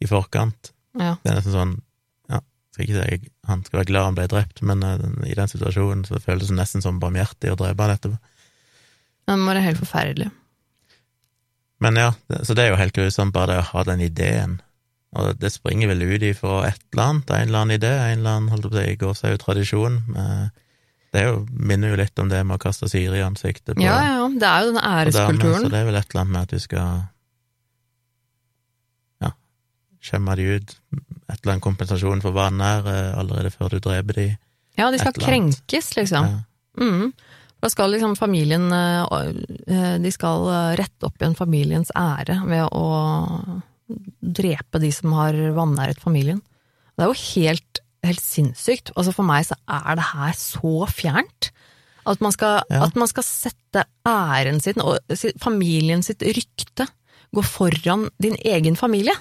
i 0.04 0.10
forkant, 0.10 0.74
ja. 1.00 1.14
det 1.22 1.32
er 1.32 1.40
nesten 1.40 1.56
sånn 1.56 1.74
Ja, 2.28 2.42
skal 2.74 2.84
ikke 2.84 3.00
si 3.00 3.32
han 3.48 3.64
skal 3.64 3.80
være 3.80 3.88
glad 3.88 4.08
han 4.10 4.18
ble 4.18 4.28
drept, 4.28 4.60
men 4.68 4.84
uh, 4.84 5.00
i 5.24 5.36
den 5.36 5.50
situasjonen 5.50 6.04
så 6.08 6.20
føles 6.20 6.52
det 6.52 6.58
nesten 6.58 6.84
som 6.84 7.00
barmhjertig 7.00 7.52
å 7.52 7.58
drepe 7.60 7.86
han 7.86 7.96
etterpå. 7.96 8.20
Det 9.24 9.36
må 9.40 9.48
være 9.48 9.64
helt 9.64 9.80
forferdelig. 9.80 10.28
Men 11.84 11.98
ja, 12.00 12.12
så 12.42 12.56
det 12.56 12.64
er 12.64 12.72
jo 12.72 12.80
helt 12.80 12.96
grusomt 12.96 13.34
bare 13.34 13.54
det 13.54 13.62
å 13.62 13.68
ha 13.72 13.84
den 13.88 14.04
ideen. 14.04 14.58
Og 15.14 15.36
det 15.38 15.52
springer 15.54 15.90
vel 15.92 16.04
ut 16.04 16.24
ifra 16.26 16.62
et 16.68 16.80
eller 16.92 17.04
annet, 17.04 17.30
en 17.30 17.48
eller 17.48 17.60
annen 17.60 17.76
idé, 17.76 17.92
en 17.92 18.20
eller 18.20 18.38
annen, 18.38 18.52
holdt 18.52 18.70
på 18.70 19.10
å 19.10 19.16
si, 19.16 19.30
jo 19.30 19.40
tradisjon. 19.40 20.00
Med, 20.10 20.54
det 21.14 21.22
jo, 21.28 21.34
minner 21.54 21.92
jo 21.92 21.98
litt 22.00 22.18
om 22.18 22.30
det 22.30 22.40
med 22.42 22.58
å 22.58 22.62
kaste 22.62 22.88
syre 22.90 23.20
i 23.20 23.24
ansiktet 23.24 23.76
på 23.76 23.84
Ja, 23.84 23.98
ja, 24.02 24.22
det 24.34 24.48
er 24.48 24.64
jo 24.64 24.72
den 24.72 24.80
æreskulturen. 24.82 25.60
Så 25.62 25.70
det 25.70 25.80
er 25.80 25.86
vel 25.86 25.98
et 26.00 26.08
eller 26.10 26.24
annet 26.24 26.34
med 26.34 26.48
at 26.48 26.54
du 26.54 26.62
skal 26.62 27.04
ja, 29.22 29.30
skjemme 30.02 30.34
de 30.40 30.48
ut, 30.56 30.74
et 30.98 31.36
eller 31.36 31.52
annet 31.54 31.66
kompensasjon 31.68 32.24
for 32.24 32.40
er, 32.42 32.90
eh, 32.90 33.12
allerede 33.20 33.54
før 33.54 33.76
du 33.76 33.78
dreper 33.84 34.18
de. 34.18 34.26
Ja, 34.74 34.90
de 34.90 34.98
skal 34.98 35.14
krenkes, 35.14 35.92
liksom. 35.94 36.26
Ja. 36.32 36.82
Mm. 36.82 37.12
Da 37.62 37.70
skal 37.70 37.94
liksom 37.94 38.16
familien 38.18 38.66
eh, 38.74 39.04
eh, 39.70 39.94
De 40.02 40.10
skal 40.10 40.48
rette 40.74 41.06
opp 41.06 41.22
igjen 41.22 41.38
familiens 41.38 41.94
ære 41.94 42.40
ved 42.42 42.66
å 42.74 43.62
drepe 44.18 44.82
de 44.82 44.90
som 44.92 45.14
har 45.14 45.38
vanæret 45.54 46.02
familien. 46.02 46.42
Det 46.98 47.06
er 47.06 47.12
jo 47.12 47.22
helt 47.36 47.83
helt 48.08 48.22
sinnssykt. 48.22 48.92
Altså 48.94 49.14
For 49.16 49.26
meg 49.26 49.46
så 49.48 49.58
er 49.68 49.98
det 49.98 50.08
her 50.12 50.36
så 50.38 50.88
fjernt. 50.90 51.50
At 52.04 52.20
man 52.20 52.34
skal, 52.34 52.60
ja. 52.68 52.82
at 52.84 52.96
man 53.00 53.08
skal 53.08 53.24
sette 53.24 53.86
æren 54.06 54.60
sin 54.60 54.82
og 54.84 54.98
familien 55.40 56.04
sitt 56.04 56.20
rykte 56.22 56.86
gå 57.34 57.44
foran 57.46 58.08
din 58.22 58.36
egen 58.44 58.76
familie. 58.76 59.14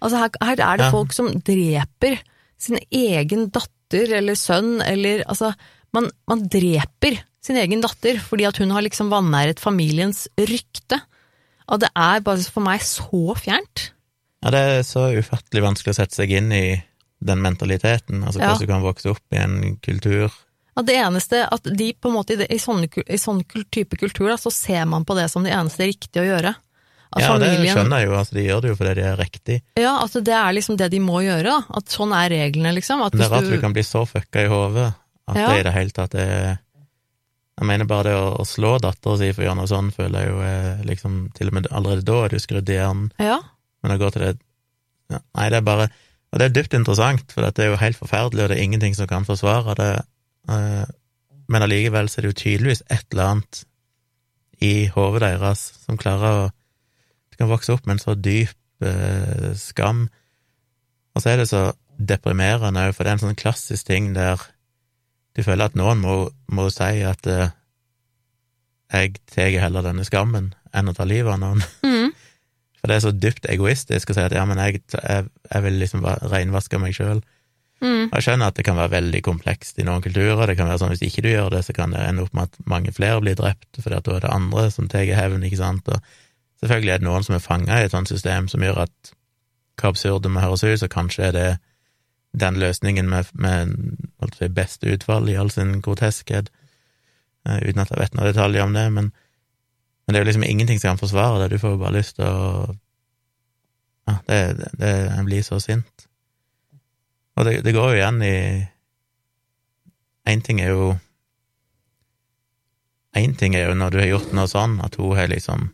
Altså 0.00 0.22
her, 0.22 0.36
her 0.40 0.62
er 0.64 0.80
det 0.80 0.86
ja. 0.88 0.92
folk 0.94 1.12
som 1.12 1.28
dreper 1.44 2.20
sin 2.60 2.78
egen 2.90 3.48
datter 3.52 4.14
eller 4.20 4.38
sønn, 4.38 4.78
eller 4.84 5.24
altså 5.28 5.52
man, 5.96 6.08
man, 6.30 6.44
dreper 6.48 7.18
sin 7.42 7.58
egen 7.60 7.82
datter 7.82 8.20
fordi 8.22 8.46
at 8.48 8.60
hun 8.60 8.72
har 8.74 8.84
liksom 8.86 9.10
vanæret 9.12 9.60
familiens 9.60 10.26
rykte. 10.38 11.00
Og 11.70 11.82
det 11.82 11.90
er 11.94 12.22
bare 12.24 12.50
for 12.50 12.64
meg 12.64 12.82
så 12.84 13.34
fjernt. 13.38 13.90
Ja, 14.40 14.52
det 14.54 14.60
er 14.60 14.86
så 14.86 15.10
ufattelig 15.12 15.64
vanskelig 15.66 15.92
å 15.92 15.98
sette 16.00 16.16
seg 16.16 16.32
inn 16.38 16.48
i 16.56 16.64
den 17.20 17.42
mentaliteten, 17.44 18.22
altså 18.24 18.40
hvordan 18.40 18.56
ja. 18.56 18.62
du 18.64 18.70
kan 18.70 18.84
vokse 18.84 19.12
opp 19.12 19.36
i 19.36 19.40
en 19.42 19.76
kultur. 19.84 20.32
Ja, 20.76 20.84
det 20.86 20.96
eneste 20.96 21.44
at 21.52 21.66
de 21.76 21.90
på 21.92 22.08
en 22.08 22.16
måte 22.16 22.38
i, 22.40 22.58
sånn, 22.62 22.86
i 22.86 23.18
sånn 23.20 23.42
type 23.44 23.98
kultur, 24.00 24.28
da, 24.30 24.38
så 24.40 24.52
ser 24.54 24.86
man 24.88 25.04
på 25.04 25.16
det 25.18 25.28
som 25.32 25.44
det 25.44 25.52
eneste 25.52 25.88
riktige 25.90 26.24
å 26.24 26.28
gjøre. 26.30 26.54
At 27.10 27.24
ja, 27.24 27.32
familien, 27.32 27.64
det 27.66 27.74
skjønner 27.74 28.00
jeg 28.00 28.06
jo, 28.06 28.16
altså 28.20 28.36
de 28.36 28.42
gjør 28.44 28.60
det 28.62 28.70
jo 28.70 28.78
fordi 28.78 28.90
det 29.00 29.06
er 29.10 29.16
riktig. 29.18 29.56
Ja, 29.80 29.92
altså 29.98 30.20
det 30.22 30.34
er 30.38 30.54
liksom 30.54 30.76
det 30.78 30.92
de 30.92 31.00
må 31.02 31.20
gjøre, 31.26 31.50
da. 31.50 31.78
At 31.80 31.90
sånn 31.90 32.14
er 32.14 32.30
reglene, 32.30 32.72
liksom. 32.76 33.02
At 33.02 33.16
det 33.16 33.24
er 33.26 33.32
rart 33.34 33.48
du... 33.48 33.54
du 33.56 33.62
kan 33.62 33.74
bli 33.74 33.82
så 33.86 34.04
fucka 34.06 34.44
i 34.44 34.50
hodet 34.50 34.92
at 35.30 35.38
ja. 35.38 35.48
det 35.50 35.62
i 35.62 35.64
det 35.66 35.72
hele 35.74 35.94
tatt 35.94 36.14
er 36.18 36.36
Jeg 37.60 37.66
mener 37.68 37.86
bare 37.90 38.08
det 38.08 38.14
å, 38.18 38.28
å 38.40 38.46
slå 38.46 38.76
dattera 38.82 39.18
si 39.18 39.32
for 39.34 39.42
å 39.42 39.48
gjøre 39.48 39.58
noe 39.58 39.70
sånn, 39.70 39.90
føler 39.94 40.22
jeg 40.22 40.30
jo 40.30 40.38
er 40.46 40.84
liksom 40.88 41.18
Til 41.36 41.50
og 41.50 41.58
med 41.58 41.68
allerede 41.70 42.06
da 42.06 42.20
er 42.24 42.32
du 42.32 42.42
skrudd 42.42 42.70
i 42.70 42.78
hjernen. 42.78 43.10
Ja. 43.18 43.40
Men 43.82 43.96
å 43.96 43.98
gå 44.00 44.12
til 44.14 44.26
det 44.26 44.32
ja, 45.10 45.18
Nei, 45.18 45.50
det 45.50 45.58
er 45.58 45.66
bare 45.66 45.90
og 46.30 46.38
det 46.38 46.46
er 46.46 46.54
dypt 46.54 46.76
interessant, 46.78 47.32
for 47.32 47.42
det 47.42 47.64
er 47.64 47.72
jo 47.72 47.80
helt 47.80 47.98
forferdelig, 47.98 48.44
og 48.44 48.52
det 48.52 48.58
er 48.58 48.62
ingenting 48.62 48.94
som 48.94 49.08
kan 49.10 49.26
forsvare 49.26 49.74
det. 49.78 49.92
Eh, 50.50 50.86
men 51.50 51.66
allikevel 51.66 52.08
så 52.08 52.20
er 52.20 52.26
det 52.26 52.30
jo 52.30 52.40
tydeligvis 52.44 52.84
et 52.86 53.06
eller 53.10 53.32
annet 53.32 53.64
i 54.62 54.74
hodet 54.94 55.24
deres 55.24 55.64
som 55.82 55.98
klarer 55.98 56.44
å 56.44 56.48
kan 57.40 57.50
vokse 57.50 57.74
opp 57.74 57.86
med 57.86 57.96
en 57.96 58.02
så 58.02 58.16
dyp 58.16 58.84
eh, 58.84 59.52
skam. 59.56 60.08
Og 61.14 61.22
så 61.22 61.32
er 61.32 61.40
det 61.40 61.48
så 61.50 61.70
deprimerende 61.96 62.88
òg, 62.88 62.96
for 62.96 63.04
det 63.04 63.12
er 63.12 63.18
en 63.18 63.24
sånn 63.24 63.40
klassisk 63.40 63.88
ting 63.88 64.12
der 64.16 64.40
du 65.36 65.42
føler 65.46 65.70
at 65.70 65.78
noen 65.78 66.02
må, 66.02 66.16
må 66.52 66.68
si 66.72 67.00
at 67.06 67.28
eh, 67.30 67.54
jeg 68.90 69.20
tar 69.30 69.54
heller 69.62 69.86
denne 69.86 70.04
skammen 70.04 70.50
enn 70.74 70.90
å 70.90 70.96
ta 70.96 71.06
livet 71.08 71.32
av 71.32 71.40
noen. 71.42 71.64
Mm. 71.86 72.10
For 72.80 72.88
det 72.88 72.96
er 72.96 73.04
så 73.04 73.12
dypt 73.12 73.46
egoistisk 73.52 74.10
å 74.10 74.16
si 74.16 74.24
at 74.24 74.34
ja, 74.34 74.46
men 74.48 74.60
jeg, 74.62 74.80
jeg, 74.94 75.28
jeg 75.50 75.66
vil 75.66 75.78
liksom 75.82 76.06
reinvaske 76.06 76.80
meg 76.80 76.96
sjøl. 76.96 77.20
Mm. 77.80 78.10
Jeg 78.12 78.24
skjønner 78.24 78.50
at 78.50 78.56
det 78.58 78.64
kan 78.66 78.76
være 78.76 78.92
veldig 78.92 79.20
komplekst 79.24 79.78
i 79.80 79.86
noen 79.88 80.04
kulturer. 80.04 80.46
Det 80.48 80.56
kan 80.58 80.68
være 80.68 80.82
sånn 80.82 80.92
Hvis 80.92 81.04
ikke 81.06 81.24
du 81.24 81.30
gjør 81.32 81.52
det, 81.54 81.62
så 81.64 81.76
kan 81.76 81.94
det 81.96 82.02
ende 82.04 82.26
opp 82.26 82.34
med 82.36 82.50
at 82.50 82.66
mange 82.68 82.92
flere 82.96 83.22
blir 83.24 83.38
drept, 83.38 83.70
fordi 83.78 83.96
at 83.96 84.08
da 84.08 84.16
er 84.16 84.26
det 84.26 84.34
andre 84.34 84.66
som 84.72 84.88
tar 84.88 85.08
hevn, 85.16 85.44
ikke 85.48 85.60
sant. 85.60 85.88
Og 85.88 86.00
selvfølgelig 86.60 86.94
er 86.94 87.02
det 87.02 87.08
noen 87.08 87.26
som 87.26 87.36
er 87.36 87.44
fanga 87.44 87.80
i 87.80 87.88
et 87.88 87.96
sånt 87.96 88.12
system 88.12 88.48
som 88.52 88.64
gjør 88.64 88.84
at 88.84 89.14
hva 89.80 89.92
absurd 89.94 90.24
det 90.24 90.32
må 90.32 90.44
høres 90.44 90.64
ut, 90.64 90.76
så 90.82 90.90
kanskje 90.92 91.30
er 91.30 91.36
det 91.36 91.48
den 92.40 92.60
løsningen 92.60 93.08
med, 93.10 93.32
med 93.32 94.52
beste 94.54 94.92
utfall 94.92 95.28
i 95.28 95.38
all 95.40 95.50
sin 95.50 95.80
groteskhet, 95.82 96.50
uh, 97.48 97.58
uten 97.64 97.80
at 97.82 97.90
jeg 97.90 97.98
vet 98.02 98.14
noen 98.14 98.28
detaljer 98.28 98.66
om 98.66 98.76
det. 98.76 98.86
men 98.92 99.12
men 100.10 100.16
det 100.16 100.18
er 100.18 100.24
jo 100.24 100.28
liksom 100.32 100.42
ingenting 100.42 100.78
som 100.82 100.88
kan 100.88 100.98
forsvare 100.98 101.44
det, 101.44 101.52
du 101.52 101.60
får 101.62 101.76
jo 101.76 101.78
bare 101.78 101.94
lyst 101.94 102.16
til 102.18 102.26
å 102.26 102.72
Ja, 104.10 104.16
det, 104.26 104.38
det, 104.80 104.88
Jeg 104.90 105.24
blir 105.28 105.44
så 105.46 105.60
sint. 105.62 106.06
Og 107.38 107.46
det, 107.46 107.60
det 107.62 107.74
går 107.76 107.92
jo 107.92 108.00
igjen 108.00 108.18
i 108.26 108.38
Én 110.34 110.42
ting 110.42 110.58
er 110.58 110.74
jo 110.74 110.88
Én 113.14 113.38
ting 113.38 113.54
er 113.54 113.70
jo 113.70 113.78
når 113.78 113.94
du 113.94 114.00
har 114.02 114.10
gjort 114.10 114.34
noe 114.34 114.50
sånn, 114.50 114.80
at 114.82 114.98
hun 114.98 115.14
har 115.14 115.30
liksom 115.30 115.70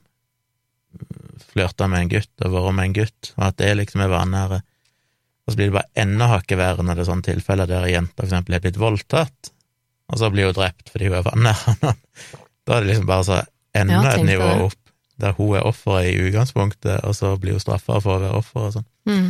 flørta 1.57 1.89
med 1.89 2.05
en 2.05 2.13
gutt 2.13 2.45
og 2.45 2.59
vært 2.59 2.77
med 2.77 2.91
en 2.91 3.01
gutt, 3.01 3.33
og 3.39 3.43
at 3.49 3.59
det 3.65 3.73
liksom 3.81 4.05
er 4.05 4.13
vanære. 4.13 4.63
Og 5.47 5.53
så 5.53 5.57
blir 5.57 5.73
det 5.73 5.79
bare 5.81 6.05
enda 6.05 6.29
hakket 6.35 6.61
verre 6.61 6.85
når 6.85 7.01
det 7.01 7.07
er 7.07 7.13
sånne 7.15 7.31
tilfeller 7.33 7.73
der 7.73 7.89
ei 7.89 7.97
jente 7.97 8.13
for 8.21 8.29
eksempel 8.29 8.61
har 8.61 8.69
blitt 8.69 8.85
voldtatt, 8.85 9.53
og 10.13 10.21
så 10.21 10.29
blir 10.29 10.53
hun 10.53 10.61
drept 10.61 10.93
fordi 10.93 11.09
hun 11.09 11.23
er 11.25 11.29
vanære. 11.33 11.79
Da 12.67 12.75
er 12.75 12.83
det 12.83 12.97
liksom 12.97 13.07
bare 13.07 13.23
så 13.23 13.35
enda 13.83 14.03
ja, 14.03 14.13
et 14.17 14.29
nivå 14.29 14.51
opp, 14.67 14.79
der 15.23 15.35
hun 15.39 15.57
er 15.57 15.67
offeret 15.69 16.13
i 16.13 16.29
utgangspunktet, 16.29 17.01
og 17.05 17.17
så 17.17 17.35
blir 17.41 17.57
hun 17.57 17.65
straffa 17.65 18.01
for 18.03 18.17
å 18.17 18.23
være 18.25 18.41
offer 18.43 18.69
og 18.69 18.77
sånn. 18.77 18.89
Mm. 19.09 19.27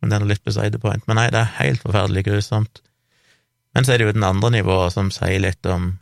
Men 0.00 0.12
det 0.12 0.18
er 0.18 0.28
litt 0.30 0.44
beside 0.46 0.80
point. 0.80 1.04
Men 1.08 1.20
nei, 1.20 1.28
det 1.32 1.42
er 1.42 1.56
helt 1.60 1.84
forferdelig 1.84 2.26
grusomt. 2.28 2.82
Men 3.76 3.84
så 3.84 3.92
er 3.92 4.00
det 4.00 4.08
jo 4.08 4.16
den 4.16 4.26
andre 4.26 4.52
nivået 4.54 4.94
som 4.94 5.12
sier 5.12 5.40
litt 5.42 5.66
om 5.68 5.94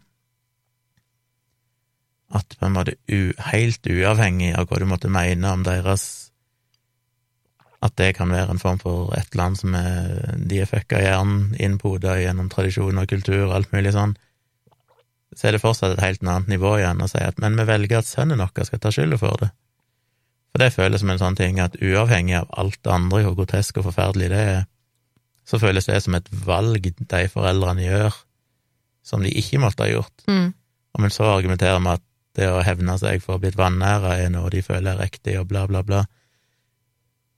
at 2.35 2.57
på 2.59 2.67
en 2.67 2.75
måte 2.75 2.95
helt 3.51 3.87
uavhengig 3.87 4.55
av 4.59 4.69
hva 4.69 4.79
du 4.83 4.87
måtte 4.91 5.11
mene 5.13 5.51
om 5.55 5.63
deres 5.67 6.07
at 7.85 7.93
det 8.01 8.15
kan 8.17 8.33
være 8.33 8.55
en 8.55 8.63
form 8.63 8.79
for 8.81 9.13
et 9.17 9.35
annet 9.37 9.61
som 9.61 9.75
er 9.77 10.39
de 10.41 10.63
er 10.63 10.71
fucka 10.71 11.01
i 11.01 11.05
hjernen, 11.05 11.53
innpoda 11.61 12.17
gjennom 12.23 12.49
tradisjon 12.53 13.01
og 13.01 13.11
kultur 13.11 13.43
og 13.45 13.57
alt 13.59 13.75
mulig 13.75 13.93
sånn, 13.97 14.15
så 15.35 15.49
er 15.49 15.57
det 15.57 15.63
fortsatt 15.63 15.97
et 15.97 16.05
helt 16.05 16.23
annet 16.23 16.49
nivå 16.49 16.77
igjen 16.79 17.03
å 17.03 17.09
si 17.11 17.19
at 17.19 17.39
men 17.43 17.57
vi 17.59 17.67
velger 17.69 17.99
at 18.01 18.09
sønnen 18.09 18.39
vår 18.39 18.67
skal 18.69 18.83
ta 18.83 18.93
skylda 18.95 19.19
for 19.19 19.41
det. 19.43 19.51
For 20.55 20.63
det 20.63 20.73
føles 20.77 21.03
som 21.03 21.11
en 21.11 21.19
sånn 21.19 21.37
ting 21.39 21.59
at 21.59 21.75
uavhengig 21.83 22.37
av 22.39 22.51
alt 22.55 22.79
det 22.87 22.93
andre, 22.95 23.25
hvor 23.27 23.35
grotesk 23.41 23.81
og 23.81 23.89
forferdelig 23.89 24.29
det 24.31 24.43
er, 24.53 24.61
så 25.45 25.59
føles 25.59 25.89
det 25.91 25.99
som 26.05 26.15
et 26.15 26.29
valg 26.47 26.87
de 26.95 27.23
foreldrene 27.29 27.83
gjør, 27.85 28.15
som 29.05 29.25
de 29.27 29.33
ikke 29.35 29.59
måtte 29.61 29.83
ha 29.85 29.91
gjort. 29.91 30.25
Mm. 30.31 30.53
Og 30.95 31.03
men 31.03 31.11
så 31.11 31.27
argumenterer 31.33 31.83
vi 31.83 31.91
at 31.97 32.05
det 32.39 32.49
å 32.51 32.63
hevne 32.67 32.95
seg 32.99 33.23
for 33.23 33.35
å 33.35 33.37
ha 33.37 33.43
blitt 33.43 33.59
vanæra 33.59 34.15
er 34.23 34.31
noe 34.31 34.51
de 34.51 34.63
føler 34.63 34.95
er 34.95 35.03
riktig, 35.03 35.35
og 35.41 35.49
bla, 35.51 35.67
bla, 35.71 35.83
bla, 35.87 36.05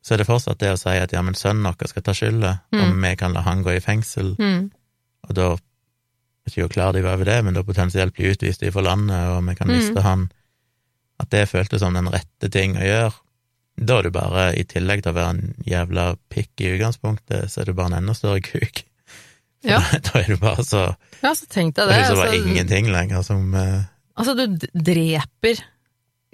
så 0.06 0.14
er 0.14 0.22
det 0.22 0.28
fortsatt 0.28 0.60
det 0.60 0.70
å 0.70 0.78
si 0.78 0.92
at 0.94 1.12
ja, 1.12 1.22
men 1.24 1.34
sønnen 1.34 1.66
vår 1.66 1.90
skal 1.90 2.04
ta 2.06 2.14
skylda, 2.14 2.52
Mm. 2.72 2.82
om 2.84 3.02
vi 3.02 3.16
kan 3.16 3.32
la 3.32 3.40
han 3.42 3.64
gå 3.64 3.74
i 3.76 3.80
fengsel, 3.80 4.36
Mm. 4.38 4.70
og 5.28 5.34
da 5.34 5.56
ikke 6.46 6.62
jo 6.64 6.68
klar 6.72 6.92
de 6.92 7.02
var 7.04 7.14
over 7.18 7.24
det, 7.28 7.44
men 7.44 7.54
da 7.54 7.62
potensielt 7.66 8.14
bli 8.14 8.30
utvist 8.32 8.62
fra 8.72 8.82
landet, 8.82 9.28
og 9.34 9.44
vi 9.48 9.54
kan 9.58 9.68
Mm. 9.68 9.76
miste 9.76 10.02
han, 10.02 10.30
at 11.20 11.30
det 11.30 11.48
føltes 11.48 11.80
som 11.80 11.94
den 11.94 12.08
rette 12.12 12.50
ting 12.52 12.76
å 12.76 12.84
gjøre. 12.84 13.12
Da 13.78 13.98
er 13.98 14.02
du 14.02 14.10
bare, 14.10 14.54
i 14.56 14.64
tillegg 14.64 15.02
til 15.02 15.12
å 15.12 15.16
være 15.16 15.30
en 15.30 15.54
jævla 15.66 16.16
pikk 16.30 16.60
i 16.64 16.70
utgangspunktet, 16.78 17.50
så 17.50 17.60
er 17.60 17.64
du 17.66 17.72
bare 17.74 17.86
en 17.92 17.98
enda 18.02 18.14
større 18.14 18.40
kuk. 18.40 18.84
For 19.62 19.70
Ja. 19.72 19.78
da, 19.80 19.98
da 19.98 20.18
er 20.20 20.26
du 20.28 20.36
bare 20.36 20.62
så 20.64 20.96
Ja, 21.22 21.32
så 21.34 21.46
tenkte 21.48 21.82
jeg 21.82 21.88
Det 21.88 21.96
det. 21.96 22.04
er 22.10 22.14
bare 22.14 22.30
altså- 22.30 22.46
ingenting 22.46 22.86
lenger 22.92 23.22
som 23.24 23.54
uh, 23.54 23.84
Altså, 24.16 24.34
du 24.36 24.56
dreper 24.72 25.60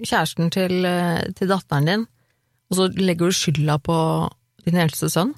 kjæresten 0.03 0.49
til, 0.51 0.85
eh, 0.85 1.31
til 1.35 1.47
datteren 1.49 1.85
din, 1.85 2.05
og 2.71 2.77
så 2.77 2.87
legger 2.95 3.27
du 3.27 3.31
skylda 3.35 3.77
på 3.83 4.29
din 4.65 4.75
eldste 4.79 5.09
sønn. 5.11 5.33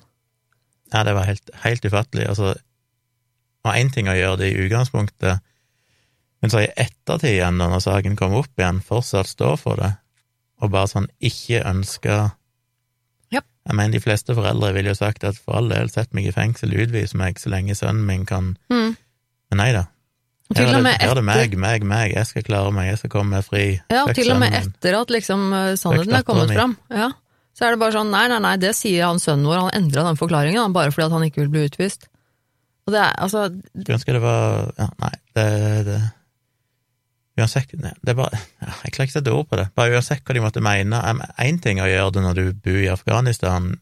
Ja, 0.93 1.03
det 1.03 1.13
var 1.15 1.26
helt, 1.26 1.49
helt 1.63 1.82
ufattelig. 1.86 2.28
Altså, 2.30 2.55
var 3.66 3.80
én 3.82 3.91
ting 3.93 4.09
å 4.11 4.16
gjøre 4.16 4.39
det 4.43 4.51
i 4.51 4.63
utgangspunktet, 4.66 5.43
men 6.43 6.51
så 6.53 6.61
i 6.61 6.72
ettertid 6.78 7.39
igjen, 7.39 7.57
når 7.57 7.82
saken 7.82 8.18
kom 8.20 8.36
opp 8.38 8.53
igjen, 8.59 8.84
fortsatt 8.86 9.30
stå 9.32 9.55
for 9.57 9.82
det, 9.82 9.95
og 10.61 10.72
bare 10.74 10.91
sånn 10.91 11.07
ikke 11.20 11.63
ønske 11.68 12.20
yep. 13.34 13.47
Jeg 13.66 13.76
mener, 13.76 13.95
de 13.95 14.03
fleste 14.03 14.36
foreldre 14.38 14.70
ville 14.76 14.93
jo 14.93 14.99
sagt 14.99 15.26
at 15.28 15.39
for 15.41 15.57
all 15.59 15.72
del, 15.74 15.89
sett 15.91 16.13
meg 16.16 16.30
i 16.30 16.36
fengsel, 16.36 16.76
utvis 16.86 17.16
meg 17.18 17.41
så 17.41 17.51
lenge 17.53 17.76
sønnen 17.78 18.05
min 18.07 18.26
kan 18.30 18.53
Mm. 18.70 18.95
Men 19.51 19.61
nei 19.61 19.72
da. 19.76 19.84
Og 20.49 20.57
Her 20.57 20.70
er 20.70 20.84
det, 20.86 20.93
her 21.01 21.11
er 21.11 21.18
det 21.18 21.24
meg, 21.26 21.53
meg, 21.57 21.84
meg, 21.89 22.13
jeg 22.13 22.30
skal 22.30 22.43
klare 22.45 22.72
meg, 22.74 22.91
jeg 22.91 22.97
skal 23.01 23.11
komme 23.13 23.38
meg 23.39 23.45
fri. 23.45 23.66
ja, 23.89 24.03
Fuck 24.05 24.18
til 24.18 24.32
og 24.34 24.39
med 24.41 24.53
etter 24.53 24.97
at 24.99 25.13
liksom 25.13 25.45
eh, 25.53 25.74
sannheten 25.78 26.13
er 26.18 26.26
kommet 26.26 26.51
min. 26.51 26.57
fram, 26.59 26.76
ja, 26.93 27.11
så 27.57 27.66
er 27.66 27.74
det 27.74 27.82
bare 27.82 27.95
sånn 27.95 28.11
nei, 28.13 28.26
nei, 28.30 28.38
nei, 28.43 28.55
det 28.61 28.76
sier 28.78 29.07
han 29.07 29.22
sønnen 29.22 29.47
vår, 29.49 29.63
han 29.66 29.78
endra 29.80 30.03
den 30.05 30.20
forklaringen 30.20 30.76
bare 30.76 30.93
fordi 30.93 31.07
at 31.07 31.16
han 31.18 31.26
ikke 31.26 31.41
vil 31.43 31.53
bli 31.55 31.63
utvist. 31.72 32.05
Og 32.86 32.93
det 32.93 32.99
er 33.01 33.15
altså 33.17 33.47
Skulle 33.49 33.97
ønske 33.97 34.13
det 34.13 34.21
var 34.21 34.71
Ja, 34.77 34.88
nei, 35.01 35.13
det, 35.38 35.45
det 35.88 36.01
Uansett 37.36 37.71
Det 37.75 38.11
er 38.13 38.15
bare 38.17 38.38
ja, 38.61 38.73
Jeg 38.86 38.93
klarer 38.95 39.07
ikke 39.09 39.15
å 39.15 39.17
sette 39.17 39.33
ord 39.36 39.47
på 39.49 39.57
det. 39.59 39.65
Bare 39.75 39.91
uansett 39.97 40.21
hva 40.23 40.36
de 40.38 40.43
måtte 40.43 40.61
mene. 40.63 41.01
Én 41.43 41.57
ting 41.63 41.81
å 41.83 41.89
gjøre 41.89 42.13
det 42.15 42.23
når 42.23 42.38
du 42.38 42.45
bor 42.63 42.77
i 42.79 42.91
Afghanistan, 42.93 43.73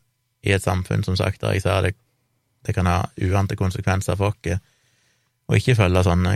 i 0.43 0.55
et 0.55 0.63
samfunn, 0.65 1.03
som 1.05 1.15
sagt, 1.19 1.41
der 1.43 1.53
jeg 1.53 1.61
sa 1.61 1.75
det, 1.85 1.93
det 2.65 2.73
kan 2.75 2.89
ha 2.89 3.03
uante 3.21 3.55
konsekvenser 3.59 4.17
for 4.17 4.33
oss, 4.33 4.57
og 5.47 5.59
ikke 5.59 5.75
følge 5.77 6.01
sånne 6.07 6.33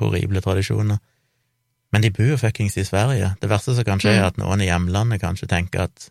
horrible 0.00 0.42
tradisjoner. 0.42 0.98
Men 1.94 2.02
de 2.02 2.10
bor 2.14 2.26
jo 2.32 2.40
fuckings 2.40 2.76
i 2.80 2.84
Sverige. 2.88 3.30
Det 3.40 3.48
verste 3.50 3.76
som 3.76 3.86
kan 3.86 4.02
skje, 4.02 4.16
er 4.16 4.22
Mm. 4.24 4.26
at 4.26 4.36
noen 4.42 4.60
i 4.60 4.68
hjemlandet 4.68 5.20
kanskje 5.22 5.48
tenker 5.48 5.86
at 5.86 6.10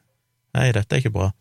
nei, 0.55 0.71
dette 0.71 0.95
er 0.95 0.99
ikke 1.03 1.13
bra. 1.19 1.31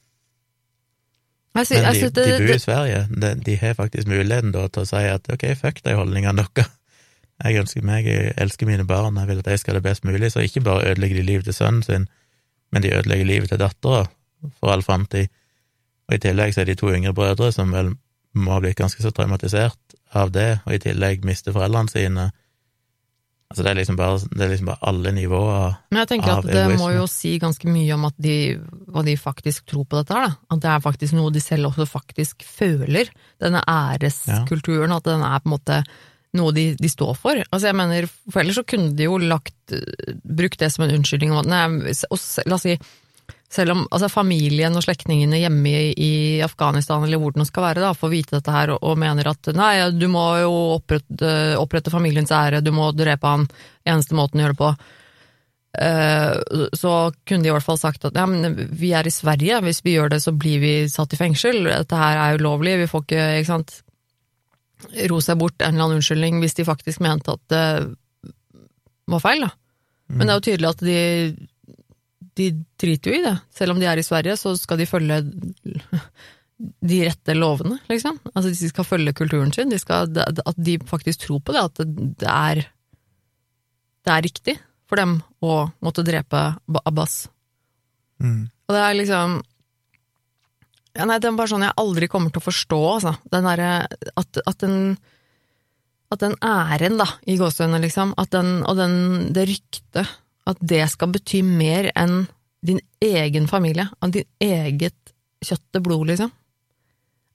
Jeg, 1.58 1.66
sy- 1.68 2.02
Men 2.06 2.14
de, 2.14 2.20
det, 2.20 2.26
de 2.40 2.46
bor 2.46 2.54
i 2.54 2.58
Sverige. 2.62 3.00
De, 3.22 3.30
de 3.46 3.56
har 3.60 3.74
faktisk 3.78 4.08
muligheten 4.10 4.52
da 4.54 4.66
til 4.68 4.82
å 4.84 4.88
si 4.88 5.02
at 5.12 5.28
ok, 5.32 5.44
fuck 5.60 5.82
de 5.84 5.94
holdningene 5.98 6.36
deres. 6.44 6.70
Jeg 7.44 7.60
ønsker 7.60 7.84
meg, 7.86 8.06
jeg 8.10 8.32
elsker 8.42 8.66
mine 8.66 8.84
barn, 8.86 9.14
jeg 9.20 9.28
vil 9.30 9.38
at 9.38 9.46
de 9.46 9.58
skal 9.60 9.74
ha 9.76 9.78
det 9.78 9.84
best 9.86 10.04
mulig. 10.04 10.32
Så 10.34 10.42
ikke 10.42 10.60
bare 10.66 10.88
ødelegger 10.90 11.20
de 11.20 11.22
livet 11.28 11.44
til 11.46 11.54
sønnen 11.54 11.84
sin, 11.86 12.08
men 12.74 12.82
de 12.82 12.90
ødelegger 12.96 13.28
livet 13.28 13.48
til 13.52 13.60
dattera 13.62 14.08
for 14.58 14.72
all 14.72 14.82
framtid. 14.82 15.28
Og 16.08 16.16
i 16.16 16.18
tillegg 16.24 16.54
så 16.54 16.64
er 16.64 16.70
de 16.70 16.74
to 16.80 16.90
yngre 16.90 17.12
brødre 17.14 17.52
som 17.54 17.70
vel 17.72 17.92
må 18.34 18.52
ha 18.56 18.60
blitt 18.62 18.78
ganske 18.80 19.02
så 19.02 19.10
traumatisert 19.14 19.94
av 20.18 20.32
det, 20.34 20.60
og 20.66 20.74
i 20.74 20.80
tillegg 20.82 21.24
mister 21.26 21.52
foreldrene 21.54 21.90
sine. 21.92 22.30
Altså 23.48 23.64
det 23.64 23.70
er 23.70 23.78
liksom 23.78 23.96
bare, 23.96 24.18
det 24.28 24.42
er 24.44 24.50
liksom 24.52 24.68
bare 24.68 24.90
alle 24.90 25.10
nivåer 25.16 25.78
Men 25.88 26.02
jeg 26.02 26.08
tenker 26.10 26.34
at 26.34 26.48
det 26.50 26.64
må 26.76 26.90
jo 26.92 27.06
si 27.08 27.30
ganske 27.40 27.70
mye 27.72 27.94
om 27.96 28.04
at 28.10 28.18
de, 28.20 28.34
hva 28.92 29.00
de 29.06 29.14
faktisk 29.16 29.70
tror 29.72 29.86
på 29.88 30.02
dette 30.02 30.12
her, 30.12 30.28
da. 30.28 30.52
At 30.52 30.60
det 30.64 30.70
er 30.74 30.84
faktisk 30.84 31.16
noe 31.16 31.32
de 31.32 31.40
selv 31.40 31.70
også 31.70 31.86
faktisk 31.88 32.44
føler. 32.44 33.08
Denne 33.40 33.62
æreskulturen, 33.64 34.92
at 34.92 35.08
den 35.08 35.24
er 35.24 35.40
på 35.40 35.48
en 35.48 35.56
måte 35.56 35.80
noe 36.36 36.52
de, 36.52 36.66
de 36.76 36.90
står 36.92 37.14
for. 37.16 37.40
Altså 37.48 37.70
jeg 37.70 37.78
mener, 37.78 38.08
for 38.28 38.42
ellers 38.42 38.60
så 38.60 38.66
kunne 38.68 38.92
de 38.98 39.08
jo 39.08 39.16
lagt, 39.22 39.56
brukt 40.20 40.60
det 40.60 40.68
som 40.74 40.84
en 40.84 40.92
unnskyldning 40.98 41.32
om 41.32 41.40
at 41.40 41.48
nei, 41.48 41.94
og 42.12 42.20
la 42.44 42.58
oss 42.58 42.66
si, 42.68 42.76
selv 43.48 43.72
om 43.72 43.86
altså 43.88 44.10
familien 44.12 44.76
og 44.76 44.84
slektningene 44.84 45.40
hjemme 45.40 45.72
i, 45.96 46.12
Afghanistan, 46.44 47.04
eller 47.04 47.20
hvor 47.20 47.32
det 47.32 47.40
nå 47.40 47.46
skal 47.48 47.64
være, 47.70 47.80
da, 47.86 47.94
får 47.96 48.12
vite 48.12 48.36
dette 48.36 48.52
her 48.52 48.74
og, 48.74 48.82
og 48.84 49.00
mener 49.00 49.30
at 49.30 49.48
nei, 49.56 49.72
du 49.96 50.04
må 50.12 50.24
jo 50.42 50.52
opprette, 50.76 51.32
opprette 51.56 51.92
familiens 51.92 52.32
ære, 52.34 52.60
du 52.64 52.70
må 52.76 52.90
drepe 52.96 53.32
han, 53.32 53.48
eneste 53.88 54.18
måten 54.18 54.42
å 54.42 54.44
gjøre 54.44 54.56
det 54.56 54.60
på. 54.60 54.72
Eh, 55.80 56.60
så 56.76 56.94
kunne 57.28 57.44
de 57.44 57.50
i 57.50 57.56
hvert 57.56 57.64
fall 57.64 57.80
sagt 57.80 58.04
at 58.08 58.16
ja, 58.20 58.28
men 58.28 58.52
vi 58.76 58.92
er 58.96 59.08
i 59.08 59.14
Sverige, 59.14 59.62
hvis 59.64 59.80
vi 59.86 59.96
gjør 59.96 60.12
det 60.12 60.22
så 60.24 60.36
blir 60.36 60.60
vi 60.60 60.72
satt 60.92 61.16
i 61.16 61.20
fengsel, 61.20 61.62
dette 61.70 62.00
her 62.04 62.20
er 62.20 62.40
ulovlig, 62.40 62.76
vi 62.82 62.90
får 62.90 63.06
ikke, 63.06 63.28
ikke 63.40 63.52
sant, 63.54 63.78
ro 65.10 65.22
seg 65.24 65.40
bort 65.40 65.56
en 65.62 65.72
eller 65.72 65.88
annen 65.88 66.02
unnskyldning 66.02 66.36
hvis 66.44 66.60
de 66.60 66.68
faktisk 66.68 67.00
mente 67.02 67.32
at 67.32 67.48
det 67.50 67.64
var 69.08 69.24
feil, 69.24 69.48
da. 69.48 69.54
Men 70.12 70.26
det 70.26 70.32
er 70.32 70.38
jo 70.38 70.44
tydelig 70.46 70.68
at 70.68 70.82
de, 70.84 71.00
de 72.18 72.50
driter 72.80 73.12
jo 73.12 73.18
i 73.18 73.24
det. 73.24 73.36
Selv 73.54 73.74
om 73.74 73.80
de 73.80 73.88
er 73.90 74.00
i 74.00 74.06
Sverige, 74.06 74.36
så 74.40 74.54
skal 74.58 74.80
de 74.80 74.88
følge 74.88 75.20
de 76.58 76.98
rette 77.06 77.34
lovene, 77.38 77.78
liksom. 77.90 78.18
Altså 78.32 78.50
de 78.50 78.70
skal 78.70 78.86
følge 78.86 79.14
kulturen 79.16 79.52
sin, 79.54 79.70
de 79.70 79.78
skal, 79.78 80.10
at 80.18 80.58
de 80.58 80.78
faktisk 80.88 81.26
tror 81.26 81.42
på 81.44 81.54
det, 81.54 81.62
at 81.62 81.82
det 82.18 82.32
er, 82.32 82.64
det 84.02 84.14
er 84.14 84.26
riktig 84.26 84.56
for 84.88 84.98
dem 84.98 85.18
å 85.44 85.68
måtte 85.84 86.06
drepe 86.06 86.40
Abbas. 86.82 87.28
Mm. 88.18 88.48
Og 88.66 88.74
det 88.74 88.82
er 88.82 88.98
liksom 88.98 89.38
ja, 90.98 91.04
Nei, 91.06 91.20
det 91.22 91.28
er 91.28 91.36
bare 91.38 91.50
sånn 91.52 91.62
jeg 91.62 91.78
aldri 91.78 92.08
kommer 92.10 92.32
til 92.34 92.42
å 92.42 92.48
forstå, 92.48 92.78
altså. 92.96 93.12
Den 93.30 93.46
derre 93.46 93.70
at, 94.18 94.40
at 94.42 94.64
den 94.64 94.96
At 96.10 96.24
den 96.24 96.34
æren, 96.42 96.96
da, 96.98 97.06
i 97.28 97.36
gåsehudene, 97.38 97.82
liksom, 97.84 98.14
at 98.18 98.32
den, 98.32 98.64
og 98.64 98.78
den, 98.80 98.94
det 99.36 99.44
ryktet, 99.50 100.16
at 100.48 100.60
det 100.64 100.84
skal 100.92 101.12
bety 101.12 101.42
mer 101.44 101.90
enn 101.98 102.22
din 102.64 102.80
egen 103.04 103.46
familie, 103.50 103.86
av 104.00 104.12
din 104.14 104.26
eget 104.42 105.14
kjøtt 105.44 105.78
og 105.78 105.84
blod, 105.86 106.08
liksom. 106.10 106.32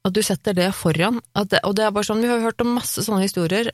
At 0.04 0.16
du 0.16 0.20
setter 0.26 0.56
det 0.58 0.74
foran. 0.76 1.22
Det, 1.48 1.62
og 1.64 1.78
det 1.78 1.86
er 1.86 1.94
bare 1.96 2.08
sånn, 2.08 2.24
vi 2.24 2.32
har 2.32 2.44
hørt 2.44 2.62
om 2.64 2.74
masse 2.76 3.06
sånne 3.06 3.24
historier. 3.24 3.70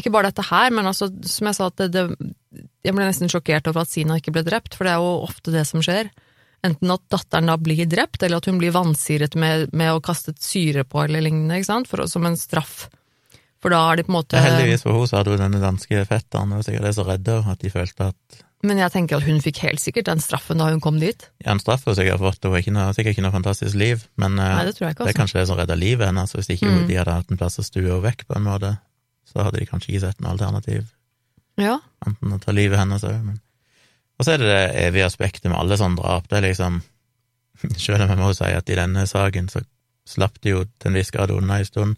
Ikke 0.00 0.10
bare 0.10 0.32
dette 0.32 0.48
her, 0.48 0.72
men 0.74 0.88
altså, 0.88 1.06
som 1.28 1.48
jeg 1.48 1.58
sa, 1.58 1.68
at 1.70 1.84
det, 1.84 1.92
det, 1.94 2.64
jeg 2.82 2.96
ble 2.96 3.06
nesten 3.06 3.30
sjokkert 3.30 3.68
over 3.70 3.84
at 3.84 3.92
Sina 3.92 4.18
ikke 4.18 4.34
ble 4.34 4.42
drept, 4.46 4.74
for 4.74 4.88
det 4.88 4.96
er 4.96 5.04
jo 5.04 5.12
ofte 5.28 5.54
det 5.54 5.62
som 5.68 5.84
skjer. 5.84 6.10
Enten 6.66 6.94
at 6.94 7.04
datteren 7.10 7.50
da 7.50 7.56
blir 7.58 7.86
drept, 7.90 8.22
eller 8.22 8.42
at 8.42 8.48
hun 8.50 8.58
blir 8.58 8.74
vansiret 8.74 9.36
med, 9.38 9.70
med 9.76 9.94
å 9.94 10.02
kaste 10.02 10.34
syre 10.42 10.86
på 10.88 11.04
eller 11.04 11.22
lignende, 11.22 11.60
ikke 11.60 11.70
sant, 11.70 11.90
For, 11.90 12.02
som 12.10 12.26
en 12.26 12.38
straff. 12.38 12.88
For 13.62 13.70
da 13.70 13.84
er 13.92 14.00
de 14.00 14.06
på 14.08 14.10
en 14.10 14.18
måte 14.18 14.42
heldigvis 14.42 14.82
for 14.82 14.96
henne 14.96 15.10
så 15.10 15.20
hadde 15.20 15.36
hun 15.36 15.44
denne 15.44 15.62
danske 15.62 16.06
fetteren, 16.10 16.54
og 16.56 16.64
sikkert 16.66 16.88
det 16.88 16.96
så 16.96 17.06
redde 17.06 17.36
at 17.52 17.62
de 17.62 17.70
følte 17.70 18.08
at 18.10 18.42
Men 18.62 18.78
jeg 18.78 18.92
tenker 18.94 19.18
at 19.18 19.26
hun 19.26 19.40
fikk 19.42 19.58
helt 19.64 19.80
sikkert 19.82 20.06
den 20.06 20.20
straffen 20.22 20.60
da 20.62 20.68
hun 20.70 20.80
kom 20.80 21.00
dit. 21.02 21.24
Ja, 21.42 21.50
en 21.50 21.58
straff 21.62 21.82
hun 21.88 21.96
sikkert 21.98 22.20
fått, 22.22 22.44
hun 22.46 22.76
har 22.78 22.92
sikkert 22.94 23.16
ikke 23.16 23.24
noe 23.24 23.34
fantastisk 23.34 23.74
liv, 23.74 24.04
men 24.16 24.38
eh, 24.38 24.52
Nei, 24.54 24.64
det 24.68 24.74
ikke, 24.76 24.86
det 24.86 25.00
er 25.00 25.06
altså. 25.08 25.16
kanskje 25.18 25.40
det 25.40 25.46
som 25.50 25.58
redda 25.58 25.74
livet 25.80 26.06
hennes, 26.06 26.34
hvis 26.38 26.50
ikke 26.54 26.70
Mm. 26.70 26.86
de 26.86 26.94
hadde 27.00 27.16
hatt 27.16 27.30
en 27.34 27.40
plass 27.40 27.58
å 27.58 27.64
stue 27.66 27.82
henne 27.88 28.02
vekk 28.04 28.22
på 28.28 28.36
en 28.38 28.46
måte, 28.46 28.70
så 29.26 29.42
hadde 29.42 29.58
de 29.58 29.66
kanskje 29.66 29.90
ikke 29.92 30.04
sett 30.06 30.20
noe 30.22 30.30
alternativ, 30.36 30.86
Ja. 31.58 31.80
enten 32.06 32.32
å 32.32 32.38
ta 32.40 32.52
livet 32.52 32.78
hennes 32.78 33.02
òg, 33.02 33.18
men 33.24 33.40
Og 34.20 34.26
så 34.26 34.34
er 34.34 34.38
det 34.38 34.46
det 34.46 34.84
evige 34.86 35.06
aspektet 35.06 35.50
med 35.50 35.58
alle 35.58 35.74
sånne 35.76 35.96
drap, 35.98 36.28
det 36.28 36.38
er 36.38 36.46
liksom 36.52 36.82
Selv 37.78 38.00
om 38.02 38.08
jeg 38.08 38.18
må 38.18 38.30
si 38.34 38.44
at 38.44 38.70
i 38.70 38.74
denne 38.78 39.06
saken 39.06 39.48
så 39.50 39.60
slapp 40.06 40.38
de 40.42 40.50
jo 40.50 40.64
til 40.78 40.90
en 40.90 40.94
viss 40.94 41.10
grad 41.10 41.30
unna 41.30 41.58
en 41.58 41.64
stund, 41.64 41.96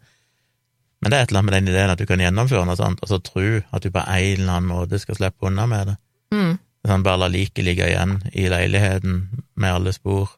men 1.02 1.10
det 1.10 1.18
er 1.18 1.22
et 1.24 1.30
eller 1.30 1.40
annet 1.42 1.50
med 1.52 1.54
den 1.60 1.68
ideen 1.74 1.90
at 1.92 1.98
du 1.98 2.06
kan 2.06 2.20
gjennomføre 2.20 2.64
noe 2.64 2.76
sånt, 2.76 3.00
og 3.02 3.08
så 3.08 3.18
tro 3.22 3.60
at 3.72 3.82
du 3.82 3.90
på 3.90 4.00
en 4.00 4.40
eller 4.40 4.52
annen 4.56 4.68
måte 4.70 4.98
skal 4.98 5.14
slippe 5.16 5.44
unna 5.46 5.66
med 5.66 5.86
det. 5.88 5.96
Mm. 6.35 6.55
Sånn, 6.85 7.05
bare 7.07 7.22
la 7.22 7.30
liket 7.32 7.64
ligge 7.64 7.87
igjen 7.89 8.18
i 8.37 8.49
leiligheten 8.53 9.22
med 9.57 9.70
alle 9.72 9.95
spor. 9.97 10.35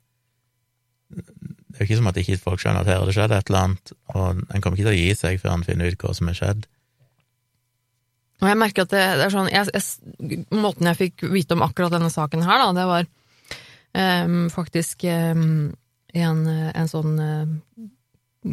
Det 1.10 1.80
er 1.80 1.82
jo 1.82 1.88
ikke 1.88 1.98
som 1.98 2.10
at 2.10 2.20
ikke 2.22 2.38
folk 2.42 2.62
skjønner 2.62 2.84
at 2.84 2.90
her 2.90 3.00
har 3.00 3.08
det 3.08 3.16
skjedd 3.16 3.34
et 3.34 3.50
eller 3.50 3.64
annet, 3.64 3.92
og 4.14 4.42
en 4.44 4.62
kommer 4.62 4.78
ikke 4.78 4.86
til 4.86 4.92
å 4.92 5.00
gi 5.00 5.16
seg 5.18 5.40
før 5.42 5.56
en 5.56 5.66
finner 5.66 5.90
ut 5.90 6.04
hva 6.04 6.14
som 6.16 6.30
er 6.30 6.38
skjedd. 6.38 6.68
Og 8.42 8.48
jeg 8.50 8.60
merker 8.60 8.84
at 8.84 8.92
det, 8.92 9.04
det 9.16 9.24
er 9.24 9.32
sånn 9.32 9.48
jeg, 9.48 9.70
jeg, 9.72 10.40
Måten 10.52 10.90
jeg 10.90 10.98
fikk 10.98 11.24
vite 11.32 11.56
om 11.56 11.64
akkurat 11.64 11.94
denne 11.94 12.12
saken 12.12 12.44
her, 12.44 12.62
da, 12.62 12.72
det 12.76 12.86
var 12.90 13.06
um, 14.26 14.42
faktisk 14.52 15.06
um, 15.08 15.70
en, 16.12 16.42
en 16.46 16.90
sånn 16.90 17.14
uh, 17.16 17.54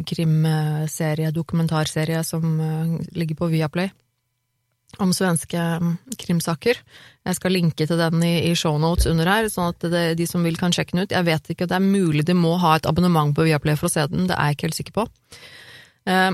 krimserie, 0.08 1.30
dokumentarserie, 1.36 2.24
som 2.26 2.56
uh, 2.58 2.96
ligger 3.14 3.38
på 3.38 3.50
Viaplay. 3.52 3.92
Om 5.02 5.12
svenske 5.16 5.58
mm, 5.58 5.92
krimsaker. 6.20 6.78
Jeg 7.24 7.38
skal 7.38 7.54
linke 7.56 7.86
til 7.88 7.98
den 7.98 8.22
i, 8.22 8.34
i 8.50 8.54
shownotes 8.58 9.08
under 9.10 9.28
her, 9.30 9.48
sånn 9.50 9.72
at 9.72 9.86
det, 9.90 10.04
de 10.20 10.26
som 10.28 10.44
vil 10.44 10.58
kan 10.60 10.74
sjekke 10.74 10.94
den 10.94 11.06
ut. 11.06 11.14
Jeg 11.14 11.26
vet 11.26 11.52
ikke, 11.54 11.68
det 11.70 11.78
er 11.78 11.84
mulig 11.84 12.26
de 12.28 12.36
må 12.36 12.54
ha 12.62 12.76
et 12.76 12.88
abonnement 12.90 13.34
på 13.34 13.46
Viaplay 13.46 13.78
for 13.80 13.88
å 13.88 13.94
se 13.94 14.06
den, 14.12 14.28
det 14.28 14.36
er 14.36 14.50
jeg 14.50 14.58
ikke 14.58 14.68
helt 14.68 14.80
sikker 14.80 14.98
på. 14.98 15.06
Eh, 16.10 16.32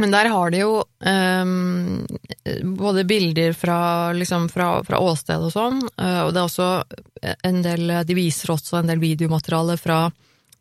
men 0.00 0.14
der 0.14 0.30
har 0.32 0.52
de 0.52 0.62
jo 0.62 0.74
eh, 1.04 1.50
både 2.64 3.04
bilder 3.08 3.56
fra, 3.56 3.78
liksom 4.16 4.48
fra, 4.52 4.72
fra 4.86 5.00
åsted 5.04 5.48
og 5.48 5.52
sånn, 5.52 5.80
eh, 6.00 6.20
og 6.24 6.32
det 6.32 6.40
er 6.40 6.48
også 6.48 6.70
en 7.50 7.62
del 7.64 7.94
De 8.08 8.16
viser 8.16 8.52
også 8.54 8.78
en 8.78 8.88
del 8.88 9.02
videomateriale 9.02 9.76
fra 9.80 10.06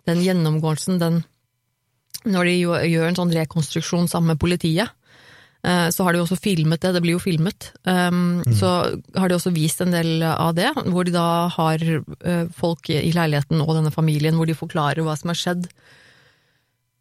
den 0.09 0.23
gjennomgåelsen, 0.25 0.99
den 0.99 1.21
Når 2.27 2.49
de 2.49 2.55
gjør, 2.57 3.07
en 3.07 3.19
sånn 3.19 3.35
rekonstruksjon 3.35 4.09
sammen 4.11 4.33
med 4.33 4.41
politiet, 4.41 4.91
så 5.59 6.05
har 6.05 6.15
de 6.15 6.21
også 6.23 6.37
filmet 6.39 6.79
det, 6.79 6.93
det 6.95 7.01
blir 7.03 7.17
jo 7.17 7.21
filmet. 7.23 7.73
Um, 7.83 8.39
mm. 8.45 8.53
Så 8.55 8.69
har 9.19 9.27
de 9.27 9.35
også 9.35 9.51
vist 9.51 9.81
en 9.83 9.91
del 9.91 10.23
av 10.23 10.53
det, 10.55 10.69
hvor 10.87 11.03
de 11.03 11.11
da 11.11 11.49
har 11.51 11.83
uh, 11.83 12.45
folk 12.55 12.87
i 12.93 13.11
leiligheten 13.11 13.59
og 13.65 13.73
denne 13.75 13.91
familien, 13.91 14.37
hvor 14.39 14.47
de 14.47 14.55
forklarer 14.55 15.03
hva 15.03 15.17
som 15.19 15.33
har 15.33 15.41
skjedd. 15.41 15.67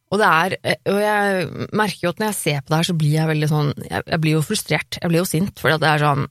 Og 0.08 0.18
det 0.18 0.26
er, 0.26 0.56
og 0.88 0.98
jeg 1.04 1.68
merker 1.76 2.06
jo 2.06 2.12
at 2.14 2.20
når 2.20 2.30
jeg 2.32 2.40
ser 2.40 2.60
på 2.62 2.72
det 2.72 2.80
her, 2.80 2.88
så 2.88 2.96
blir 2.96 3.14
jeg 3.14 3.28
veldig 3.28 3.48
sånn 3.50 3.72
Jeg, 3.76 4.04
jeg 4.08 4.20
blir 4.24 4.38
jo 4.38 4.44
frustrert, 4.46 4.98
jeg 5.02 5.12
blir 5.12 5.20
jo 5.20 5.28
sint, 5.28 5.60
for 5.60 5.74
det 5.76 5.90
er 5.90 6.04
sånn 6.04 6.24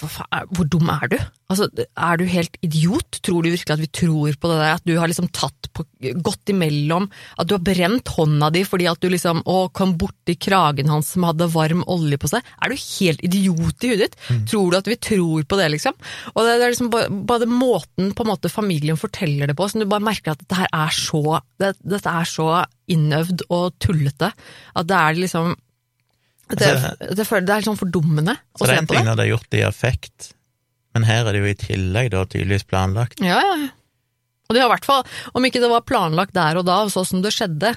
hvor 0.00 0.68
dum 0.70 0.90
er 0.92 1.10
du? 1.12 1.16
Altså, 1.52 1.68
er 1.76 2.18
du 2.18 2.24
helt 2.28 2.56
idiot? 2.64 3.18
Tror 3.24 3.44
du 3.44 3.50
virkelig 3.52 3.74
at 3.74 3.82
vi 3.82 3.90
tror 3.92 4.36
på 4.40 4.50
det 4.50 4.56
der? 4.58 4.78
At 4.78 4.86
du 4.88 4.94
har 4.96 5.10
liksom 5.10 5.28
tatt 5.34 5.68
på, 5.76 5.84
gått 6.24 6.52
imellom, 6.52 7.08
at 7.38 7.48
du 7.48 7.56
har 7.56 7.64
brent 7.64 8.12
hånda 8.16 8.50
di 8.54 8.64
fordi 8.66 8.88
at 8.90 9.02
du 9.02 9.10
liksom 9.12 9.42
å, 9.50 9.68
kom 9.74 9.96
borti 10.00 10.36
kragen 10.40 10.90
hans 10.92 11.12
som 11.14 11.26
hadde 11.28 11.50
varm 11.52 11.84
olje 11.90 12.18
på 12.20 12.30
seg? 12.32 12.46
Er 12.64 12.72
du 12.72 12.80
helt 12.80 13.24
idiot 13.26 13.84
i 13.84 13.92
huet 13.92 14.04
ditt? 14.04 14.16
Mm. 14.30 14.44
Tror 14.50 14.72
du 14.72 14.78
at 14.80 14.90
vi 14.90 14.98
tror 15.10 15.44
på 15.48 15.60
det, 15.60 15.68
liksom? 15.76 15.98
Og 16.34 16.40
det, 16.40 16.56
det 16.60 16.68
er 16.68 16.74
liksom 16.74 16.92
bare, 16.94 17.20
bare, 17.34 17.50
måten 17.50 18.14
på 18.16 18.24
en 18.24 18.32
måte 18.32 18.52
familien 18.52 19.00
forteller 19.00 19.50
det 19.50 19.58
på, 19.58 19.68
som 19.68 19.82
du 19.82 19.88
bare 19.90 20.04
merker 20.04 20.34
at 20.34 20.42
dette 20.42 20.62
her 20.62 20.72
er 20.72 20.96
så 20.96 21.40
det, 21.60 21.74
Dette 21.84 22.10
er 22.10 22.28
så 22.28 22.48
innøvd 22.90 23.46
og 23.52 23.76
tullete 23.80 24.32
at 24.34 24.88
det 24.88 24.96
er 24.96 25.20
liksom 25.22 25.54
det, 26.50 26.68
altså, 26.68 26.90
det, 27.00 27.14
det, 27.16 27.24
det 27.24 27.54
er 27.54 27.62
litt 27.62 27.70
sånn 27.70 27.80
fordummende 27.80 28.34
å 28.36 28.58
se 28.58 28.64
på 28.64 28.66
det. 28.66 28.66
Så 28.66 28.68
det 28.68 28.74
er 28.74 28.82
en 28.82 28.90
ting 28.90 29.06
når 29.08 29.18
det 29.18 29.24
er 29.24 29.32
gjort 29.32 29.56
i 29.56 29.62
affekt, 29.66 30.28
men 30.94 31.06
her 31.08 31.24
er 31.24 31.34
det 31.34 31.42
jo 31.42 31.50
i 31.50 31.58
tillegg 31.58 32.12
da 32.14 32.24
tydeligvis 32.28 32.68
planlagt. 32.70 33.22
Ja, 33.24 33.40
ja. 33.40 33.70
Og 34.44 34.56
de 34.56 34.60
har 34.60 34.68
i 34.68 34.74
hvert 34.74 34.88
fall, 34.88 35.04
om 35.32 35.46
ikke 35.46 35.62
det 35.62 35.72
var 35.72 35.86
planlagt 35.88 36.36
der 36.36 36.60
og 36.60 36.66
da, 36.68 36.82
sånn 36.92 37.08
som 37.08 37.22
det 37.24 37.32
skjedde, 37.34 37.72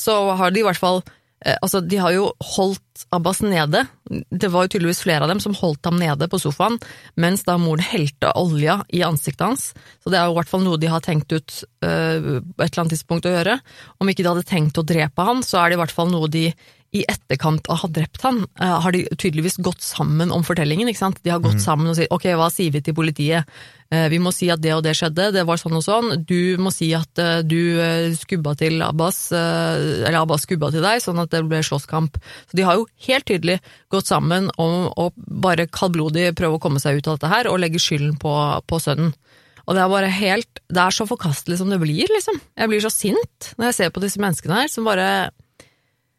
så 0.00 0.16
har 0.38 0.52
de 0.52 0.62
i 0.62 0.64
hvert 0.64 0.80
fall 0.80 1.02
eh, 1.44 1.58
Altså, 1.60 1.82
de 1.84 1.98
har 2.00 2.14
jo 2.14 2.30
holdt 2.56 3.04
Abbas 3.12 3.42
nede. 3.44 3.84
Det 4.30 4.48
var 4.52 4.64
jo 4.64 4.72
tydeligvis 4.72 5.02
flere 5.04 5.26
av 5.26 5.30
dem 5.30 5.40
som 5.42 5.56
holdt 5.58 5.84
ham 5.84 5.98
nede 6.00 6.28
på 6.32 6.40
sofaen, 6.40 6.78
mens 7.20 7.44
da 7.44 7.58
moren 7.60 7.84
helte 7.84 8.32
olja 8.40 8.78
i 8.88 9.02
ansiktet 9.04 9.44
hans. 9.44 9.64
Så 10.00 10.12
det 10.12 10.18
er 10.18 10.30
jo 10.30 10.36
i 10.36 10.38
hvert 10.40 10.52
fall 10.52 10.64
noe 10.64 10.80
de 10.80 10.90
har 10.92 11.04
tenkt 11.04 11.34
ut 11.34 11.58
uh, 11.84 12.38
et 12.40 12.62
eller 12.62 12.82
annet 12.84 12.94
tidspunkt 12.94 13.28
å 13.28 13.34
gjøre. 13.34 13.58
Om 14.00 14.12
ikke 14.12 14.24
de 14.24 14.30
hadde 14.30 14.48
tenkt 14.48 14.80
å 14.80 14.86
drepe 14.86 15.26
han, 15.26 15.42
så 15.44 15.60
er 15.60 15.70
det 15.72 15.76
i 15.76 15.82
hvert 15.82 15.96
fall 15.96 16.12
noe 16.14 16.30
de 16.32 16.46
i 16.92 17.02
etterkant 17.08 17.68
av 17.70 17.78
å 17.78 17.82
ha 17.86 17.88
drept 17.88 18.20
han, 18.26 18.42
uh, 18.60 18.76
har 18.84 18.92
de 18.92 19.06
tydeligvis 19.16 19.56
gått 19.64 19.80
sammen 19.84 20.32
om 20.34 20.44
fortellingen. 20.44 20.90
ikke 20.90 21.00
sant? 21.00 21.22
De 21.24 21.32
har 21.32 21.40
gått 21.40 21.56
mm. 21.56 21.64
sammen 21.64 21.88
og 21.88 21.96
sier 21.96 22.10
ok, 22.12 22.26
hva 22.36 22.50
sier 22.52 22.74
vi 22.74 22.82
til 22.84 22.96
politiet? 22.96 23.48
Uh, 23.88 24.06
vi 24.12 24.20
må 24.20 24.32
si 24.34 24.50
at 24.52 24.60
det 24.60 24.74
og 24.76 24.84
det 24.84 24.92
skjedde, 24.98 25.30
det 25.32 25.46
var 25.48 25.60
sånn 25.60 25.78
og 25.78 25.84
sånn. 25.86 26.12
Du 26.28 26.60
må 26.60 26.72
si 26.74 26.90
at 26.96 27.22
uh, 27.22 27.40
du 27.40 27.80
skubba 28.18 28.52
til 28.60 28.84
Abbas, 28.84 29.24
eller 29.32 30.20
Abbas 30.20 30.44
skubba 30.44 30.68
til 30.74 30.84
deg, 30.84 31.00
sånn 31.00 31.20
at 31.22 31.32
det 31.32 31.42
ble 31.48 31.62
slåsskamp. 31.64 32.20
Så 32.50 32.60
de 32.60 32.66
har 32.68 32.76
jo 32.76 32.88
helt 33.08 33.28
tydelig 33.28 33.58
gått 33.92 34.12
sammen 34.12 34.50
om 34.60 34.90
å 34.92 35.10
bare 35.16 35.70
kaldblodig 35.72 36.34
prøve 36.36 36.60
å 36.60 36.62
komme 36.62 36.82
seg 36.82 37.00
ut 37.00 37.08
av 37.08 37.16
dette 37.16 37.32
her, 37.32 37.48
og 37.48 37.62
legge 37.62 37.80
skylden 37.80 38.18
på, 38.20 38.36
på 38.68 38.82
sønnen. 38.84 39.14
Og 39.62 39.76
det 39.76 39.82
er 39.84 39.92
bare 39.92 40.08
helt 40.10 40.60
Det 40.74 40.80
er 40.82 40.94
så 40.94 41.04
forkastelig 41.06 41.60
som 41.60 41.70
det 41.70 41.78
blir, 41.80 42.04
liksom. 42.10 42.40
Jeg 42.58 42.68
blir 42.68 42.82
så 42.82 42.90
sint 42.92 43.52
når 43.56 43.70
jeg 43.70 43.78
ser 43.78 43.94
på 43.94 44.02
disse 44.02 44.20
menneskene 44.20 44.64
her, 44.64 44.72
som 44.72 44.88
bare 44.88 45.06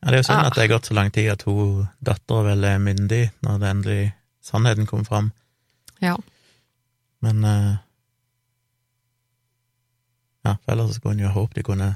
ja, 0.04 0.10
det 0.12 0.18
er 0.18 0.22
jo 0.22 0.28
synd 0.28 0.48
at 0.48 0.58
det 0.58 0.66
har 0.66 0.74
gått 0.76 0.90
så 0.92 0.98
lang 0.98 1.10
tid 1.16 1.32
at 1.32 1.46
hun 1.48 1.88
dattera 2.04 2.52
vel 2.52 2.68
er 2.68 2.84
myndig, 2.84 3.24
når 3.46 3.62
det 3.62 3.72
endelig 3.72 4.04
sannheten 4.44 4.90
kom 4.90 5.06
fram. 5.08 5.32
Ja. 6.04 6.18
Men 7.24 7.44
uh, 7.48 7.74
Ja, 10.44 10.58
for 10.60 10.74
ellers 10.74 10.96
skulle 10.96 11.16
hun 11.16 11.24
jo 11.24 11.32
håpe 11.32 11.56
de 11.56 11.64
kunne 11.64 11.94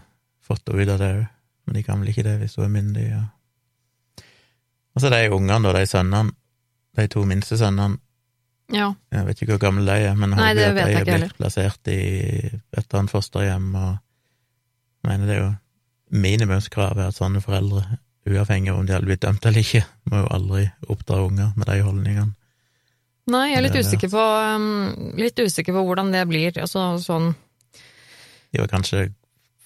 fått 0.47 0.69
henne 0.71 0.83
ut 0.83 0.93
av 0.93 1.01
det 1.01 1.11
òg, 1.17 1.23
men 1.67 1.75
de 1.75 1.83
kan 1.83 1.99
vel 1.99 2.11
ikke 2.13 2.23
det 2.23 2.37
hvis 2.39 2.55
hun 2.55 2.67
er 2.69 2.75
myndig. 2.77 3.07
Ja. 3.11 3.23
Og 4.95 5.03
så 5.03 5.11
de 5.11 5.19
ungene, 5.35 5.59
da, 5.67 5.73
de 5.75 5.89
sønnene, 5.89 6.31
de 6.95 7.07
to 7.11 7.25
minste 7.27 7.59
sønnene. 7.59 7.99
Ja. 8.73 8.93
Jeg 9.11 9.27
vet 9.27 9.41
ikke 9.41 9.55
hvor 9.55 9.65
gamle 9.67 9.83
de 9.87 10.07
er, 10.07 10.15
men 10.15 10.33
Nei, 10.35 10.49
at 10.51 10.57
de 10.75 10.95
er 10.95 11.05
blitt 11.07 11.35
plassert 11.37 11.91
i 11.91 11.99
et 12.47 12.81
eller 12.81 13.01
annet 13.01 13.13
fosterhjem, 13.13 13.67
og 13.75 13.91
jeg 13.91 15.11
mener 15.11 15.27
det 15.27 15.35
er 15.35 15.43
jo 15.43 15.51
minimumskravet 16.13 17.03
er 17.03 17.11
at 17.11 17.17
sånne 17.17 17.41
foreldre, 17.43 17.83
uavhengig 18.27 18.71
av 18.73 18.81
om 18.81 18.87
de 18.87 18.95
hadde 18.95 19.07
blitt 19.07 19.23
dømt 19.23 19.45
eller 19.47 19.63
ikke, 19.63 19.83
må 20.11 20.23
jo 20.23 20.31
aldri 20.35 20.65
oppdra 20.91 21.21
unger 21.27 21.53
med 21.55 21.69
de 21.69 21.77
holdningene. 21.83 22.33
Nei, 23.27 23.43
jeg 23.51 23.59
er 23.59 23.65
litt 23.65 23.75
usikker 23.75 24.11
på, 24.11 24.23
um, 24.23 25.13
litt 25.19 25.39
usikker 25.39 25.75
på 25.75 25.83
hvordan 25.83 26.13
det 26.13 26.23
blir. 26.29 26.53
Altså 26.63 26.93
sånn 27.03 27.33
De 28.53 28.61
var 28.61 28.69
kanskje 28.71 29.09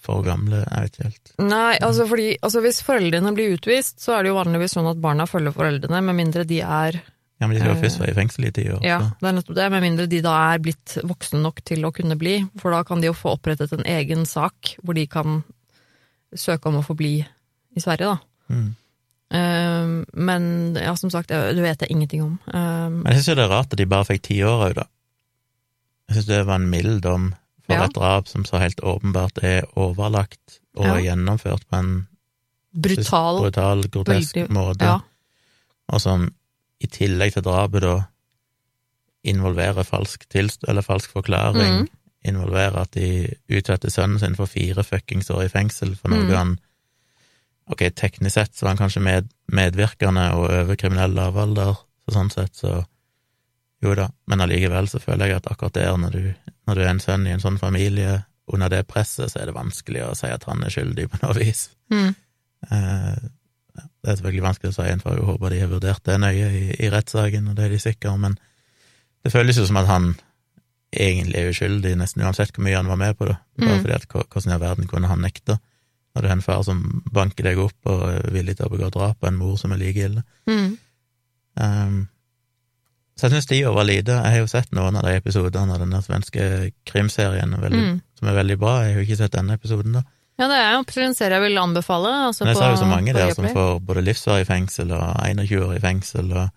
for 0.01 0.25
gamle, 0.25 0.63
jeg 0.63 0.87
vet 0.87 0.95
ikke 0.95 1.07
helt. 1.07 1.31
Nei, 1.45 1.75
altså 1.85 2.07
fordi 2.09 2.27
altså 2.41 2.63
hvis 2.65 2.81
foreldrene 2.85 3.33
blir 3.37 3.53
utvist, 3.53 3.99
så 4.01 4.17
er 4.17 4.25
det 4.25 4.31
jo 4.31 4.39
vanligvis 4.39 4.73
sånn 4.73 4.89
at 4.89 5.01
barna 5.01 5.27
følger 5.29 5.53
foreldrene, 5.53 6.01
med 6.07 6.17
mindre 6.17 6.45
de 6.49 6.57
er 6.65 6.97
Ja, 7.41 7.45
men 7.45 7.53
de 7.53 7.61
skal 7.61 7.75
jo 7.75 7.81
først 7.83 8.01
være 8.01 8.13
i 8.13 8.17
fengsel 8.17 8.47
i 8.49 8.53
ti 8.55 8.65
år. 8.73 8.81
Ja, 8.85 8.97
det 9.21 9.29
er 9.29 9.37
nettopp 9.37 9.57
det, 9.57 9.69
med 9.73 9.85
mindre 9.85 10.09
de 10.09 10.23
da 10.25 10.33
er 10.55 10.65
blitt 10.65 10.97
voksne 11.05 11.41
nok 11.45 11.61
til 11.69 11.85
å 11.85 11.93
kunne 11.93 12.17
bli, 12.17 12.39
for 12.61 12.73
da 12.73 12.81
kan 12.87 13.01
de 13.01 13.11
jo 13.11 13.17
få 13.17 13.35
opprettet 13.37 13.73
en 13.77 13.85
egen 13.85 14.25
sak 14.29 14.75
hvor 14.81 14.97
de 14.97 15.05
kan 15.09 15.43
søke 16.37 16.69
om 16.69 16.79
å 16.79 16.85
få 16.85 16.95
bli 16.97 17.17
i 17.21 17.83
Sverige, 17.83 18.13
da. 18.13 18.17
Mm. 18.51 18.69
Uh, 19.31 20.01
men 20.27 20.47
ja, 20.75 20.95
som 20.99 21.11
sagt, 21.13 21.31
det 21.31 21.63
vet 21.63 21.85
jeg 21.85 21.93
ingenting 21.93 22.23
om. 22.25 22.33
Uh, 22.51 22.89
men 22.91 23.11
jeg 23.11 23.21
syns 23.21 23.31
jo 23.31 23.37
det 23.39 23.45
er 23.45 23.53
rart 23.53 23.71
at 23.71 23.79
de 23.79 23.87
bare 23.89 24.09
fikk 24.09 24.25
ti 24.27 24.41
år 24.47 24.65
òg, 24.69 24.75
da. 24.81 24.87
Jeg 26.09 26.19
syns 26.19 26.31
det 26.31 26.41
var 26.49 26.59
en 26.59 26.71
mild 26.71 26.99
dom 27.05 27.31
for 27.63 27.77
ja. 27.77 27.85
et 27.87 27.95
drap 27.95 28.27
som 28.27 28.43
så 28.47 28.59
helt 28.59 28.81
åpenbart 28.83 29.39
er 29.47 29.67
overlagt 29.79 30.59
og 30.75 30.87
ja. 30.87 30.97
gjennomført 31.11 31.63
på 31.69 31.79
en 31.79 31.93
brutal, 32.71 33.41
brutal 33.43 33.85
grotesk 33.91 34.37
veldig, 34.39 34.55
måte, 34.55 34.87
ja. 34.87 34.99
og 35.91 36.03
som 36.03 36.29
i 36.81 36.87
tillegg 36.91 37.35
til 37.35 37.45
drapet 37.45 37.83
da 37.83 37.95
involverer 39.27 39.85
falsk 39.85 40.23
tilst 40.31 40.63
eller 40.67 40.83
falsk 40.83 41.11
forklaring, 41.13 41.83
mm 41.83 41.89
involvere 42.27 42.83
at 42.83 42.93
de 42.93 43.29
utsatte 43.49 43.89
sønnen 43.89 44.19
sin 44.21 44.37
for 44.37 44.49
fire 44.49 44.83
fuckings 44.85 45.31
år 45.33 45.45
i 45.47 45.51
fengsel 45.51 45.95
for 45.97 46.13
noe 46.13 46.27
mm. 46.27 46.35
han 46.35 46.59
Ok, 47.71 47.85
teknisk 47.95 48.33
sett 48.33 48.55
så 48.57 48.65
var 48.65 48.73
han 48.73 48.79
kanskje 48.81 49.03
med, 49.05 49.27
medvirkende 49.53 50.25
og 50.35 50.49
over 50.49 50.75
kriminell 50.75 51.13
lavalder, 51.15 51.77
så 52.03 52.15
sånn 52.17 52.31
sett 52.33 52.57
så 52.57 52.81
Jo 53.81 53.93
da, 53.95 54.09
men 54.27 54.43
allikevel 54.43 54.89
så 54.91 54.99
føler 54.99 55.29
jeg 55.29 55.39
at 55.39 55.47
akkurat 55.49 55.77
der, 55.77 55.93
når 55.97 56.11
du, 56.17 56.25
når 56.67 56.77
du 56.77 56.81
er 56.83 56.89
en 56.91 56.99
sønn 57.01 57.23
i 57.25 57.31
en 57.33 57.41
sånn 57.41 57.61
familie, 57.61 58.19
under 58.53 58.69
det 58.69 58.83
presset, 58.89 59.31
så 59.31 59.39
er 59.39 59.49
det 59.49 59.55
vanskelig 59.55 60.03
å 60.05 60.15
si 60.17 60.29
at 60.29 60.43
han 60.49 60.63
er 60.65 60.73
skyldig 60.73 61.07
på 61.09 61.21
noe 61.21 61.33
vis. 61.37 61.69
Mm. 61.93 62.11
Eh, 62.67 63.21
det 63.73 64.11
er 64.11 64.17
selvfølgelig 64.17 64.45
vanskelig 64.45 64.71
å 64.71 64.75
si, 64.75 64.87
for 65.03 65.17
jeg 65.17 65.27
håper 65.29 65.53
de 65.53 65.61
har 65.63 65.71
vurdert 65.71 66.03
det 66.09 66.17
nøye 66.21 66.49
i, 66.57 66.63
i 66.77 66.91
rettssaken, 66.93 67.51
og 67.51 67.57
det 67.57 67.67
er 67.67 67.75
de 67.75 67.81
sikre, 67.81 68.13
men 68.21 68.37
det 69.21 69.33
føles 69.33 69.57
jo 69.57 69.67
som 69.69 69.79
at 69.81 69.89
han 69.89 70.11
egentlig 70.91 71.39
er 71.39 71.51
uskyldig, 71.51 71.95
nesten 71.99 72.23
uansett 72.25 72.53
hvor 72.55 72.65
mye 72.65 72.77
han 72.77 72.89
var 72.91 72.99
med 72.99 73.17
på 73.17 73.27
det. 73.29 73.35
Bare 73.59 73.77
mm. 73.77 73.83
fordi 73.83 73.97
at 73.97 74.07
hvordan 74.11 74.51
i 74.51 74.55
all 74.55 74.63
verden 74.63 74.89
kunne 74.91 75.11
han 75.11 75.23
nekte, 75.23 75.57
når 76.11 76.21
du 76.21 76.27
har 76.27 76.35
en 76.35 76.43
far 76.43 76.63
som 76.67 76.81
banker 77.13 77.47
deg 77.47 77.59
opp 77.63 77.91
og 77.91 78.07
er 78.09 78.31
villig 78.35 78.57
til 78.59 78.67
å 78.67 78.71
begå 78.73 78.89
drap 78.91 79.21
på 79.21 79.29
en 79.29 79.37
mor 79.39 79.55
som 79.59 79.71
er 79.71 79.79
like 79.79 80.07
ille. 80.09 80.23
Mm. 80.49 80.73
Um, 81.55 82.01
så 83.15 83.27
jeg 83.27 83.37
syns 83.37 83.51
de 83.51 83.61
var 83.69 83.85
lite. 83.87 84.15
Jeg 84.17 84.33
har 84.33 84.41
jo 84.41 84.49
sett 84.49 84.71
noen 84.75 84.97
av 84.99 85.05
de 85.07 85.13
episodene 85.19 85.75
av 85.75 85.83
denne 85.83 85.99
svenske 86.03 86.71
krimserien 86.89 87.53
veldig, 87.53 87.83
mm. 87.85 87.99
som 88.19 88.31
er 88.31 88.39
veldig 88.39 88.57
bra. 88.59 88.79
Jeg 88.83 88.95
har 88.95 88.99
jo 88.99 89.07
ikke 89.07 89.19
sett 89.19 89.35
denne 89.37 89.55
episoden, 89.59 89.99
da. 89.99 90.03
Ja, 90.41 90.47
det 90.49 90.57
er 90.57 90.71
jo 90.73 91.03
en 91.05 91.13
serie 91.13 91.37
jeg 91.37 91.43
vil 91.43 91.59
anbefale. 91.61 92.11
Altså 92.31 92.45
Men 92.45 92.55
jeg 92.55 92.61
sa 92.61 92.71
jo 92.71 92.79
så 92.81 92.87
mange 92.89 93.13
der 93.13 93.33
som 93.37 93.45
får 93.45 93.75
både 93.85 94.03
livsvarig 94.07 94.47
fengsel 94.49 94.93
og 94.97 95.03
21 95.21 95.67
år 95.67 95.75
i 95.75 95.83
fengsel, 95.83 96.31
og 96.33 96.49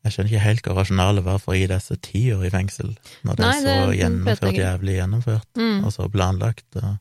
jeg 0.00 0.14
skjønner 0.14 0.30
ikke 0.30 0.44
helt 0.46 0.68
hva 0.68 0.74
rasjonalet 0.78 1.24
var 1.26 1.40
for 1.42 1.52
å 1.52 1.58
gi 1.58 1.66
disse 1.68 1.96
ti 2.00 2.22
år 2.32 2.46
i 2.48 2.52
fengsel, 2.52 2.94
når 3.26 3.36
det 3.36 3.44
Nei, 3.44 3.56
er 3.56 3.64
så 3.66 3.96
gjennomført, 3.98 4.56
jævlig 4.56 4.94
gjennomført, 4.96 5.48
mm. 5.60 5.82
og 5.84 5.92
så 5.92 6.06
planlagt. 6.12 6.68
Og... 6.80 6.94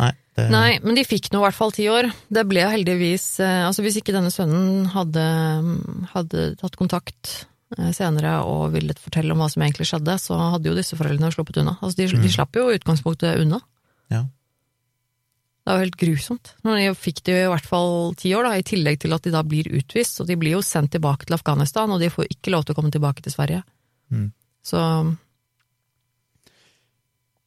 Nei, 0.00 0.10
det... 0.38 0.48
Nei, 0.50 0.70
men 0.82 0.98
de 0.98 1.04
fikk 1.06 1.30
nå 1.30 1.42
i 1.42 1.44
hvert 1.46 1.58
fall 1.60 1.74
ti 1.76 1.86
år. 1.92 2.10
Det 2.32 2.44
ble 2.50 2.64
heldigvis 2.72 3.28
eh, 3.44 3.60
Altså, 3.68 3.84
hvis 3.86 4.00
ikke 4.00 4.14
denne 4.16 4.32
sønnen 4.34 4.88
hadde, 4.96 5.28
hadde 6.10 6.48
tatt 6.58 6.78
kontakt 6.80 7.32
eh, 7.78 7.92
senere 7.94 8.40
og 8.50 8.74
villet 8.74 8.98
fortelle 8.98 9.36
om 9.36 9.42
hva 9.44 9.50
som 9.52 9.62
egentlig 9.62 9.86
skjedde, 9.92 10.18
så 10.18 10.40
hadde 10.56 10.72
jo 10.72 10.78
disse 10.78 10.98
foreldrene 10.98 11.30
sluppet 11.36 11.62
unna. 11.62 11.76
Altså, 11.78 12.00
de, 12.02 12.10
mm. 12.10 12.26
de 12.26 12.34
slapp 12.34 12.58
jo 12.58 12.66
utgangspunktet 12.74 13.44
unna. 13.44 13.62
Ja. 14.10 14.24
Det 15.60 15.68
er 15.68 15.76
jo 15.76 15.84
helt 15.84 15.96
grusomt. 16.00 16.52
De 16.64 16.92
fikk 16.96 17.18
det 17.28 17.34
i 17.42 17.48
hvert 17.52 17.66
fall 17.68 18.14
ti 18.18 18.32
år, 18.34 18.48
da, 18.48 18.56
i 18.56 18.64
tillegg 18.66 19.02
til 19.02 19.12
at 19.12 19.26
de 19.26 19.32
da 19.34 19.42
blir 19.44 19.68
utvist. 19.76 20.22
Og 20.22 20.28
de 20.30 20.36
blir 20.40 20.56
jo 20.56 20.62
sendt 20.64 20.94
tilbake 20.96 21.28
til 21.28 21.36
Afghanistan, 21.36 21.92
og 21.92 22.00
de 22.00 22.08
får 22.12 22.30
ikke 22.32 22.54
lov 22.54 22.64
til 22.64 22.74
å 22.74 22.78
komme 22.78 22.92
tilbake 22.94 23.24
til 23.26 23.34
Sverige. 23.34 23.60
Mm. 24.10 24.30
Så 24.64 24.80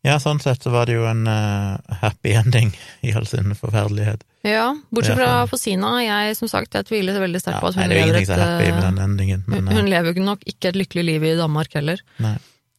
Ja, 0.04 0.18
sånn 0.20 0.42
sett 0.44 0.66
så 0.66 0.72
var 0.74 0.90
det 0.90 0.98
jo 0.98 1.08
en 1.08 1.26
uh, 1.26 1.80
happy 2.04 2.36
ending 2.36 2.74
i 3.02 3.16
all 3.16 3.26
sin 3.26 3.56
forferdelighet. 3.56 4.24
ja, 4.44 4.70
bortsett 4.92 5.18
fra. 5.18 5.48
Fosina. 5.48 5.96
Jeg, 6.04 6.38
som 6.38 6.52
sagt, 6.52 6.76
jeg 6.76 6.90
tviler 6.90 7.18
veldig 7.24 7.40
sterkt 7.42 7.64
på 7.64 7.72
at 7.72 7.80
hun 7.80 7.86
er 7.86 7.94
lever 7.96 8.22
er 8.22 8.44
happy 8.46 8.70
med 8.70 8.82
et 8.82 8.88
den 8.90 9.04
endingen, 9.08 9.46
Hun, 9.48 9.56
men 9.56 9.72
eh, 9.72 9.80
hun 9.80 9.90
lever 9.90 10.20
nok 10.22 10.44
ikke 10.46 10.74
et 10.74 10.82
lykkelig 10.84 11.06
liv 11.08 11.30
i 11.32 11.38
Danmark 11.40 11.74
heller. 11.80 12.04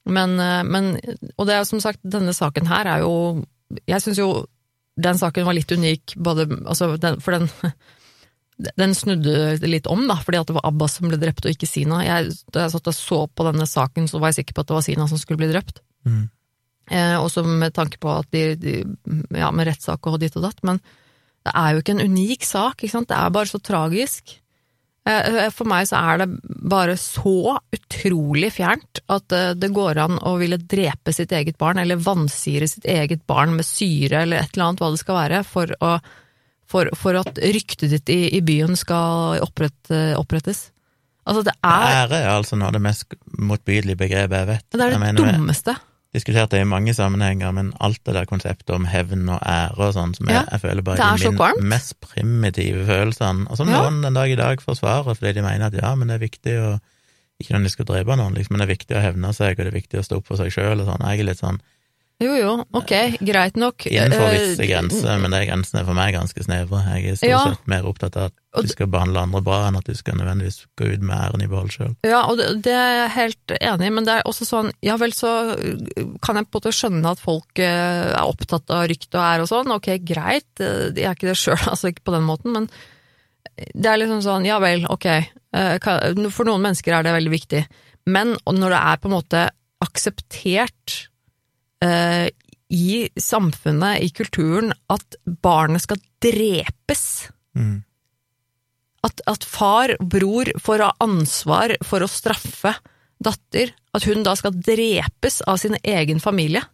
Men, 0.05 0.39
eh, 0.39 0.63
men 0.69 0.95
Og 1.39 1.47
det 1.49 1.57
er 1.57 1.65
som 1.65 1.81
sagt, 1.81 2.05
denne 2.05 2.37
saken 2.37 2.69
her 2.69 2.87
er 2.87 3.07
jo 3.07 3.45
Jeg 3.89 4.05
syns 4.05 4.21
jo 4.21 4.45
den 5.01 5.19
saken 5.19 5.47
var 5.47 5.57
litt 5.57 5.73
unik, 5.73 6.15
både 6.23 6.47
altså 6.63 6.95
den, 7.01 7.21
For 7.25 7.35
den 7.37 7.49
den 8.55 8.95
snudde 8.95 9.59
litt 9.67 9.89
om, 9.91 10.05
da, 10.07 10.17
fordi 10.23 10.43
det 10.47 10.55
var 10.55 10.67
Abbas 10.69 10.99
som 10.99 11.09
ble 11.11 11.19
drept 11.19 11.47
og 11.47 11.55
ikke 11.55 11.67
Sina. 11.67 12.05
Jeg, 12.07 12.37
da 12.55 12.67
jeg 12.67 12.75
satt 12.75 12.91
og 12.91 12.95
så 12.95 13.19
på 13.27 13.47
denne 13.49 13.67
saken, 13.67 14.07
så 14.11 14.21
var 14.23 14.31
jeg 14.31 14.43
sikker 14.43 14.57
på 14.57 14.63
at 14.63 14.71
det 14.71 14.77
var 14.77 14.85
Sina 14.87 15.07
som 15.11 15.19
skulle 15.19 15.41
bli 15.43 15.51
drept. 15.51 15.81
Mm. 16.07 16.29
Eh, 16.95 17.17
også 17.19 17.43
med 17.49 17.75
tanke 17.75 17.99
på 17.99 18.13
at 18.13 18.29
de, 18.35 18.45
de 18.61 18.75
Ja, 19.35 19.49
med 19.51 19.67
rettssak 19.71 20.07
og 20.07 20.21
ditt 20.23 20.37
og 20.39 20.47
datt. 20.47 20.63
Men 20.63 20.79
det 21.45 21.55
er 21.57 21.75
jo 21.75 21.83
ikke 21.83 21.97
en 21.97 22.07
unik 22.13 22.47
sak, 22.47 22.79
ikke 22.79 22.95
sant. 22.95 23.11
Det 23.11 23.19
er 23.19 23.35
bare 23.35 23.51
så 23.51 23.59
tragisk. 23.59 24.37
Eh, 25.05 25.51
For 25.53 25.69
meg 25.69 25.89
så 25.91 26.01
er 26.01 26.23
det 26.23 26.29
bare 26.65 26.97
så 27.01 27.59
utrolig 27.75 28.51
fjernt 28.57 29.03
at 29.13 29.35
eh, 29.37 29.53
det 29.59 29.73
går 29.77 30.01
an 30.01 30.19
å 30.25 30.37
ville 30.41 30.57
drepe 30.57 31.13
sitt 31.13 31.33
eget 31.37 31.59
barn, 31.61 31.81
eller 31.83 32.01
vansire 32.01 32.69
sitt 32.71 32.87
eget 32.89 33.27
barn 33.29 33.53
med 33.59 33.69
syre, 33.69 34.23
eller 34.25 34.41
et 34.41 34.55
eller 34.55 34.71
annet 34.71 34.85
hva 34.85 34.93
det 34.95 35.03
skal 35.03 35.19
være, 35.21 35.43
for, 35.49 35.75
å, 35.85 35.97
for, 36.71 36.93
for 36.97 37.21
at 37.21 37.41
ryktet 37.43 37.93
ditt 37.93 38.15
i, 38.15 38.21
i 38.39 38.41
byen 38.45 38.79
skal 38.81 39.45
opprette, 39.45 40.05
opprettes. 40.21 40.71
Altså, 41.25 41.45
det 41.47 41.55
er, 41.65 41.91
Ære 42.05 42.21
er 42.21 42.31
altså 42.35 42.57
noe 42.61 42.69
av 42.69 42.77
det 42.77 42.85
mest 42.85 43.17
motbydelige 43.41 44.01
begrepet 44.01 44.41
jeg 44.41 44.51
vet. 44.55 44.67
det, 44.73 44.89
er 44.89 44.97
det 44.97 45.15
dummeste. 45.21 45.77
vi 45.77 45.94
dummeste. 46.15 46.23
diskuterte 46.23 46.51
det 46.57 46.61
i 46.63 46.65
mange 46.65 46.95
sammenhenger, 46.95 47.53
men 47.53 47.73
alt 47.81 47.99
det 48.05 48.15
der 48.15 48.25
konseptet 48.27 48.71
om 48.75 48.87
hevn 48.87 49.29
og 49.29 49.41
ære 49.43 49.79
og 49.79 49.95
sånn, 49.95 50.15
som 50.17 50.27
jeg, 50.27 50.35
Ja, 50.37 50.45
jeg 50.53 50.61
føler 50.61 50.83
bare 50.83 50.97
er 50.97 51.17
de 51.19 51.31
min 51.31 51.69
mest 51.69 52.01
primitive 52.01 52.87
følelsene, 52.87 53.51
og 53.51 53.57
som 53.57 53.69
Ja. 53.69 53.83
noen 53.83 54.03
den 54.03 54.15
dag 54.15 54.31
i 54.31 54.37
dag 54.37 54.61
forsvarer, 54.61 55.15
fordi 55.17 55.35
de 55.35 55.43
mener 55.43 55.67
at 55.67 55.75
ja, 55.75 55.95
men 55.95 56.09
det 56.09 56.15
er 56.23 56.27
viktig 56.29 56.55
å 56.61 56.81
ikke 57.43 57.51
når 57.55 57.63
de 57.65 57.69
skal 57.71 57.85
drepe 57.85 58.17
noen, 58.17 58.35
liksom, 58.35 58.51
men 58.57 58.61
det 58.61 58.71
er 58.71 58.77
viktig 58.77 58.97
å 58.97 59.03
hevne 59.03 59.33
seg, 59.35 59.59
og 59.59 59.65
det 59.65 59.67
er 59.75 59.81
viktig 59.81 59.99
å 59.99 60.05
stå 60.05 60.17
opp 60.17 60.27
for 60.27 60.37
seg 60.37 60.53
sjøl 60.53 60.81
og 60.81 60.87
sånn. 60.87 61.03
Jeg 61.11 61.21
er 61.21 61.25
litt 61.25 61.39
sånn 61.39 61.61
Jo, 62.21 62.37
jo, 62.39 62.65
ok, 62.73 63.19
greit 63.27 63.57
nok. 63.57 63.87
innenfor 63.91 64.31
Eh, 64.33 64.39
visse 64.39 64.67
grenser, 64.69 65.19
men 65.19 65.31
de 65.33 65.47
grensene 65.47 65.81
er 65.81 65.85
for 65.85 65.95
meg 65.95 66.15
ganske 66.15 66.45
snevre. 66.45 66.85
Jeg 66.95 67.11
er 67.11 67.17
stort 67.17 67.29
Ja. 67.29 67.45
sett 67.51 67.67
mer 67.67 67.83
opptatt 67.83 68.17
av 68.17 68.31
Og 68.31 68.33
at 68.55 68.67
du 68.67 68.71
skal 68.71 68.89
behandle 68.91 69.23
andre 69.25 69.41
bra, 69.45 69.59
enn 69.67 69.79
at 69.79 69.89
du 69.89 69.97
skal 69.99 70.17
nødvendigvis 70.19 70.65
gå 70.79 70.89
ut 70.93 71.03
med 71.05 71.15
æren 71.17 71.43
i 71.45 71.49
behold 71.51 71.73
sjøl. 71.75 71.95
Ja, 72.07 72.23
og 72.31 72.39
det, 72.39 72.49
det 72.67 72.75
er 72.75 72.93
jeg 72.97 73.13
helt 73.17 73.55
enig 73.59 73.89
i, 73.89 73.95
men 73.97 74.07
det 74.07 74.15
er 74.15 74.29
også 74.31 74.47
sånn, 74.49 74.71
ja 74.85 74.97
vel 75.01 75.15
så 75.17 75.33
øh, 75.55 76.13
kan 76.25 76.39
jeg 76.39 76.49
på 76.49 76.59
en 76.59 76.61
måte 76.61 76.75
skjønne 76.75 77.15
at 77.15 77.23
folk 77.23 77.63
øh, 77.63 78.11
er 78.13 78.23
opptatt 78.23 78.71
av 78.75 78.87
rykte 78.91 79.19
og 79.19 79.25
ære 79.25 79.47
og 79.47 79.51
sånn, 79.51 79.75
ok, 79.75 79.91
greit, 80.07 80.51
øh, 80.63 80.93
jeg 80.93 81.09
er 81.09 81.19
ikke 81.19 81.33
det 81.33 81.39
sjøl, 81.41 81.59
altså 81.73 81.91
ikke 81.91 82.07
på 82.07 82.17
den 82.17 82.29
måten, 82.29 82.55
men 82.55 82.71
det 83.55 83.91
er 83.91 84.01
liksom 84.01 84.23
sånn, 84.25 84.47
ja 84.49 84.57
vel, 84.63 84.87
ok, 84.91 85.09
for 85.55 86.49
noen 86.49 86.65
mennesker 86.65 86.97
er 86.97 87.05
det 87.07 87.13
veldig 87.15 87.31
viktig, 87.31 87.61
men 88.11 88.33
når 88.43 88.73
det 88.75 88.81
er 88.81 88.99
på 88.99 89.07
en 89.07 89.15
måte 89.15 89.43
akseptert 89.85 90.97
øh, 91.85 92.27
i 92.75 92.89
samfunnet, 93.21 94.03
i 94.03 94.11
kulturen, 94.17 94.73
at 94.91 95.21
barnet 95.45 95.85
skal 95.85 96.03
drepes, 96.25 97.05
Mm. 97.55 97.85
At, 99.05 99.21
at 99.29 99.45
far, 99.45 99.95
bror, 100.01 100.51
får 100.61 100.85
ha 100.85 100.93
ansvar 101.05 101.77
for 101.85 102.05
å 102.05 102.11
straffe 102.11 102.75
datter, 103.25 103.75
at 103.95 104.07
hun 104.09 104.25
da 104.27 104.35
skal 104.39 104.57
drepes 104.57 105.43
av 105.49 105.61
sin 105.63 105.77
egen 105.83 106.23
familie. 106.23 106.65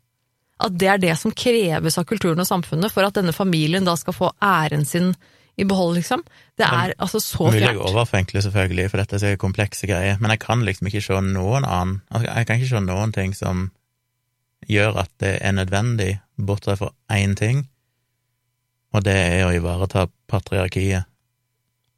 At 0.61 0.77
det 0.77 0.89
er 0.93 1.03
det 1.03 1.17
som 1.19 1.35
kreves 1.35 1.99
av 1.99 2.07
kulturen 2.09 2.43
og 2.43 2.49
samfunnet 2.49 2.93
for 2.93 3.07
at 3.07 3.17
denne 3.17 3.35
familien 3.35 3.87
da 3.87 3.97
skal 3.99 4.17
få 4.17 4.33
æren 4.45 4.87
sin 4.89 5.15
i 5.61 5.67
behold, 5.69 5.99
liksom. 5.99 6.23
Det 6.57 6.65
er 6.65 6.95
altså 6.97 7.21
så 7.21 7.49
Mulig 7.49 7.61
jeg 7.61 7.75
fjernt. 7.75 7.83
overforenkler, 7.91 8.45
selvfølgelig, 8.47 8.87
for 8.93 9.03
dette 9.03 9.21
er 9.27 9.41
komplekse 9.41 9.89
greier, 9.91 10.17
men 10.21 10.33
jeg 10.33 10.41
kan 10.45 10.63
liksom 10.65 10.89
ikke 10.89 11.03
se 11.05 11.19
noen 11.27 11.67
annen 11.67 11.99
altså, 12.09 12.31
Jeg 12.31 12.47
kan 12.49 12.61
ikke 12.61 12.71
se 12.71 12.83
noen 12.87 13.13
ting 13.17 13.35
som 13.37 13.67
gjør 14.71 15.03
at 15.03 15.13
det 15.21 15.35
er 15.41 15.57
nødvendig, 15.57 16.15
bortsett 16.41 16.81
fra 16.81 16.93
én 17.13 17.35
ting, 17.37 17.67
og 18.95 19.05
det 19.05 19.17
er 19.17 19.45
å 19.47 19.53
ivareta 19.55 20.07
patriarkiet. 20.31 21.09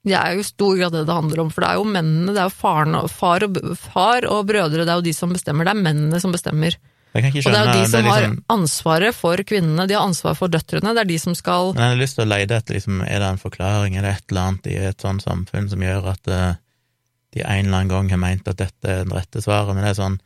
Det 0.03 0.15
er 0.19 0.35
jo 0.35 0.43
i 0.43 0.47
stor 0.47 0.79
grad 0.81 0.95
det 0.97 1.05
det 1.07 1.15
handler 1.15 1.45
om, 1.45 1.51
for 1.53 1.63
det 1.63 1.69
er 1.71 1.79
jo 1.79 1.85
mennene, 1.87 2.33
det 2.35 2.41
er 2.43 2.49
jo 2.49 2.57
faren 2.59 2.97
far, 3.11 3.45
og, 3.47 3.61
far 3.79 4.27
og 4.27 4.49
brødre, 4.49 4.83
det 4.83 4.91
er 4.91 4.99
jo 4.99 5.07
de 5.07 5.15
som 5.15 5.31
bestemmer. 5.35 5.69
Det 5.69 5.77
er 5.77 5.85
mennene 5.85 6.19
som 6.23 6.35
bestemmer. 6.35 6.79
Ikke 7.13 7.43
Og 7.45 7.53
det 7.53 7.59
er 7.59 7.67
jo 7.69 7.77
de 7.77 7.89
som 7.93 8.07
har 8.09 8.23
liksom, 8.25 8.37
ansvaret 8.55 9.15
for 9.15 9.43
kvinnene, 9.45 9.85
de 9.87 9.95
har 9.99 10.07
ansvar 10.09 10.35
for 10.39 10.51
døtrene, 10.51 10.95
det 10.97 11.05
er 11.05 11.11
de 11.11 11.19
som 11.21 11.37
skal 11.37 11.75
Men 11.77 11.85
jeg 11.85 11.95
har 11.95 12.01
lyst 12.01 12.17
til 12.17 12.25
å 12.25 12.31
leide 12.31 12.57
etter 12.57 12.79
liksom, 12.79 13.03
er 13.05 13.21
det 13.21 13.29
en 13.29 13.43
forklaring, 13.43 13.99
er 13.99 14.07
det 14.07 14.15
et 14.17 14.33
eller 14.33 14.49
annet 14.49 14.71
i 14.73 14.77
et 14.91 15.05
sånt 15.05 15.25
samfunn 15.27 15.69
som 15.69 15.85
gjør 15.85 16.09
at 16.15 16.33
uh, 16.33 16.55
de 17.37 17.45
en 17.45 17.67
eller 17.67 17.83
annen 17.83 17.93
gang 17.93 18.09
har 18.15 18.23
meint 18.23 18.49
at 18.49 18.61
dette 18.61 18.89
er 18.89 19.05
det 19.05 19.17
rette 19.17 19.45
svaret, 19.45 19.77
men 19.77 19.85
det 19.85 19.93
er 19.93 20.01
sånn 20.01 20.19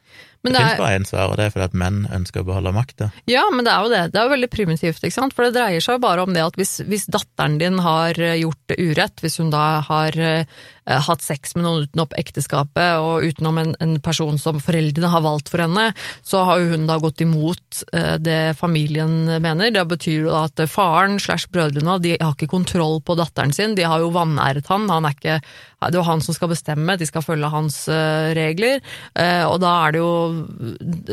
Men 0.47 0.55
Det 0.55 0.61
det 0.61 0.63
finnes 0.63 0.79
er, 0.79 0.85
bare 0.85 0.99
én 1.01 1.09
svar, 1.11 1.27
og 1.33 1.37
det 1.41 1.49
er 1.49 1.55
fordi 1.57 1.67
at 1.67 1.77
menn 1.83 1.99
ønsker 2.15 2.45
å 2.45 2.49
beholde 2.49 2.73
makta. 2.77 3.11
ja, 3.27 3.43
men 3.53 3.67
det 3.67 3.75
er 3.75 3.83
jo 3.83 3.93
det. 3.93 4.05
Det 4.15 4.21
er 4.23 4.29
jo 4.31 4.35
veldig 4.37 4.51
primitivt, 4.55 5.03
ikke 5.03 5.19
sant. 5.19 5.35
For 5.37 5.47
det 5.49 5.57
dreier 5.59 5.83
seg 5.85 5.99
jo 5.99 6.05
bare 6.07 6.23
om 6.23 6.33
det 6.37 6.45
at 6.47 6.57
hvis, 6.61 6.79
hvis 6.87 7.09
datteren 7.11 7.59
din 7.61 7.83
har 7.83 8.17
eh, 8.23 8.39
gjort 8.45 8.77
urett, 8.79 9.21
hvis 9.25 9.41
hun 9.43 9.51
da 9.55 9.67
har 9.91 10.17
eh, 10.17 10.63
hatt 10.87 11.25
sex 11.25 11.57
med 11.57 11.67
noen 11.67 11.87
utenom 11.87 12.13
ekteskapet 12.19 13.01
og 13.03 13.27
utenom 13.27 13.59
en, 13.59 13.73
en 13.83 13.97
person 14.03 14.39
som 14.39 14.61
foreldrene 14.63 15.11
har 15.11 15.25
valgt 15.25 15.51
for 15.51 15.65
henne, 15.65 15.89
så 16.27 16.45
har 16.47 16.63
jo 16.63 16.75
hun 16.75 16.87
da 16.89 16.99
gått 17.03 17.23
imot 17.25 17.83
eh, 17.93 18.17
det 18.23 18.57
familien 18.59 19.27
mener. 19.43 19.73
Det 19.75 19.87
betyr 19.91 20.29
jo 20.29 20.35
at 20.39 20.63
faren 20.71 21.19
slash 21.23 21.51
brødrene 21.53 21.99
de 22.05 22.17
har 22.21 22.35
ikke 22.35 22.51
kontroll 22.53 23.01
på 23.03 23.17
datteren 23.19 23.55
sin, 23.57 23.75
de 23.79 23.87
har 23.87 24.03
jo 24.05 24.13
vanæret 24.15 24.71
han. 24.71 24.89
han 24.93 25.09
er 25.09 25.17
ikke, 25.17 25.41
det 25.91 26.01
er 26.01 26.09
han 26.09 26.23
som 26.25 26.37
skal 26.37 26.53
bestemme, 26.53 26.99
de 26.99 27.09
skal 27.09 27.25
følge 27.25 27.51
hans 27.53 27.83
eh, 27.93 28.31
regler. 28.39 28.79
Eh, 29.19 29.45
og 29.47 29.59
da 29.65 29.73
er 29.87 29.97
det 29.97 30.03
jo 30.03 30.13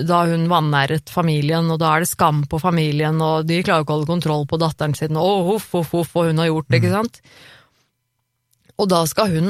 Da 0.03 0.23
hun 0.29 0.47
vanæret 0.51 1.09
familien, 1.11 1.69
og 1.71 1.79
da 1.81 1.95
er 1.95 2.03
det 2.03 2.11
skam 2.11 2.43
på 2.49 2.59
familien, 2.61 3.19
og 3.21 3.47
de 3.49 3.61
klarer 3.63 3.83
ikke 3.83 3.95
å 3.95 3.99
holde 3.99 4.11
kontroll 4.11 4.47
på 4.49 4.59
datteren 4.61 4.95
sin, 4.97 5.17
og 5.17 5.49
huff, 5.49 5.71
huff, 5.73 5.93
huff, 5.93 6.15
og 6.15 6.29
hun 6.29 6.41
har 6.41 6.51
gjort 6.51 6.69
det, 6.69 6.81
ikke 6.81 6.93
sant? 6.93 7.21
Og 8.81 8.89
da 8.89 9.03
skal 9.09 9.29
hun 9.33 9.49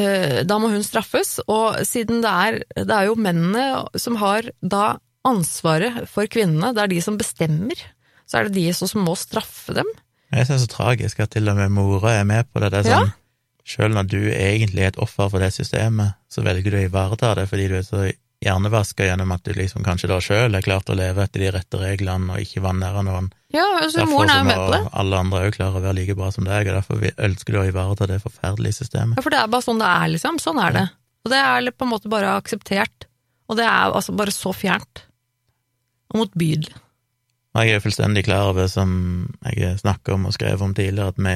eh, 0.00 0.42
Da 0.48 0.58
må 0.58 0.70
hun 0.72 0.82
straffes, 0.86 1.38
og 1.46 1.80
siden 1.86 2.22
det 2.24 2.30
er 2.32 2.60
Det 2.86 2.90
er 2.96 3.10
jo 3.10 3.14
mennene 3.20 3.84
som 4.00 4.16
har 4.22 4.48
da 4.62 4.98
ansvaret 5.28 6.08
for 6.10 6.26
kvinnene, 6.26 6.72
det 6.74 6.82
er 6.82 6.90
de 6.90 7.00
som 7.04 7.14
bestemmer, 7.18 7.78
så 8.26 8.40
er 8.40 8.48
det 8.48 8.56
de 8.56 8.72
som 8.74 9.04
må 9.06 9.12
straffe 9.14 9.74
dem. 9.76 9.86
Jeg 10.32 10.48
synes 10.48 10.48
det 10.48 10.56
er 10.56 10.66
så 10.66 10.72
tragisk 10.72 11.20
at 11.22 11.30
til 11.30 11.46
og 11.52 11.56
med 11.60 11.70
mora 11.70 12.16
er 12.18 12.24
med 12.26 12.48
på 12.50 12.58
det. 12.58 12.72
Det 12.72 12.80
er 12.86 12.88
Ja. 12.90 12.98
sånn, 13.04 13.12
Selv 13.64 13.94
når 13.94 14.08
du 14.10 14.18
egentlig 14.32 14.82
er 14.82 14.88
et 14.90 14.98
offer 14.98 15.28
for 15.30 15.38
det 15.38 15.52
systemet, 15.54 16.16
så 16.28 16.42
velger 16.42 16.70
du 16.72 16.76
å 16.80 16.88
ivareta 16.88 17.34
det 17.38 17.48
fordi 17.48 17.68
du 17.70 17.76
er 17.78 17.82
så 17.86 18.00
hjernevaska 18.42 19.06
gjennom 19.06 19.32
at 19.34 19.44
du 19.46 19.52
liksom 19.56 19.84
kanskje 19.86 20.10
da 20.10 20.18
sjøl 20.22 20.56
er 20.58 20.64
klart 20.64 20.90
å 20.90 20.96
leve 20.98 21.22
etter 21.24 21.44
de 21.44 21.52
rette 21.54 21.78
reglene 21.80 22.34
og 22.34 22.42
ikke 22.42 22.62
vanære 22.64 23.04
noen. 23.06 23.30
Ja, 23.54 23.64
altså 23.78 24.02
Derfor 24.02 24.24
er 24.24 24.32
så 24.32 24.44
må 24.48 24.90
alle 25.02 25.20
andre 25.20 25.44
òg 25.46 25.56
klare 25.56 25.78
å 25.78 25.84
være 25.84 25.96
like 26.00 26.16
bra 26.18 26.30
som 26.34 26.44
deg, 26.48 26.68
og 26.68 26.74
derfor 26.80 27.00
vi- 27.02 27.14
ønsker 27.18 27.52
du 27.52 27.58
å 27.60 27.68
ivareta 27.68 28.08
det 28.08 28.22
forferdelige 28.24 28.80
systemet. 28.82 29.16
Ja, 29.16 29.22
for 29.22 29.30
det 29.30 29.38
er 29.38 29.52
bare 29.52 29.62
sånn 29.66 29.78
det 29.78 29.90
er, 29.92 30.08
liksom. 30.08 30.40
Sånn 30.40 30.60
er 30.62 30.72
det. 30.72 30.86
Og 31.24 31.30
det 31.30 31.38
er 31.38 31.70
på 31.70 31.86
en 31.86 31.92
måte 31.92 32.08
bare 32.10 32.36
akseptert. 32.40 33.06
Og 33.48 33.56
det 33.56 33.64
er 33.64 33.92
altså 33.92 34.16
bare 34.16 34.32
så 34.34 34.52
fjernt. 34.56 35.04
Og 36.12 36.22
motbydelig. 36.22 36.72
Jeg 37.54 37.74
er 37.74 37.80
fullstendig 37.84 38.24
klar 38.24 38.48
over, 38.48 38.66
som 38.66 39.34
jeg 39.44 39.78
snakket 39.78 40.14
om 40.14 40.26
og 40.26 40.32
skrev 40.32 40.62
om 40.64 40.72
tidligere, 40.74 41.08
at 41.12 41.18
vi 41.20 41.34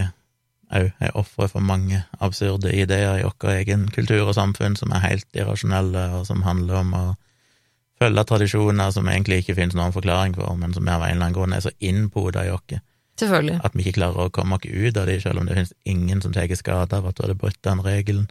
òg 0.74 0.90
er 0.98 1.14
ofre 1.14 1.48
for 1.48 1.62
mange 1.62 2.02
absurde 2.20 2.72
ideer 2.74 3.20
i 3.20 3.26
vår 3.26 3.52
egen 3.60 3.86
kultur 3.94 4.26
og 4.26 4.34
samfunn 4.34 4.74
som 4.78 4.90
er 4.92 5.04
helt 5.04 5.38
irrasjonelle, 5.38 6.08
og 6.18 6.26
som 6.26 6.42
handler 6.42 6.80
om 6.82 6.94
å 6.96 7.04
følge 8.00 8.24
tradisjoner 8.28 8.90
som 8.92 9.08
egentlig 9.08 9.42
ikke 9.42 9.56
finnes 9.56 9.76
noen 9.78 9.94
forklaring 9.94 10.34
for, 10.36 10.56
men 10.58 10.74
som 10.74 10.88
av 10.88 11.04
en 11.04 11.14
eller 11.14 11.28
annen 11.28 11.36
grunn 11.36 11.54
er 11.56 11.64
så 11.64 11.72
innpoda 11.78 12.44
i 12.46 12.52
oss 12.52 12.80
at 13.16 13.72
vi 13.72 13.80
ikke 13.80 13.96
klarer 13.96 14.26
å 14.26 14.32
komme 14.34 14.58
oss 14.58 14.66
ut 14.68 14.96
av 15.00 15.06
det, 15.08 15.22
selv 15.22 15.40
om 15.40 15.46
det 15.48 15.54
finnes 15.56 15.72
ingen 15.88 16.20
som 16.20 16.34
tar 16.34 16.52
skade 16.52 16.98
av 16.98 17.06
at 17.08 17.16
du 17.16 17.22
hadde 17.24 17.38
brutt 17.40 17.62
den 17.64 17.80
regelen. 17.80 18.26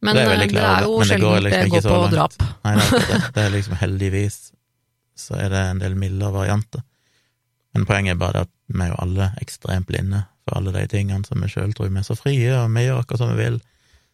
Men 0.00 0.16
Det 0.16 0.22
er 0.22 0.32
eh, 0.32 0.46
det 0.48 0.62
er 0.62 0.82
jo 0.84 1.02
det 1.02 1.20
går 1.20 1.40
liksom 1.44 1.60
det 1.60 1.70
går 1.70 1.88
på 1.90 2.08
drap. 2.14 2.34
Nei, 2.64 2.74
det 2.76 2.86
er 2.86 3.06
det. 3.10 3.20
Det 3.34 3.42
er 3.42 3.50
liksom 3.58 3.76
heldigvis 3.80 4.38
så 5.14 5.36
er 5.38 5.52
det 5.52 5.62
en 5.70 5.82
del 5.82 5.94
mildere 5.94 6.32
varianter. 6.32 6.82
Men 7.74 7.84
poenget 7.86 8.14
er 8.14 8.18
bare 8.18 8.46
at 8.46 8.50
vi 8.66 8.80
er 8.80 8.94
jo 8.94 8.98
alle 9.04 9.28
ekstremt 9.42 9.86
blinde 9.86 10.24
for 10.44 10.58
alle 10.58 10.72
de 10.76 10.86
tingene 10.92 11.24
som 11.26 11.40
vi 11.40 11.48
sjøl 11.48 11.72
tror 11.74 11.88
vi 11.90 11.98
er 12.02 12.06
så 12.06 12.16
frie, 12.18 12.50
og 12.58 12.70
vi 12.74 12.84
gjør 12.86 13.00
akkurat 13.02 13.18
som 13.24 13.32
vi 13.36 13.42
vil. 13.44 13.60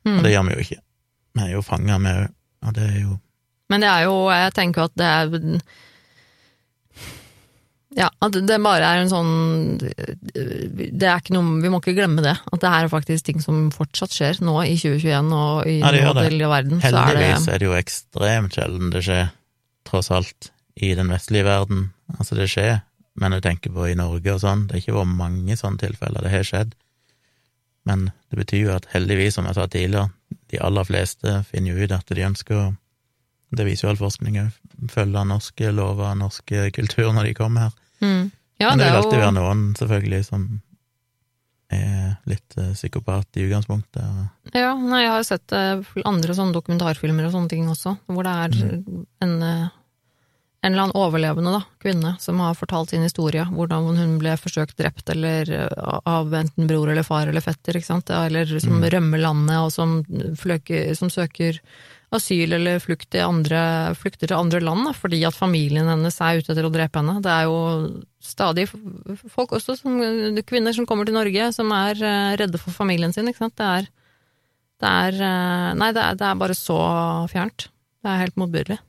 Og 0.06 0.10
Mm. 0.14 0.22
det 0.24 0.30
gjør 0.32 0.44
vi 0.48 0.52
jo 0.54 0.60
ikke. 0.64 0.80
Vi 1.34 1.42
er 1.42 1.50
jo 1.52 1.60
fanga, 1.62 1.98
vi 1.98 2.08
òg. 2.08 2.28
Og 2.66 2.74
det 2.74 2.82
er 2.90 3.00
jo 3.00 3.18
Men 3.70 3.80
det 3.80 3.88
er 3.88 4.02
jo, 4.04 4.14
jeg 4.30 4.52
tenker 4.54 4.82
at 4.84 4.94
det 4.96 5.06
er 5.06 5.60
Ja, 7.98 8.06
at 8.22 8.32
det 8.46 8.58
bare 8.62 8.86
er 8.86 9.00
en 9.02 9.10
sånn 9.10 9.30
Det 9.80 11.02
er 11.08 11.18
ikke 11.18 11.34
noe 11.34 11.56
Vi 11.62 11.70
må 11.72 11.80
ikke 11.82 11.96
glemme 11.96 12.22
det. 12.22 12.36
At 12.52 12.60
det 12.62 12.70
her 12.70 12.86
er 12.86 12.92
faktisk 12.92 13.24
ting 13.26 13.40
som 13.42 13.64
fortsatt 13.74 14.14
skjer 14.14 14.38
nå 14.46 14.54
i 14.62 14.76
2021 14.78 15.32
og 15.34 15.66
i 15.66 15.78
Ja, 15.80 15.90
del 16.14 16.38
av 16.46 16.52
verden. 16.54 16.78
Så 16.80 16.92
er 16.92 17.08
Heldigvis 17.10 17.46
det 17.48 17.54
er 17.54 17.58
det 17.64 17.66
jo 17.70 17.74
ekstremt 17.80 18.54
sjelden 18.54 18.92
det 18.94 19.02
skjer, 19.08 19.32
tross 19.88 20.10
alt, 20.14 20.50
i 20.80 20.92
den 20.94 21.10
vestlige 21.10 21.44
verden. 21.44 21.88
Altså, 22.18 22.38
det 22.38 22.46
skjer, 22.52 22.80
men 23.20 23.32
jeg 23.36 23.42
tenker 23.44 23.72
på 23.74 23.86
i 23.90 23.94
Norge 23.98 24.32
og 24.34 24.40
sånn, 24.42 24.66
det 24.66 24.74
har 24.78 24.80
ikke 24.84 24.96
vært 24.96 25.16
mange 25.18 25.56
sånne 25.60 25.78
tilfeller, 25.82 26.24
det 26.24 26.30
har 26.32 26.46
skjedd. 26.48 26.74
Men 27.88 28.06
det 28.30 28.38
betyr 28.40 28.62
jo 28.66 28.72
at 28.76 28.86
heldigvis, 28.92 29.34
som 29.38 29.46
jeg 29.48 29.56
sa 29.56 29.66
tidligere, 29.66 30.10
de 30.52 30.58
aller 30.62 30.84
fleste 30.88 31.34
finner 31.48 31.72
jo 31.76 31.84
ut 31.86 31.92
at 31.96 32.06
de 32.14 32.26
ønsker 32.26 32.56
å 32.56 32.68
Det 33.50 33.64
viser 33.66 33.88
jo 33.88 33.90
all 33.90 33.96
forskning 33.98 34.36
òg, 34.38 34.50
følge 34.92 35.24
norske 35.26 35.72
lover, 35.74 36.12
norsk 36.14 36.52
kultur 36.76 37.08
når 37.12 37.24
de 37.26 37.32
kommer 37.34 37.60
her. 37.64 37.72
mm. 38.00 38.30
Ja, 38.60 38.68
Men 38.70 38.78
det 38.78 38.84
det 38.84 38.92
vil 38.92 38.98
alltid 39.00 39.18
jo 39.18 39.24
være 39.24 39.34
noen, 39.34 39.62
selvfølgelig, 39.74 40.24
som 40.28 40.44
er 41.70 42.14
litt 42.30 42.56
eh, 42.58 42.72
psykopat 42.74 43.38
i 43.38 43.44
utgangspunktet. 43.48 44.02
Ja, 44.54 44.72
nei, 44.78 45.00
jeg 45.04 45.10
har 45.10 45.18
jo 45.22 45.26
sett 45.28 45.52
eh, 45.54 45.82
andre 46.06 46.34
sånne 46.34 46.54
dokumentarfilmer 46.54 47.26
og 47.26 47.34
sånne 47.34 47.50
ting 47.52 47.66
også, 47.70 47.96
hvor 48.10 48.26
det 48.26 48.36
er 48.44 48.56
Mm. 48.60 49.06
en, 49.22 49.34
eh, 49.42 49.68
en 50.62 50.72
eller 50.74 50.82
annen 50.82 50.96
overlevende 51.00 51.52
da, 51.54 51.60
kvinne 51.80 52.10
som 52.20 52.40
har 52.44 52.56
fortalt 52.58 52.90
sin 52.92 53.02
historie, 53.06 53.46
hvordan 53.48 53.86
hun 53.96 54.18
ble 54.20 54.34
forsøkt 54.36 54.76
drept 54.76 55.08
eller 55.08 55.48
eh, 55.48 56.00
av 56.04 56.34
enten 56.36 56.68
bror 56.68 56.90
eller 56.92 57.06
far 57.06 57.30
eller 57.30 57.40
fetter, 57.44 57.78
ikke 57.78 57.88
sant, 57.88 58.10
eller 58.12 58.44
som 58.60 58.76
Mm. 58.80 58.90
rømmer 58.92 59.22
landet 59.24 59.56
og 59.56 59.72
som, 59.72 60.02
fløker, 60.36 60.92
som 60.98 61.08
søker 61.08 61.60
asyl 62.12 62.52
eller 62.52 62.80
flukt 62.82 63.08
til 63.14 63.22
andre, 63.22 63.94
flukter 63.94 64.26
til 64.28 64.36
andre 64.36 64.60
land, 64.60 64.84
da, 64.84 64.92
fordi 64.92 65.22
at 65.24 65.36
familien 65.38 65.86
hennes 65.88 66.20
er 66.20 66.40
ute 66.42 66.52
etter 66.52 66.66
å 66.66 66.72
drepe 66.74 66.98
henne. 66.98 67.22
Det 67.22 67.30
er 67.30 67.44
jo 67.46 68.02
stadig 68.20 68.66
folk 69.30 69.52
også, 69.56 69.78
som, 69.78 69.96
kvinner 70.44 70.74
som 70.76 70.84
kommer 70.90 71.06
til 71.06 71.14
Norge, 71.14 71.52
som 71.54 71.70
er 71.72 71.94
eh, 72.02 72.36
redde 72.36 72.58
for 72.60 72.74
familien 72.74 73.14
sin, 73.14 73.30
ikke 73.30 73.46
sant. 73.46 73.56
Det 73.56 73.64
er, 73.78 73.88
det 74.82 74.92
er 75.06 75.22
eh, 75.24 75.72
Nei, 75.78 75.92
det 75.94 76.02
er, 76.02 76.18
det 76.20 76.26
er 76.26 76.34
bare 76.42 76.58
så 76.58 76.80
fjernt. 77.30 77.70
Det 78.02 78.10
er 78.10 78.24
helt 78.26 78.36
motbydelig. 78.42 78.80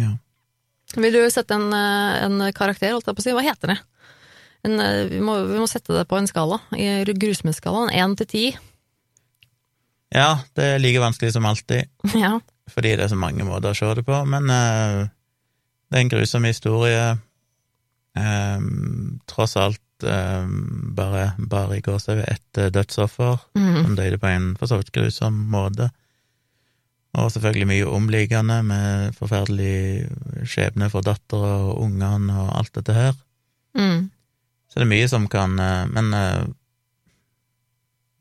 Ja. 0.00 0.14
Vil 1.00 1.16
du 1.16 1.22
sette 1.32 1.56
en, 1.56 1.72
eh, 1.72 2.22
en 2.26 2.52
karakter, 2.54 2.92
holdt 2.94 3.08
jeg 3.08 3.16
på 3.16 3.22
å 3.22 3.26
si? 3.26 3.34
Hva 3.34 3.44
heter 3.44 3.74
det? 3.74 3.78
En, 4.64 4.78
eh, 4.80 5.04
vi, 5.10 5.20
må, 5.24 5.36
vi 5.48 5.58
må 5.60 5.66
sette 5.70 5.94
det 5.96 6.06
på 6.10 6.18
en 6.18 6.28
skala, 6.30 6.60
i 6.76 7.04
grusomhetsskalaen. 7.04 7.92
Én 7.92 8.16
til 8.16 8.30
ti. 8.30 8.44
ja, 10.14 10.38
det 10.54 10.64
er 10.64 10.82
like 10.82 11.02
vanskelig 11.02 11.34
som 11.34 11.46
alltid. 11.46 11.90
Ja. 12.24 12.38
fordi 12.70 12.96
det 12.96 13.04
er 13.04 13.12
så 13.12 13.18
mange 13.18 13.44
måter 13.44 13.74
å 13.74 13.76
se 13.76 13.90
det 13.94 14.06
på, 14.06 14.24
men 14.24 14.48
uh, 14.48 15.04
det 15.90 15.98
er 15.98 16.04
en 16.04 16.12
grusom 16.14 16.44
historie. 16.48 17.18
Um, 18.14 19.18
tross 19.26 19.56
alt 19.58 20.06
um, 20.06 20.94
bare, 20.96 21.34
bare 21.38 21.76
i 21.76 21.82
gåsehudet 21.82 22.30
ett 22.30 22.72
dødsoffer, 22.72 23.42
mm. 23.58 23.82
som 23.82 23.96
døde 23.98 24.20
på 24.22 24.30
en 24.30 24.54
for 24.56 24.70
så 24.70 24.78
vidt 24.80 24.94
grusom 24.94 25.44
måte. 25.50 25.90
Og 27.14 27.30
selvfølgelig 27.30 27.68
mye 27.70 27.92
omliggende, 27.94 28.58
med 28.66 29.14
forferdelig 29.18 30.08
skjebne 30.50 30.88
for 30.90 31.06
dattera 31.06 31.52
og 31.68 31.78
ungene 31.86 32.34
og 32.42 32.50
alt 32.58 32.74
dette 32.74 32.96
her. 32.96 33.14
Mm. 33.78 34.10
Så 34.68 34.80
det 34.80 34.86
er 34.86 34.90
mye 34.90 35.10
som 35.10 35.26
kan 35.30 35.58
eh, 35.58 35.86
Men 35.90 36.14
eh, 36.14 36.44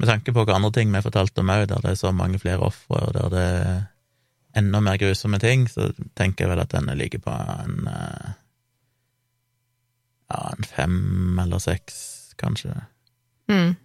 med 0.02 0.10
tanke 0.10 0.34
på 0.36 0.44
hva 0.46 0.58
andre 0.58 0.74
ting 0.76 0.92
vi 0.94 1.02
fortalte 1.06 1.42
om 1.42 1.52
òg, 1.54 1.68
der 1.70 1.82
det 1.82 1.94
er 1.94 2.00
så 2.00 2.12
mange 2.12 2.40
flere 2.42 2.66
ofre, 2.66 3.00
og 3.08 3.14
der 3.16 3.30
det 3.34 3.44
er 3.44 3.82
enda 4.60 4.82
mer 4.84 4.98
grusomme 5.02 5.40
ting, 5.42 5.66
så 5.70 5.94
tenker 6.18 6.46
jeg 6.46 6.52
vel 6.52 6.62
at 6.62 6.74
denne 6.74 6.98
ligger 7.00 7.22
på 7.24 7.34
en 7.34 7.88
eh, 7.90 8.32
Ja, 10.34 10.50
en 10.50 10.66
fem 10.66 11.40
eller 11.40 11.60
seks, 11.62 11.96
kanskje. 12.40 12.72
Mm. 13.52 13.76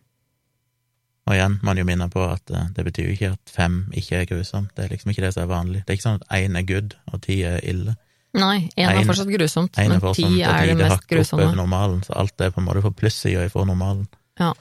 Og 1.28 1.34
igjen 1.36 1.58
må 1.60 1.68
man 1.68 1.76
jo 1.80 1.84
minne 1.84 2.06
på 2.08 2.22
at 2.24 2.50
eh, 2.56 2.68
det 2.72 2.84
betyr 2.86 3.08
jo 3.10 3.14
ikke 3.16 3.32
at 3.36 3.50
fem 3.52 3.74
ikke 3.92 4.22
er 4.22 4.28
grusomt. 4.30 4.70
Det 4.76 4.86
er 4.86 4.94
liksom 4.94 5.10
ikke 5.12 5.26
det 5.26 5.32
som 5.34 5.42
er 5.44 5.50
vanlig. 5.50 5.82
Det 5.84 5.92
er 5.92 5.98
ikke 5.98 6.06
sånn 6.06 6.22
at 6.22 6.30
én 6.38 6.56
er 6.56 6.64
good 6.68 6.94
og 7.12 7.20
ti 7.26 7.42
er 7.44 7.58
ille. 7.68 7.96
Nei, 8.38 8.68
én 8.76 8.88
er 8.92 9.04
fortsatt 9.08 9.28
grusomt, 9.32 9.76
en, 9.80 9.92
er 9.92 10.00
men 10.00 10.14
ti 10.16 10.26
er 10.44 10.66
det 10.68 10.76
mest 10.78 11.06
grusomme. 11.10 11.48
normalen, 11.56 12.00
så 12.04 12.12
alt 12.20 12.40
er 12.44 12.52
på 12.54 12.60
en 12.62 12.66
måte 12.68 12.82
på 12.84 12.92
plussida 13.02 13.44
ifra 13.48 13.64
normalen. 13.68 14.06
Ja. 14.40 14.52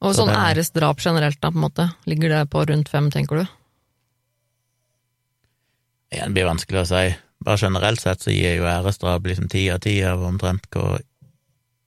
Og 0.00 0.14
Så 0.14 0.22
sånn 0.22 0.32
det- 0.32 0.40
æresdrap 0.40 1.00
generelt, 1.04 1.40
da, 1.40 1.50
på 1.50 1.56
en 1.60 1.64
måte. 1.66 1.86
Ligger 2.06 2.28
det 2.32 2.50
på 2.52 2.64
rundt 2.68 2.88
fem, 2.88 3.10
tenker 3.10 3.42
du? 3.42 3.46
Det 6.10 6.28
blir 6.34 6.48
vanskelig 6.48 6.82
å 6.82 6.86
si. 6.88 7.04
Bare 7.44 7.60
generelt 7.60 8.00
sett 8.00 8.20
så 8.24 8.32
gir 8.32 8.56
jo 8.58 8.64
æresdrap 8.68 9.26
liksom 9.28 9.48
ti 9.50 9.68
av 9.72 9.80
ti 9.84 10.02
av 10.04 10.22
omtrent 10.26 10.66
hvor 10.72 11.00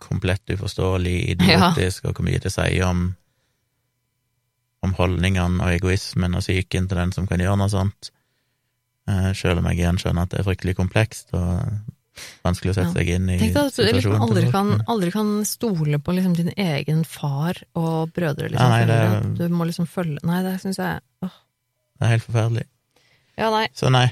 komplett 0.04 0.50
uforståelig, 0.50 1.18
idiotisk, 1.36 2.06
og 2.06 2.16
hvor 2.18 2.26
mye 2.28 2.40
det 2.44 2.52
sier 2.54 2.86
om 2.88 3.16
om 4.84 4.94
holdningene 4.98 5.64
og 5.64 5.74
egoismen 5.78 6.36
og 6.38 6.44
psyken 6.44 6.90
til 6.90 7.00
den 7.00 7.14
som 7.16 7.28
kan 7.30 7.42
gjøre 7.42 7.60
noe 7.62 7.72
sånt. 7.72 8.12
Eh, 9.10 9.32
selv 9.36 9.60
om 9.60 9.68
jeg 9.72 9.82
igjen 9.82 10.00
skjønner 10.00 10.28
at 10.28 10.34
det 10.34 10.42
er 10.42 10.48
fryktelig 10.48 10.78
komplekst 10.80 11.34
og 11.36 11.60
vanskelig 12.46 12.74
å 12.74 12.76
sette 12.78 12.94
seg 12.94 13.10
inn 13.16 13.30
i 13.34 13.38
Tenk 13.42 13.56
deg 13.56 13.70
at 13.72 13.78
du 13.80 13.88
liksom 13.98 14.22
aldri 14.22 14.44
kan, 14.54 14.74
aldri 14.92 15.10
kan 15.16 15.32
stole 15.50 16.00
på 16.04 16.14
liksom 16.16 16.36
din 16.38 16.52
egen 16.54 17.02
far 17.10 17.58
og 17.80 18.14
brødre, 18.16 18.52
liksom. 18.54 18.70
Ja, 18.70 18.84
nei, 18.84 18.84
det-. 18.90 19.32
Du 19.40 19.56
må 19.56 19.68
liksom 19.70 19.90
følge 19.90 20.22
Nei, 20.28 20.44
det 20.46 20.60
syns 20.62 20.80
jeg 20.82 21.02
åh. 21.26 21.40
Det 21.98 22.06
er 22.06 22.14
helt 22.16 22.28
forferdelig. 22.28 22.68
Ja, 23.40 23.50
nei. 23.54 23.66
Så 23.78 23.90
nei. 23.94 24.08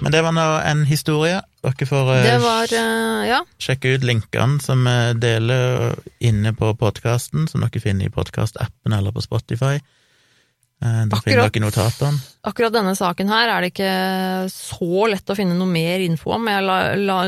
Men 0.00 0.14
det 0.14 0.22
var 0.24 0.32
nå 0.32 0.44
en 0.64 0.86
historie. 0.88 1.40
Dere 1.60 1.86
får 1.88 2.10
eh, 2.14 2.36
var 2.40 2.72
uh, 2.72 3.22
Ja. 3.28 3.40
sjekke 3.60 3.96
ut 3.96 4.04
linkene 4.06 4.60
som 4.64 4.86
vi 4.86 4.96
deler 5.20 5.98
inne 6.24 6.54
på 6.56 6.72
podkasten, 6.80 7.48
som 7.50 7.64
dere 7.64 7.82
finner 7.82 8.08
i 8.08 8.12
podkastappen 8.14 8.96
eller 8.96 9.12
på 9.12 9.24
Spotify. 9.24 9.76
Eh, 10.80 11.04
Der 11.12 11.20
finner 11.20 11.50
dere 11.50 11.60
notatene. 11.66 12.18
Akkurat 12.48 12.72
denne 12.72 12.94
saken 12.96 13.28
her 13.28 13.50
er 13.52 13.60
det 13.64 13.74
ikke 13.74 13.94
så 14.48 15.06
lett 15.12 15.28
å 15.28 15.36
finne 15.36 15.56
noe 15.58 15.68
mer 15.68 16.00
info 16.00 16.32
om. 16.38 16.48
Jeg 16.48 16.64
la, 16.64 16.78
la 16.96 17.18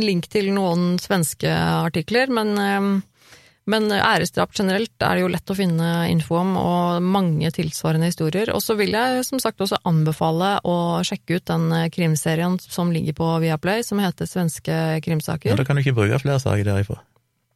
link 0.00 0.30
til 0.32 0.48
noen 0.56 0.94
svenske 1.02 1.52
artikler, 1.52 2.32
men, 2.32 2.54
eh, 2.56 3.36
men 3.68 3.92
æresdrap 3.92 4.56
generelt 4.56 4.96
er 5.04 5.20
det 5.20 5.26
jo 5.26 5.30
lett 5.34 5.52
å 5.52 5.58
finne 5.58 5.90
info 6.08 6.40
om, 6.40 6.56
og 6.56 7.04
mange 7.04 7.52
tilsvarende 7.52 8.08
historier. 8.08 8.54
Og 8.56 8.64
så 8.64 8.78
vil 8.80 8.96
jeg 8.96 9.26
som 9.28 9.42
sagt 9.44 9.60
også 9.60 9.82
anbefale 9.84 10.56
å 10.64 10.76
sjekke 11.04 11.36
ut 11.36 11.48
den 11.52 11.68
eh, 11.76 11.88
krimserien 11.92 12.56
som 12.64 12.96
ligger 12.96 13.20
på 13.20 13.32
Viaplay, 13.44 13.84
som 13.84 14.00
heter 14.00 14.30
Svenske 14.30 14.72
Ja, 14.72 15.00
krimsaker. 15.04 15.52
Da 15.60 15.68
kan 15.68 15.76
du 15.76 15.84
ikke 15.84 15.98
bruke 16.00 16.24
flere 16.24 16.40
saker 16.40 16.64
derifra. 16.64 17.02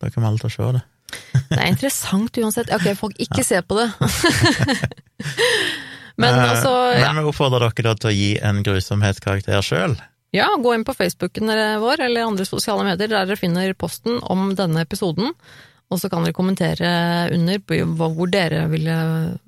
Da 0.02 0.10
kan 0.10 0.22
vi 0.22 0.28
alle 0.28 0.42
ta 0.42 0.50
se 0.52 0.72
det. 0.76 0.82
Det 1.50 1.60
er 1.60 1.68
interessant 1.70 2.38
uansett. 2.42 2.72
Ok, 2.74 2.88
folk, 2.98 3.18
ikke 3.22 3.44
se 3.46 3.60
på 3.62 3.78
det. 3.78 3.86
men 6.20 6.34
Eh, 6.34 6.50
altså, 6.50 6.72
ja. 6.96 7.12
Men 7.12 7.22
vi 7.22 7.30
oppfordrer 7.30 7.68
dere 7.68 7.92
da 7.92 8.00
til 8.00 8.10
å 8.10 8.16
gi 8.16 8.30
en 8.42 8.62
grusomhetskarakter 8.66 9.62
sjøl. 9.64 9.94
Ja, 10.34 10.48
gå 10.60 10.74
inn 10.74 10.84
på 10.84 10.96
Facebooken 10.96 11.52
vår 11.80 12.02
eller 12.08 12.26
andre 12.26 12.44
sosiale 12.48 12.84
medier 12.84 13.08
der 13.08 13.28
dere 13.28 13.38
finner 13.40 13.70
posten 13.78 14.18
om 14.22 14.50
denne 14.58 14.82
episoden, 14.84 15.30
og 15.86 16.00
så 16.02 16.10
kan 16.10 16.26
dere 16.26 16.34
kommentere 16.36 16.88
under 17.32 17.62
hvor 17.94 18.32
dere 18.32 18.64
ville 18.72 18.96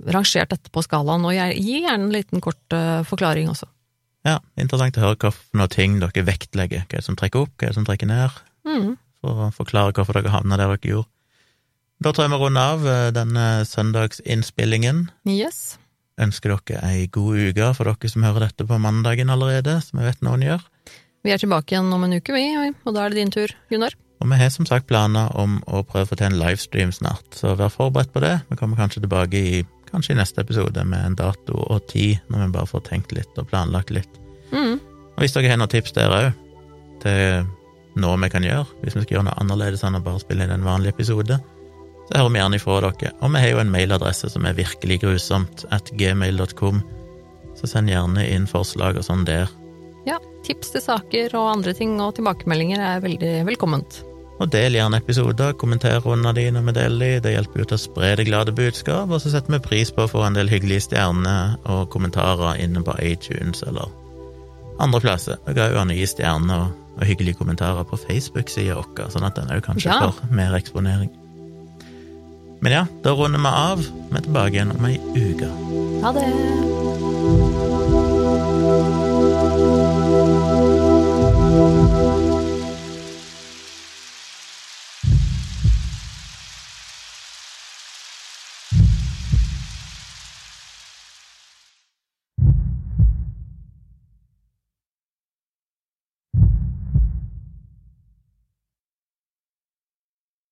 rangert 0.07 0.55
dette 0.55 0.71
på 0.73 0.85
skalaen, 0.87 1.27
og 1.27 1.35
gi 1.35 1.83
gjerne 1.83 2.07
en 2.07 2.15
liten 2.15 2.45
kort 2.45 2.77
eh, 2.77 3.03
forklaring 3.09 3.51
også. 3.51 3.67
Ja, 4.29 4.39
interessant 4.61 4.97
å 4.99 5.09
høre 5.09 5.33
hva 5.57 5.67
ting 5.73 5.99
dere 6.03 6.25
vektlegger. 6.27 6.85
Hva 6.87 6.99
er 6.99 7.03
det 7.03 7.09
som 7.09 7.19
trekker 7.19 7.47
opp, 7.47 7.55
hva 7.57 7.69
er 7.69 7.75
det 7.75 7.81
som 7.81 7.89
trekker 7.89 8.11
ned? 8.11 8.41
Mm. 8.69 8.95
For 9.25 9.49
å 9.49 9.53
forklare 9.55 9.95
hvorfor 9.97 10.19
dere 10.19 10.33
havna 10.35 10.59
der 10.59 10.71
dere 10.75 10.93
gjorde. 10.93 11.11
Da 11.99 12.13
tror 12.15 12.29
jeg 12.29 12.31
vi 12.31 12.39
runder 12.39 12.75
av 12.77 12.85
eh, 12.87 13.05
denne 13.11 13.47
søndagsinnspillingen. 13.67 15.09
Yes. 15.27 15.79
Ønsker 16.23 16.55
dere 16.55 16.83
ei 16.87 17.09
god 17.11 17.51
uke 17.51 17.73
for 17.75 17.91
dere 17.91 18.11
som 18.13 18.27
hører 18.27 18.47
dette 18.47 18.67
på 18.69 18.79
mandagen 18.83 19.33
allerede, 19.35 19.81
som 19.83 19.99
jeg 19.99 20.13
vet 20.13 20.23
noen 20.27 20.45
gjør. 20.47 20.63
Vi 21.27 21.33
er 21.35 21.43
tilbake 21.43 21.75
igjen 21.75 21.91
om 21.95 22.05
en 22.07 22.15
uke, 22.15 22.35
vi, 22.35 22.45
og 22.87 22.95
da 22.95 23.03
er 23.03 23.13
det 23.13 23.19
din 23.19 23.35
tur, 23.35 23.55
Gunnar. 23.73 23.99
Og 24.23 24.31
vi 24.31 24.39
har 24.39 24.51
som 24.55 24.67
sagt 24.67 24.89
planer 24.91 25.35
om 25.39 25.59
å 25.67 25.83
prøve 25.87 26.07
å 26.07 26.11
få 26.11 26.19
til 26.19 26.31
en 26.31 26.39
livestream 26.39 26.95
snart, 26.95 27.27
så 27.35 27.55
vær 27.59 27.75
forberedt 27.75 28.15
på 28.15 28.23
det. 28.23 28.37
Vi 28.51 28.59
kommer 28.59 28.79
kanskje 28.79 29.03
tilbake 29.05 29.43
i, 29.43 29.61
kanskje 29.91 30.15
i 30.15 30.19
neste 30.19 30.43
episode 30.43 30.87
med 30.87 31.03
en 31.03 31.19
dato 31.19 31.59
og 31.67 31.87
tid, 31.91 32.23
når 32.31 32.47
vi 32.47 32.51
bare 32.55 32.71
får 32.71 32.87
tenkt 32.91 33.15
litt 33.15 33.39
og 33.39 33.51
planlagt 33.51 33.91
litt. 33.95 34.19
Mm. 34.55 34.79
Og 34.79 35.23
hvis 35.23 35.35
dere 35.35 35.51
har 35.51 35.59
noen 35.61 35.75
tips 35.75 35.95
der 35.99 36.15
òg, 36.15 36.31
til 37.03 37.47
noe 38.01 38.19
vi 38.23 38.31
kan 38.33 38.47
gjøre, 38.47 38.67
hvis 38.83 38.97
vi 38.97 39.05
skal 39.05 39.19
gjøre 39.19 39.29
noe 39.29 39.39
annerledes 39.43 39.85
enn 39.87 39.99
å 39.99 40.03
bare 40.05 40.23
spille 40.23 40.47
inn 40.47 40.55
en 40.55 40.67
vanlig 40.67 40.95
episode, 40.95 41.39
så 42.09 42.17
hører 42.17 42.33
vi 42.33 42.41
gjerne 42.41 42.59
ifra 42.61 42.81
dere. 42.87 43.13
Og 43.21 43.33
vi 43.35 43.43
har 43.43 43.53
jo 43.53 43.63
en 43.63 43.73
mailadresse 43.73 44.31
som 44.33 44.49
er 44.49 44.57
virkelig 44.59 45.01
grusomt, 45.05 45.65
at 45.75 45.93
gmail.com, 46.01 46.83
så 47.59 47.71
send 47.71 47.93
gjerne 47.93 48.25
inn 48.29 48.49
forslag 48.49 49.01
og 49.01 49.07
sånn 49.07 49.27
der. 49.29 49.51
Ja, 50.09 50.17
tips 50.47 50.73
til 50.73 50.85
saker 50.85 51.35
og 51.37 51.51
andre 51.59 51.75
ting 51.77 51.99
og 52.01 52.15
tilbakemeldinger 52.17 52.81
er 52.81 53.05
veldig 53.05 53.33
velkomment. 53.51 54.01
Og 54.39 54.47
del 54.55 54.77
gjerne 54.79 55.01
episoder, 55.03 55.57
kommenter 55.59 56.05
under 56.07 56.33
de 56.37 56.45
når 56.55 56.69
vi 56.69 56.75
deler 56.77 57.01
de, 57.03 57.23
det 57.25 57.33
hjelper 57.35 57.61
jo 57.61 57.69
til 57.69 57.77
å 57.77 57.83
spre 57.83 58.11
det 58.17 58.29
glade 58.29 58.55
budskap, 58.55 59.11
og 59.11 59.21
så 59.21 59.33
setter 59.35 59.57
vi 59.57 59.65
pris 59.65 59.91
på 59.93 60.05
å 60.05 60.11
få 60.11 60.23
en 60.25 60.39
del 60.39 60.51
hyggelige 60.51 60.87
stjerner 60.87 61.57
og 61.67 61.89
kommentarer 61.91 62.61
inne 62.63 62.85
på 62.87 62.95
iTunes 63.03 63.65
eller 63.67 63.91
andre 64.79 65.03
plasser. 65.03 65.41
Det 65.45 65.57
går 65.59 65.75
jo 65.75 65.83
å 65.83 65.97
gi 65.99 66.07
stjerner 66.07 66.69
og 66.69 66.88
og 66.99 67.07
hyggelige 67.07 67.39
kommentarer 67.39 67.85
på 67.87 67.97
Facebook-sida 68.09 68.75
vår, 68.75 69.09
sånn 69.15 69.27
at 69.29 69.39
den 69.39 69.51
òg 69.55 69.63
kanskje 69.67 69.91
Ja. 69.93 70.11
får 70.11 70.31
mer 70.35 70.55
eksponering. 70.59 71.11
Men 72.61 72.73
ja, 72.73 72.87
da 73.05 73.13
runder 73.15 73.39
vi 73.39 73.47
av. 73.47 73.79
Vi 74.11 74.17
er 74.19 74.25
tilbake 74.27 74.53
igjen 74.59 74.73
om 74.75 74.85
ei 74.85 74.99
uke. 75.15 75.47
Ha 76.03 76.13
det! 76.13 77.08